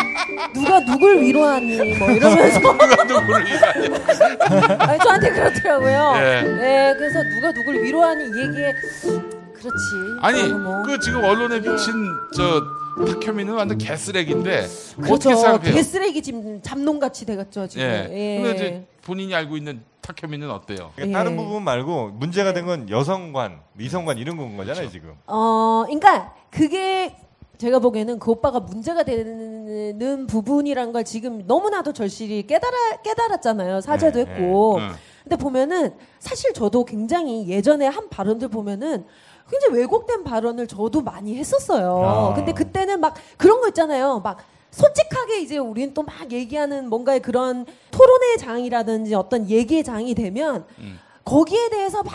누가 0.53 0.79
누굴 0.81 1.21
위로하니 1.21 1.97
뭐 1.97 2.11
이러면서 2.11 2.59
누가 2.59 3.03
누구를 3.05 3.45
위하냐? 3.45 4.77
아니, 4.79 4.99
저한테 4.99 5.29
그렇더라고요 5.31 6.13
예. 6.17 6.41
네 6.41 6.95
그래서 6.97 7.23
누가 7.23 7.51
누굴 7.53 7.81
위로하니 7.81 8.25
이 8.25 8.27
얘기에 8.27 8.73
그렇지 9.53 9.85
아니 10.21 10.43
뭐. 10.51 10.83
그 10.83 10.99
지금 10.99 11.23
언론에 11.23 11.61
비친 11.61 11.93
저 12.35 12.61
탁현민은 13.05 13.53
완전 13.53 13.77
개쓰레기인데 13.77 14.59
어떻게 14.59 15.01
그렇죠 15.01 15.35
생각해요? 15.35 15.75
개쓰레기 15.75 16.21
지금 16.21 16.61
잡놈같이 16.61 17.25
돼갔죠 17.25 17.67
지금 17.67 17.85
예. 17.85 18.09
예. 18.11 18.41
근데 18.41 18.55
이제 18.55 18.85
본인이 19.01 19.33
알고 19.33 19.55
있는 19.55 19.81
탁현민은 20.01 20.49
어때요? 20.49 20.91
그러니까 20.95 21.19
다른 21.19 21.33
예. 21.33 21.35
부분 21.37 21.63
말고 21.63 22.09
문제가 22.09 22.53
된 22.53 22.65
건 22.65 22.89
여성관, 22.89 23.59
이성관 23.79 24.17
이런 24.17 24.37
건 24.37 24.55
거잖아요 24.57 24.89
지금. 24.89 25.15
어, 25.27 25.83
그러니까 25.85 26.33
그게 26.51 27.15
제가 27.57 27.79
보기에는 27.79 28.19
그 28.19 28.31
오빠가 28.31 28.59
문제가 28.59 29.03
되는 29.03 30.27
부분이란 30.27 30.91
걸 30.93 31.03
지금 31.03 31.43
너무나도 31.45 31.93
절실히 31.93 32.45
깨달아 32.47 33.01
깨달았잖아요. 33.03 33.81
사죄도 33.81 34.23
네, 34.25 34.31
했고. 34.31 34.79
네. 34.79 34.89
근데 35.23 35.35
보면은 35.35 35.93
사실 36.19 36.53
저도 36.53 36.85
굉장히 36.85 37.47
예전에 37.47 37.85
한 37.87 38.09
발언들 38.09 38.47
보면은 38.47 39.05
굉장히 39.49 39.79
왜곡된 39.79 40.23
발언을 40.23 40.65
저도 40.67 41.01
많이 41.01 41.35
했었어요. 41.35 42.03
아. 42.03 42.33
근데 42.33 42.53
그때는 42.53 42.99
막 42.99 43.13
그런 43.37 43.59
거 43.61 43.67
있잖아요. 43.67 44.19
막 44.19 44.37
솔직하게 44.71 45.41
이제 45.41 45.57
우리는 45.57 45.93
또 45.93 46.03
막 46.03 46.31
얘기하는 46.31 46.89
뭔가의 46.89 47.21
그런 47.21 47.65
토론의 47.91 48.37
장이라든지 48.39 49.13
어떤 49.15 49.49
얘기의 49.49 49.83
장이 49.83 50.15
되면 50.15 50.65
음. 50.79 50.99
거기에 51.25 51.69
대해서 51.69 52.03
막 52.03 52.13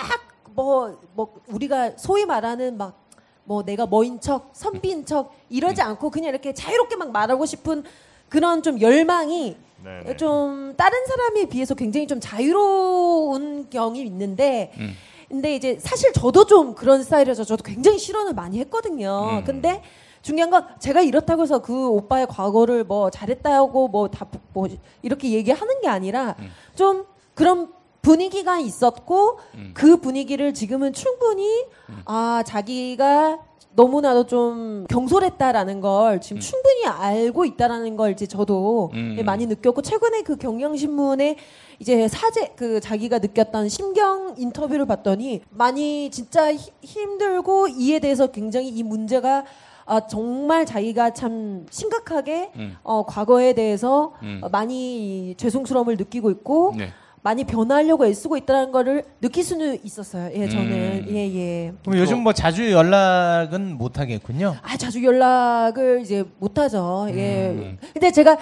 뭐 0.56 0.96
뭐 1.14 1.34
우리가 1.48 1.92
소위 1.96 2.24
말하는 2.24 2.76
막 2.78 3.06
뭐 3.48 3.62
내가 3.62 3.86
뭐인 3.86 4.20
척 4.20 4.50
선비인 4.54 5.06
척 5.06 5.32
이러지 5.50 5.80
음. 5.80 5.86
않고 5.86 6.10
그냥 6.10 6.30
이렇게 6.30 6.52
자유롭게 6.52 6.96
막 6.96 7.12
말하고 7.12 7.46
싶은 7.46 7.84
그런 8.28 8.60
좀 8.64 8.80
열망이 8.80 9.56
네, 9.84 10.16
좀 10.16 10.74
다른 10.76 11.06
사람에 11.06 11.44
비해서 11.44 11.76
굉장히 11.76 12.08
좀 12.08 12.18
자유로운 12.18 13.70
경이 13.70 14.02
있는데 14.02 14.72
음. 14.78 14.94
근데 15.28 15.54
이제 15.54 15.78
사실 15.78 16.12
저도 16.12 16.46
좀 16.46 16.74
그런 16.74 17.04
스타일이라서 17.04 17.44
저도 17.44 17.62
굉장히 17.62 17.98
실언을 17.98 18.32
많이 18.34 18.58
했거든요. 18.58 19.38
음. 19.38 19.44
근데 19.44 19.80
중요한 20.26 20.50
건 20.50 20.66
제가 20.80 21.02
이렇다고 21.02 21.42
해서 21.42 21.60
그 21.60 21.86
오빠의 21.88 22.26
과거를 22.26 22.82
뭐 22.82 23.10
잘했다고 23.10 23.86
뭐다뭐 23.86 24.66
이렇게 25.02 25.30
얘기하는 25.30 25.80
게 25.80 25.86
아니라 25.86 26.34
음. 26.40 26.48
좀 26.74 27.04
그런 27.34 27.72
분위기가 28.02 28.58
있었고 28.58 29.38
음. 29.54 29.70
그 29.72 29.98
분위기를 29.98 30.52
지금은 30.52 30.92
충분히 30.92 31.66
아 32.06 32.42
자기가 32.44 33.38
너무나도 33.74 34.26
좀 34.26 34.86
경솔했다라는 34.88 35.80
걸 35.80 36.20
지금 36.20 36.40
충분히 36.40 36.86
알고 36.86 37.44
있다라는 37.44 37.96
걸 37.96 38.10
이제 38.10 38.26
저도 38.26 38.90
음. 38.94 39.22
많이 39.24 39.46
느꼈고 39.46 39.82
최근에 39.82 40.22
그 40.22 40.34
경향신문에 40.36 41.36
이제 41.78 42.08
사제 42.08 42.52
그 42.56 42.80
자기가 42.80 43.20
느꼈던 43.20 43.68
심경 43.68 44.34
인터뷰를 44.38 44.86
봤더니 44.86 45.42
많이 45.50 46.10
진짜 46.10 46.52
히- 46.52 46.72
힘들고 46.82 47.68
이에 47.68 48.00
대해서 48.00 48.26
굉장히 48.28 48.68
이 48.68 48.82
문제가 48.82 49.44
아, 49.86 50.06
정말 50.06 50.66
자기가 50.66 51.14
참 51.14 51.64
심각하게 51.70 52.50
음. 52.56 52.76
어, 52.82 53.06
과거에 53.06 53.52
대해서 53.54 54.12
음. 54.22 54.40
어, 54.42 54.48
많이 54.48 55.34
죄송스러움을 55.38 55.96
느끼고 55.96 56.30
있고 56.32 56.74
네. 56.76 56.90
많이 57.22 57.44
변화하려고 57.44 58.04
애쓰고 58.06 58.36
있다는 58.36 58.72
거를 58.72 59.04
느낄 59.20 59.42
수는 59.44 59.84
있었어요. 59.84 60.30
예, 60.34 60.48
저는 60.48 60.64
음. 60.70 61.06
예, 61.08 61.34
예. 61.34 61.72
그럼 61.84 61.98
요즘 61.98 62.20
뭐 62.20 62.32
자주 62.32 62.70
연락은 62.70 63.78
못 63.78 63.98
하겠군요. 63.98 64.56
아 64.62 64.76
자주 64.76 65.02
연락을 65.04 66.00
이제 66.02 66.24
못 66.38 66.58
하죠. 66.58 67.06
예. 67.10 67.48
음. 67.50 67.78
근데 67.92 68.10
제가 68.10 68.36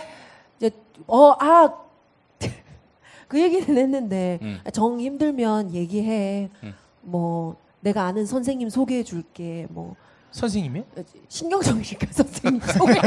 이제 0.58 0.70
어 1.06 1.34
아 1.38 1.72
그 3.28 3.40
얘기는 3.40 3.76
했는데 3.78 4.38
음. 4.42 4.60
정 4.72 5.00
힘들면 5.00 5.72
얘기해. 5.74 6.50
음. 6.62 6.74
뭐 7.02 7.56
내가 7.80 8.04
아는 8.04 8.26
선생님 8.26 8.68
소개해 8.70 9.02
줄게. 9.02 9.66
뭐 9.70 9.94
선생님이요? 10.34 10.82
신경정신과 11.28 12.06
선생님 12.10 12.60
소개해. 12.60 13.00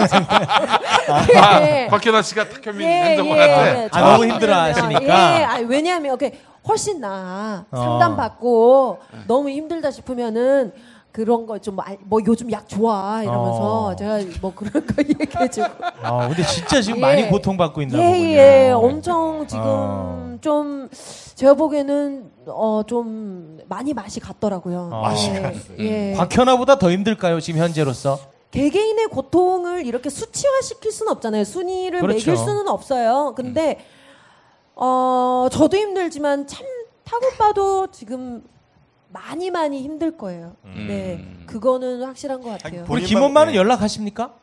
아, 1.36 1.88
박현아 1.90 2.22
씨가 2.22 2.48
탁현민 2.48 2.88
행정관한테 2.88 3.90
아, 3.92 4.00
너무 4.02 4.26
힘들어 4.28 4.56
하시니까. 4.56 5.40
예, 5.40 5.44
아, 5.44 5.58
왜냐하면 5.58 6.18
그 6.18 6.30
훨씬 6.66 7.02
나 7.02 7.66
어. 7.70 7.78
상담 7.78 8.16
받고 8.16 9.00
너무 9.28 9.50
힘들다 9.50 9.92
싶으면은 9.92 10.72
그런 11.12 11.46
거 11.48 11.58
좀 11.60 11.78
뭐 12.04 12.20
요즘 12.28 12.52
약 12.52 12.68
좋아 12.70 13.22
이러면서 13.24 13.86
어. 13.88 13.96
제가 13.96 14.20
뭐 14.42 14.54
그런 14.54 14.72
거 14.86 14.94
얘기해주고 15.02 15.68
아, 16.04 16.28
근데 16.28 16.44
진짜 16.44 16.80
지금 16.82 16.98
예. 16.98 17.02
많이 17.02 17.28
고통받고 17.28 17.82
있나 17.82 17.98
예, 17.98 18.04
보군요. 18.06 18.28
예, 18.34 18.72
엄청 18.72 19.48
지금 19.48 19.64
어. 19.66 20.38
좀 20.42 20.90
제가 21.36 21.54
보기에는 21.56 22.32
어 22.48 22.84
좀 22.88 23.58
많이 23.68 23.94
맛이 23.94 24.20
갔더라고요. 24.20 24.90
어. 24.94 25.02
맛이 25.02 25.32
예, 25.32 25.40
갔어요. 25.42 25.78
예. 25.80 26.14
박현아보다 26.18 26.78
더 26.80 26.92
힘들까요, 26.92 27.40
지금 27.40 27.60
현재로서? 27.62 28.20
개개인의 28.52 29.08
고통을 29.08 29.86
이렇게 29.86 30.10
수치화 30.10 30.62
시킬 30.62 30.92
수는 30.92 31.12
없잖아요. 31.14 31.44
순위를 31.44 32.00
그렇죠. 32.02 32.18
매길 32.32 32.38
수는 32.38 32.68
없어요. 32.68 33.34
근데 33.36 33.80
어 34.76 35.48
저도 35.52 35.76
힘들지만 35.78 36.48
참 36.48 36.66
타고 37.04 37.26
봐도 37.38 37.88
지금 37.92 38.44
많이 39.10 39.50
많이 39.52 39.82
힘들 39.82 40.18
거예요. 40.18 40.56
음. 40.66 40.86
네, 40.88 41.46
그거는 41.46 42.04
확실한 42.04 42.42
것 42.42 42.50
같아요. 42.50 42.86
우리 42.90 43.04
김엄마는 43.04 43.56
연락하십니까? 43.56 44.34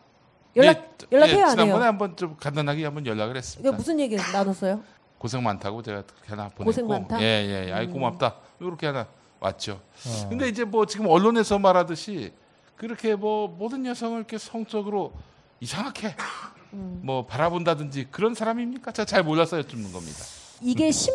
연락 0.57 0.97
예, 1.03 1.07
연락해요 1.17 1.39
예, 1.39 1.43
안 1.43 1.51
지난번에 1.51 1.81
해요? 1.81 1.89
한번 1.89 2.17
좀 2.17 2.37
간단하게 2.37 2.85
한번 2.85 3.07
연락을 3.07 3.37
했습니다. 3.37 3.69
이거 3.69 3.77
무슨 3.77 3.99
얘기 4.01 4.17
나눴어요? 4.17 4.83
고생 5.19 5.43
많다고 5.43 5.83
제가 5.83 6.03
그렇게 6.03 6.29
하나 6.29 6.45
보냈고 6.49 6.65
고생 6.65 6.87
많다? 6.87 7.21
예예 7.21 7.69
예, 7.69 7.73
아이 7.73 7.87
음. 7.87 7.93
고맙다 7.93 8.37
이렇게 8.61 8.87
하나 8.87 9.07
왔죠. 9.41 9.73
어. 10.07 10.29
근데 10.29 10.49
이제 10.49 10.65
뭐 10.65 10.87
지금 10.87 11.07
언론에서 11.09 11.59
말하듯이 11.59 12.33
그렇게 12.77 13.15
뭐 13.15 13.49
모든 13.49 13.85
여성을 13.87 14.17
이렇게 14.17 14.39
성적으로 14.39 15.12
이상하게 15.61 16.15
음. 16.75 17.01
뭐 17.03 17.27
바라본다든지 17.27 18.09
그런 18.11 18.35
사람입니까? 18.35 18.93
제가 18.93 19.07
잘 19.07 19.23
몰라서 19.23 19.59
여쭙는 19.59 19.93
겁니다. 19.93 20.19
이게 20.61 20.89
10년 20.89 21.12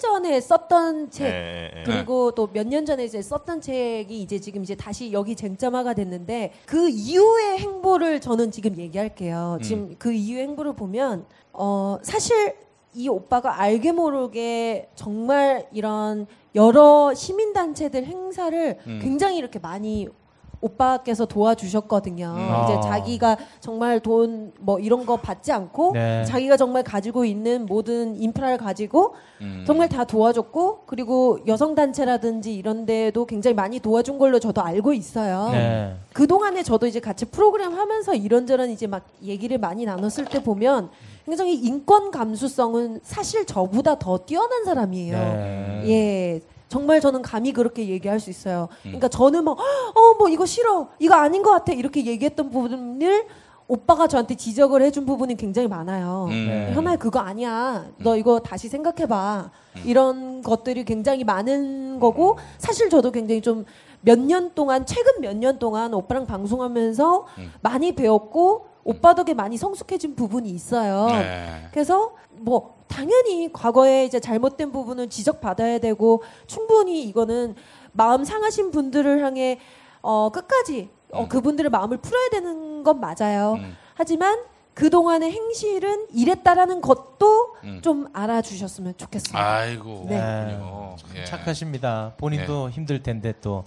전에 0.00 0.40
썼던 0.40 1.10
책 1.10 1.26
예. 1.26 1.82
그리고 1.86 2.32
또 2.32 2.48
몇 2.52 2.66
년 2.66 2.84
전에 2.84 3.04
이제 3.04 3.22
썼던 3.22 3.60
책이 3.60 4.20
이제 4.22 4.38
지금 4.40 4.62
이제 4.62 4.74
다시 4.74 5.12
여기 5.12 5.36
쟁점화가 5.36 5.94
됐는데 5.94 6.52
그 6.66 6.88
이후의 6.88 7.58
행보를 7.58 8.20
저는 8.20 8.50
지금 8.50 8.76
얘기할게요. 8.78 9.58
음. 9.60 9.62
지금 9.62 9.94
그 9.98 10.12
이후의 10.12 10.48
행보를 10.48 10.72
보면 10.72 11.26
어 11.52 11.98
사실 12.02 12.54
이 12.94 13.08
오빠가 13.08 13.60
알게 13.60 13.92
모르게 13.92 14.88
정말 14.96 15.66
이런 15.72 16.26
여러 16.56 17.14
시민 17.14 17.52
단체들 17.52 18.04
행사를 18.04 18.78
음. 18.86 18.98
굉장히 19.00 19.36
이렇게 19.36 19.60
많이 19.60 20.08
오빠께서 20.60 21.26
도와주셨거든요. 21.26 22.34
음. 22.36 22.64
이제 22.64 22.74
아. 22.74 22.80
자기가 22.80 23.36
정말 23.60 24.00
돈 24.00 24.40
뭐 24.60 24.78
이런 24.78 25.06
거 25.06 25.16
받지 25.16 25.52
않고 25.52 25.92
네. 25.92 26.24
자기가 26.24 26.56
정말 26.56 26.82
가지고 26.82 27.24
있는 27.24 27.66
모든 27.66 28.16
인프라를 28.16 28.58
가지고 28.58 29.14
음. 29.40 29.64
정말 29.66 29.88
다 29.88 30.04
도와줬고 30.04 30.84
그리고 30.86 31.38
여성 31.46 31.74
단체라든지 31.74 32.54
이런 32.54 32.86
데도 32.86 33.26
굉장히 33.26 33.54
많이 33.54 33.80
도와준 33.80 34.18
걸로 34.18 34.38
저도 34.38 34.62
알고 34.62 34.92
있어요. 34.92 35.48
네. 35.52 35.96
그 36.12 36.26
동안에 36.26 36.62
저도 36.62 36.86
이제 36.86 37.00
같이 37.00 37.24
프로그램 37.24 37.72
하면서 37.72 38.14
이런저런 38.14 38.70
이제 38.70 38.86
막 38.86 39.06
얘기를 39.22 39.58
많이 39.58 39.84
나눴을 39.84 40.26
때 40.30 40.42
보면 40.42 40.90
굉장히 41.24 41.54
인권 41.54 42.10
감수성은 42.10 43.00
사실 43.02 43.46
저보다 43.46 43.98
더 43.98 44.18
뛰어난 44.18 44.64
사람이에요. 44.64 45.16
네. 45.16 45.82
예. 45.86 46.40
정말 46.70 47.00
저는 47.00 47.20
감히 47.20 47.52
그렇게 47.52 47.88
얘기할 47.88 48.20
수 48.20 48.30
있어요. 48.30 48.68
그러니까 48.82 49.08
저는 49.08 49.42
막, 49.44 49.58
어, 49.58 50.14
뭐 50.18 50.28
이거 50.28 50.46
싫어. 50.46 50.88
이거 51.00 51.14
아닌 51.16 51.42
것 51.42 51.50
같아. 51.50 51.72
이렇게 51.72 52.06
얘기했던 52.06 52.48
부분을 52.50 53.26
오빠가 53.66 54.06
저한테 54.06 54.36
지적을 54.36 54.80
해준 54.82 55.04
부분이 55.04 55.36
굉장히 55.36 55.66
많아요. 55.68 56.26
음. 56.30 56.46
네. 56.46 56.72
현아야 56.72 56.96
그거 56.96 57.18
아니야. 57.18 57.86
너 57.98 58.16
이거 58.16 58.38
다시 58.40 58.68
생각해봐. 58.68 59.50
이런 59.84 60.42
것들이 60.42 60.84
굉장히 60.84 61.24
많은 61.24 61.98
거고 62.00 62.38
사실 62.58 62.88
저도 62.88 63.10
굉장히 63.12 63.42
좀 63.42 63.66
몇 64.02 64.18
년 64.18 64.54
동안 64.54 64.86
최근 64.86 65.20
몇 65.20 65.36
년 65.36 65.58
동안 65.58 65.92
오빠랑 65.92 66.24
방송하면서 66.26 67.26
음. 67.36 67.52
많이 67.60 67.94
배웠고 67.94 68.66
오빠 68.82 69.14
덕에 69.14 69.34
많이 69.34 69.58
성숙해진 69.58 70.14
부분이 70.14 70.48
있어요. 70.48 71.06
네. 71.08 71.68
그래서 71.70 72.12
뭐 72.30 72.79
당연히 72.90 73.50
과거에 73.52 74.04
이제 74.04 74.20
잘못된 74.20 74.72
부분은 74.72 75.08
지적받아야 75.08 75.78
되고 75.78 76.22
충분히 76.46 77.04
이거는 77.04 77.54
마음 77.92 78.24
상하신 78.24 78.70
분들을 78.72 79.22
향해 79.22 79.58
어 80.02 80.30
끝까지 80.30 80.90
어, 81.12 81.28
그분들의 81.28 81.70
마음을 81.70 81.98
풀어야 81.98 82.28
되는 82.30 82.82
건 82.82 83.00
맞아요. 83.00 83.54
음. 83.58 83.76
하지만 83.94 84.38
그동안의 84.74 85.30
행실은 85.30 86.06
이랬다라는 86.12 86.80
것도 86.80 87.56
음. 87.64 87.80
좀 87.82 88.08
알아주셨으면 88.12 88.94
좋겠습니다. 88.96 89.38
아이고 89.38 90.06
네. 90.08 90.58
예. 91.16 91.24
착하십니다. 91.24 92.14
본인도 92.16 92.68
네. 92.68 92.72
힘들 92.72 93.02
텐데 93.02 93.34
또 93.40 93.64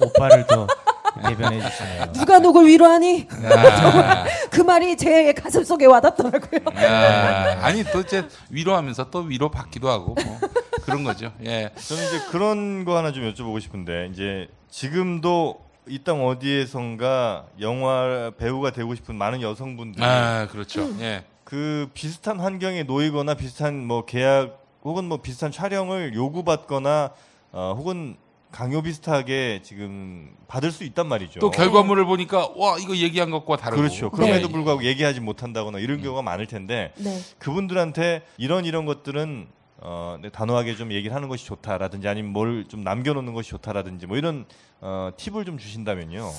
오빠를 0.00 0.46
또 0.46 0.66
대변해 1.20 1.60
주시네요. 1.60 2.12
누가 2.12 2.38
누굴 2.38 2.66
위로하니? 2.66 3.26
아. 3.30 4.24
그 4.50 4.60
말이 4.60 4.96
제 4.96 5.32
가슴 5.32 5.64
속에 5.64 5.86
와닿더라고요. 5.86 6.60
야, 6.82 7.58
아니 7.62 7.84
또 7.84 8.00
이제 8.00 8.26
위로하면서 8.50 9.10
또 9.10 9.20
위로 9.20 9.50
받기도 9.50 9.88
하고 9.90 10.14
뭐 10.24 10.38
그런 10.84 11.04
거죠. 11.04 11.32
예. 11.44 11.70
저는 11.76 12.02
이제 12.06 12.20
그런 12.30 12.84
거 12.84 12.96
하나 12.96 13.12
좀 13.12 13.24
여쭤보고 13.32 13.60
싶은데 13.60 14.08
이제 14.12 14.48
지금도 14.70 15.60
이 15.88 15.98
땅 16.04 16.24
어디에선가 16.24 17.46
영화 17.60 18.30
배우가 18.38 18.70
되고 18.70 18.94
싶은 18.94 19.16
많은 19.16 19.42
여성분들이 19.42 20.04
아 20.04 20.46
그렇죠. 20.50 20.88
예. 21.00 21.24
그 21.44 21.88
비슷한 21.92 22.38
환경에 22.40 22.84
놓이거나 22.84 23.34
비슷한 23.34 23.84
뭐 23.84 24.04
계약 24.04 24.58
혹은 24.84 25.04
뭐 25.04 25.18
비슷한 25.18 25.50
촬영을 25.50 26.14
요구받거나 26.14 27.10
어, 27.52 27.74
혹은 27.76 28.16
강요 28.52 28.82
비슷하게 28.82 29.60
지금 29.64 30.36
받을 30.46 30.70
수 30.70 30.84
있단 30.84 31.06
말이죠. 31.08 31.40
또 31.40 31.50
결과물을 31.50 32.04
보니까 32.04 32.50
와 32.54 32.76
이거 32.78 32.94
얘기한 32.94 33.30
것과 33.30 33.56
다르고 33.56 33.80
그렇죠. 33.80 34.10
그럼에도 34.10 34.48
예. 34.48 34.52
불구하고 34.52 34.84
얘기하지 34.84 35.20
못한다거나 35.20 35.78
이런 35.78 36.02
경우가 36.02 36.20
많을 36.22 36.46
텐데 36.46 36.92
네. 36.98 37.18
그분들한테 37.38 38.22
이런 38.36 38.64
이런 38.66 38.84
것들은 38.84 39.48
어, 39.84 40.16
네, 40.22 40.28
단호하게 40.30 40.76
좀 40.76 40.92
얘기를 40.92 41.16
하는 41.16 41.28
것이 41.28 41.44
좋다라든지 41.46 42.06
아니면 42.06 42.32
뭘 42.32 42.66
좀 42.68 42.84
남겨놓는 42.84 43.32
것이 43.32 43.50
좋다라든지 43.50 44.06
뭐 44.06 44.16
이런 44.16 44.44
어, 44.80 45.10
팁을 45.16 45.44
좀 45.44 45.58
주신다면요. 45.58 46.30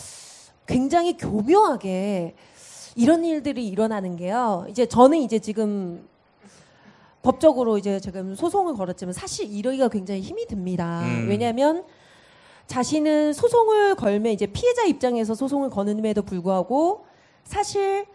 굉장히 0.67 1.17
교묘하게 1.17 2.35
이런 2.95 3.25
일들이 3.25 3.67
일어나는 3.67 4.15
게요. 4.15 4.65
이제 4.69 4.85
저는 4.85 5.17
이제 5.17 5.39
지금 5.39 6.07
법적으로 7.23 7.77
이제 7.77 7.99
지금 7.99 8.35
소송을 8.35 8.75
걸었지만 8.75 9.13
사실 9.13 9.51
이러기가 9.51 9.89
굉장히 9.89 10.21
힘이 10.21 10.45
듭니다. 10.45 11.01
음. 11.03 11.27
왜냐하면 11.27 11.83
자신은 12.67 13.33
소송을 13.33 13.95
걸면 13.95 14.31
이제 14.33 14.45
피해자 14.47 14.83
입장에서 14.83 15.35
소송을 15.35 15.69
거는데도 15.69 16.21
불구하고 16.23 17.05
사실 17.43 18.05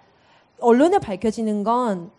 언론에 0.60 0.98
밝혀지는 0.98 1.64
건 1.64 2.18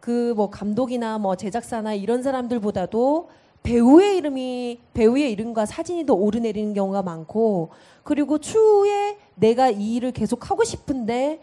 그 0.00 0.32
뭐 0.36 0.48
감독이나 0.48 1.18
뭐 1.18 1.36
제작사나 1.36 1.94
이런 1.94 2.22
사람들보다도 2.22 3.28
배우의 3.62 4.16
이름이 4.18 4.80
배우의 4.94 5.32
이름과 5.32 5.66
사진이 5.66 6.06
더 6.06 6.14
오르내리는 6.14 6.72
경우가 6.72 7.02
많고 7.02 7.70
그리고 8.04 8.38
추후에 8.38 9.18
내가 9.34 9.68
이 9.70 9.96
일을 9.96 10.12
계속 10.12 10.50
하고 10.50 10.64
싶은데 10.64 11.40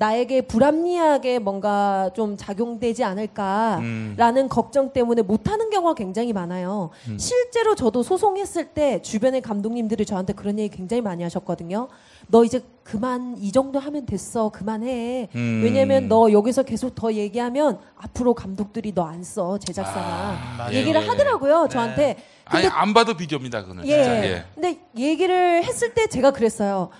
나에게 0.00 0.42
불합리하게 0.42 1.38
뭔가 1.38 2.10
좀 2.14 2.36
작용되지 2.36 3.02
않을까라는 3.02 4.42
음. 4.44 4.48
걱정 4.50 4.92
때문에 4.92 5.22
못하는 5.22 5.70
경우가 5.70 5.94
굉장히 5.94 6.34
많아요. 6.34 6.90
음. 7.08 7.16
실제로 7.18 7.74
저도 7.74 8.02
소송했을 8.02 8.66
때 8.74 9.00
주변의 9.00 9.40
감독님들이 9.40 10.04
저한테 10.04 10.34
그런 10.34 10.58
얘기 10.58 10.76
굉장히 10.76 11.00
많이 11.00 11.22
하셨거든요. 11.22 11.88
너 12.26 12.44
이제 12.44 12.60
그만 12.84 13.36
이 13.38 13.50
정도 13.52 13.78
하면 13.78 14.04
됐어. 14.04 14.50
그만해. 14.50 15.28
음. 15.34 15.62
왜냐면 15.64 16.08
너 16.08 16.30
여기서 16.30 16.64
계속 16.64 16.94
더 16.94 17.14
얘기하면 17.14 17.78
앞으로 17.96 18.34
감독들이 18.34 18.92
너 18.94 19.06
안 19.06 19.22
써. 19.22 19.56
제작사나. 19.58 20.36
아, 20.58 20.72
얘기를 20.72 21.00
예. 21.00 21.06
하더라고요. 21.06 21.68
저한테. 21.70 22.16
아니 22.44 22.66
안 22.66 22.92
봐도 22.92 23.16
비교입니다 23.16 23.62
그거는 23.62 23.86
예. 23.86 23.92
예. 23.92 24.44
근데 24.54 24.78
얘기를 24.96 25.64
했을 25.64 25.94
때 25.94 26.06
제가 26.08 26.32
그랬어요. 26.32 26.90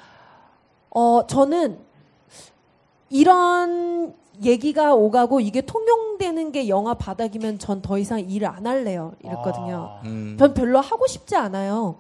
어, 0.91 1.27
저는 1.27 1.79
이런 3.11 4.15
얘기가 4.43 4.95
오가고 4.95 5.41
이게 5.41 5.61
통용되는 5.63 6.53
게 6.53 6.69
영화 6.69 6.95
바닥이면 6.95 7.59
전 7.59 7.81
더 7.83 7.99
이상 7.99 8.21
일을 8.21 8.49
안 8.49 8.67
할래요. 8.67 9.13
이랬거든요. 9.23 9.99
음. 10.05 10.37
전 10.39 10.53
별로 10.55 10.81
하고 10.81 11.07
싶지 11.07 11.37
않아요. 11.37 11.97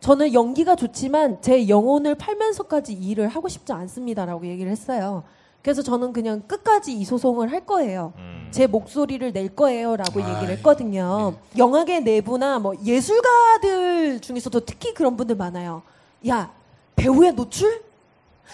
저는 0.00 0.34
연기가 0.34 0.76
좋지만 0.76 1.40
제 1.40 1.68
영혼을 1.68 2.14
팔면서까지 2.14 2.92
이 2.92 3.10
일을 3.10 3.28
하고 3.28 3.48
싶지 3.48 3.72
않습니다라고 3.72 4.46
얘기를 4.46 4.70
했어요. 4.70 5.22
그래서 5.62 5.80
저는 5.80 6.12
그냥 6.12 6.42
끝까지 6.46 6.92
이 6.92 7.04
소송을 7.06 7.50
할 7.50 7.64
거예요. 7.64 8.12
제 8.50 8.66
목소리를 8.66 9.32
낼 9.32 9.56
거예요라고 9.56 10.20
얘기를 10.20 10.50
했거든요. 10.58 11.36
영화계 11.56 12.00
내부나 12.00 12.58
뭐 12.58 12.74
예술가들 12.84 14.20
중에서도 14.20 14.60
특히 14.66 14.92
그런 14.92 15.16
분들 15.16 15.36
많아요. 15.36 15.80
야, 16.28 16.52
배우의 16.96 17.32
노출? 17.32 17.82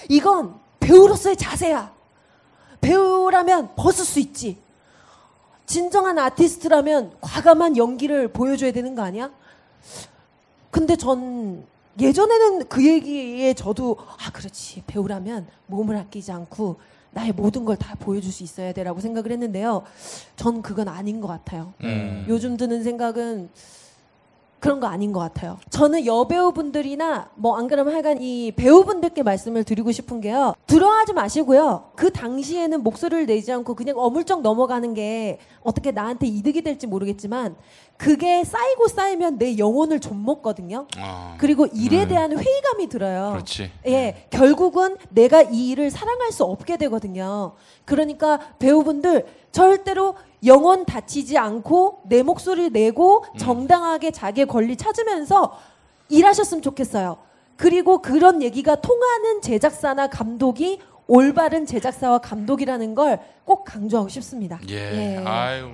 이건 0.08 0.54
배우로서의 0.94 1.36
자세야. 1.36 1.92
배우라면 2.80 3.76
벗을 3.76 4.04
수 4.04 4.18
있지. 4.18 4.58
진정한 5.64 6.18
아티스트라면 6.18 7.12
과감한 7.20 7.76
연기를 7.76 8.26
보여줘야 8.26 8.72
되는 8.72 8.96
거 8.96 9.02
아니야? 9.02 9.30
근데 10.72 10.96
전 10.96 11.64
예전에는 12.00 12.66
그 12.68 12.84
얘기에 12.84 13.54
저도 13.54 13.98
아 14.18 14.32
그렇지 14.32 14.82
배우라면 14.88 15.46
몸을 15.66 15.96
아끼지 15.96 16.32
않고 16.32 16.80
나의 17.12 17.32
모든 17.32 17.64
걸 17.64 17.76
다 17.76 17.94
보여줄 17.94 18.32
수 18.32 18.42
있어야 18.42 18.72
돼라고 18.72 19.00
생각을 19.00 19.30
했는데요. 19.30 19.84
전 20.34 20.60
그건 20.60 20.88
아닌 20.88 21.20
것 21.20 21.28
같아요. 21.28 21.72
음. 21.84 22.24
요즘 22.28 22.56
드는 22.56 22.82
생각은 22.82 23.48
그런 24.60 24.78
거 24.78 24.86
아닌 24.86 25.12
것 25.12 25.20
같아요. 25.20 25.58
저는 25.70 26.04
여배우분들이나 26.06 27.30
뭐 27.34 27.56
안 27.56 27.66
그러면 27.66 27.92
하여간 27.94 28.20
이 28.22 28.52
배우분들께 28.52 29.22
말씀을 29.22 29.64
드리고 29.64 29.90
싶은 29.92 30.20
게요. 30.20 30.54
두려워하지 30.66 31.12
마시고요. 31.14 31.90
그 31.96 32.10
당시에는 32.12 32.82
목소리를 32.82 33.26
내지 33.26 33.52
않고 33.52 33.74
그냥 33.74 33.98
어물쩍 33.98 34.42
넘어가는 34.42 34.94
게 34.94 35.38
어떻게 35.62 35.90
나한테 35.90 36.26
이득이 36.26 36.62
될지 36.62 36.86
모르겠지만 36.86 37.56
그게 38.00 38.44
쌓이고 38.44 38.88
쌓이면 38.88 39.36
내 39.36 39.58
영혼을 39.58 40.00
좀 40.00 40.24
먹거든요. 40.24 40.86
아, 40.96 41.34
그리고 41.38 41.66
일에 41.66 42.04
음. 42.04 42.08
대한 42.08 42.32
회의감이 42.32 42.88
들어요. 42.88 43.32
그렇지. 43.32 43.70
예, 43.86 44.26
결국은 44.30 44.96
내가 45.10 45.42
이 45.42 45.68
일을 45.68 45.90
사랑할 45.90 46.32
수 46.32 46.44
없게 46.44 46.78
되거든요. 46.78 47.52
그러니까 47.84 48.38
배우분들 48.58 49.26
절대로 49.52 50.14
영혼 50.46 50.86
다치지 50.86 51.36
않고 51.36 52.00
내 52.06 52.22
목소리 52.22 52.70
내고 52.70 53.26
정당하게 53.38 54.12
자기의 54.12 54.46
권리 54.46 54.76
찾으면서 54.76 55.58
일하셨으면 56.08 56.62
좋겠어요. 56.62 57.18
그리고 57.58 58.00
그런 58.00 58.40
얘기가 58.40 58.76
통하는 58.76 59.42
제작사나 59.42 60.06
감독이 60.08 60.80
올바른 61.06 61.66
제작사와 61.66 62.18
감독이라는 62.18 62.94
걸 62.94 63.20
꼭 63.50 63.64
강조하고 63.64 64.08
싶습니다. 64.08 64.60
예. 64.68 65.16
아유. 65.26 65.70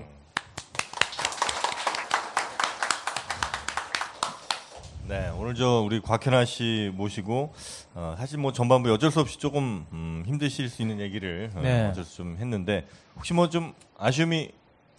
네, 5.09 5.31
오늘 5.39 5.55
저 5.55 5.83
우리 5.83 6.01
곽현아 6.01 6.45
씨 6.45 6.91
모시고 6.95 7.53
어, 7.95 8.15
사실 8.19 8.39
뭐 8.39 8.53
전반부 8.53 8.93
어쩔 8.93 9.11
수 9.13 9.21
없이 9.21 9.39
조금 9.39 9.87
음, 9.93 10.25
힘드실 10.27 10.69
수 10.69 10.83
있는 10.83 10.99
얘기를 11.01 11.51
어, 11.55 11.61
네. 11.61 11.87
어쩔 11.89 12.05
수 12.05 12.17
좀 12.17 12.37
했는데 12.39 12.87
혹시 13.15 13.33
뭐 13.35 13.49
좀 13.49 13.73
아쉬움이 13.99 14.51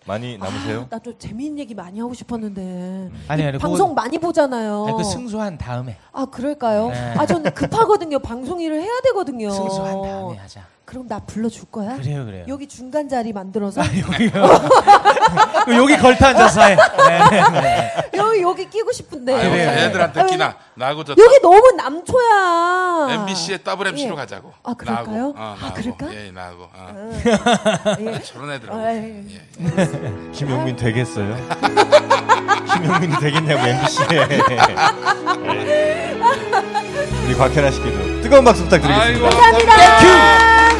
많이 0.05 0.37
남으세요? 0.37 0.87
나좀 0.89 1.19
재미있는 1.19 1.59
얘기 1.59 1.75
많이 1.75 1.99
하고 1.99 2.13
싶었는데 2.13 3.11
아니, 3.27 3.43
이 3.43 3.45
아니, 3.45 3.57
방송 3.57 3.89
그거- 3.89 4.01
많이 4.01 4.17
보잖아요. 4.17 4.85
아니, 4.87 4.95
그 4.95 5.03
승소한 5.03 5.57
다음에 5.57 5.97
아 6.13 6.25
그럴까요? 6.25 6.89
네. 6.89 7.13
아 7.17 7.25
저는 7.25 7.53
급하거든요. 7.53 8.19
방송 8.19 8.61
일을 8.61 8.81
해야 8.81 9.01
되거든요. 9.03 9.49
승소한 9.51 10.01
다음에 10.01 10.37
하자. 10.37 10.65
그럼 10.87 11.05
나 11.05 11.19
불러줄 11.19 11.65
거야? 11.69 11.97
그래요, 11.97 12.25
그래요. 12.25 12.45
여기 12.47 12.65
중간 12.65 13.09
자리 13.09 13.33
만들어서 13.33 13.81
여기 15.67 15.97
걸터 15.97 16.27
앉아서 16.27 16.61
해. 16.61 16.77
네, 16.77 17.19
네, 17.29 17.61
네. 17.61 17.91
여기 18.13 18.41
여기 18.41 18.69
끼고 18.69 18.93
싶은데. 18.93 19.33
그래요. 19.33 19.69
애들한테 19.69 20.21
아유, 20.21 20.27
끼나 20.29 20.55
나하고 20.75 21.03
저 21.03 21.11
여기 21.11 21.41
너무 21.41 21.73
남초야. 21.75 23.07
MBC의 23.15 23.65
더블 23.65 23.87
MC로 23.87 24.13
예. 24.13 24.15
가자고. 24.15 24.53
아 24.63 24.73
그럴까요? 24.75 25.05
나하고, 25.05 25.29
어, 25.31 25.33
아 25.35 25.57
나하고. 25.59 25.73
그럴까? 25.75 26.15
예, 26.15 26.31
나하고. 26.31 26.69
어. 26.73 27.11
예. 27.99 28.21
저런 28.21 28.51
애들하고. 28.53 28.79
아, 28.79 28.93
예. 28.93 29.25
김용민 30.31 30.77
되겠어요? 30.77 31.35
김용민이 32.73 33.13
되겠냐고 33.19 33.67
MBC에 33.67 34.19
우리 37.25 37.35
곽현화 37.35 37.71
씨께도 37.71 38.21
뜨거운 38.21 38.45
박수 38.45 38.63
부탁드리겠습니다. 38.63 39.03
아이고, 39.03 39.37
감사합니다. 39.37 39.97
Thank 39.99 40.42
you! 40.42 40.76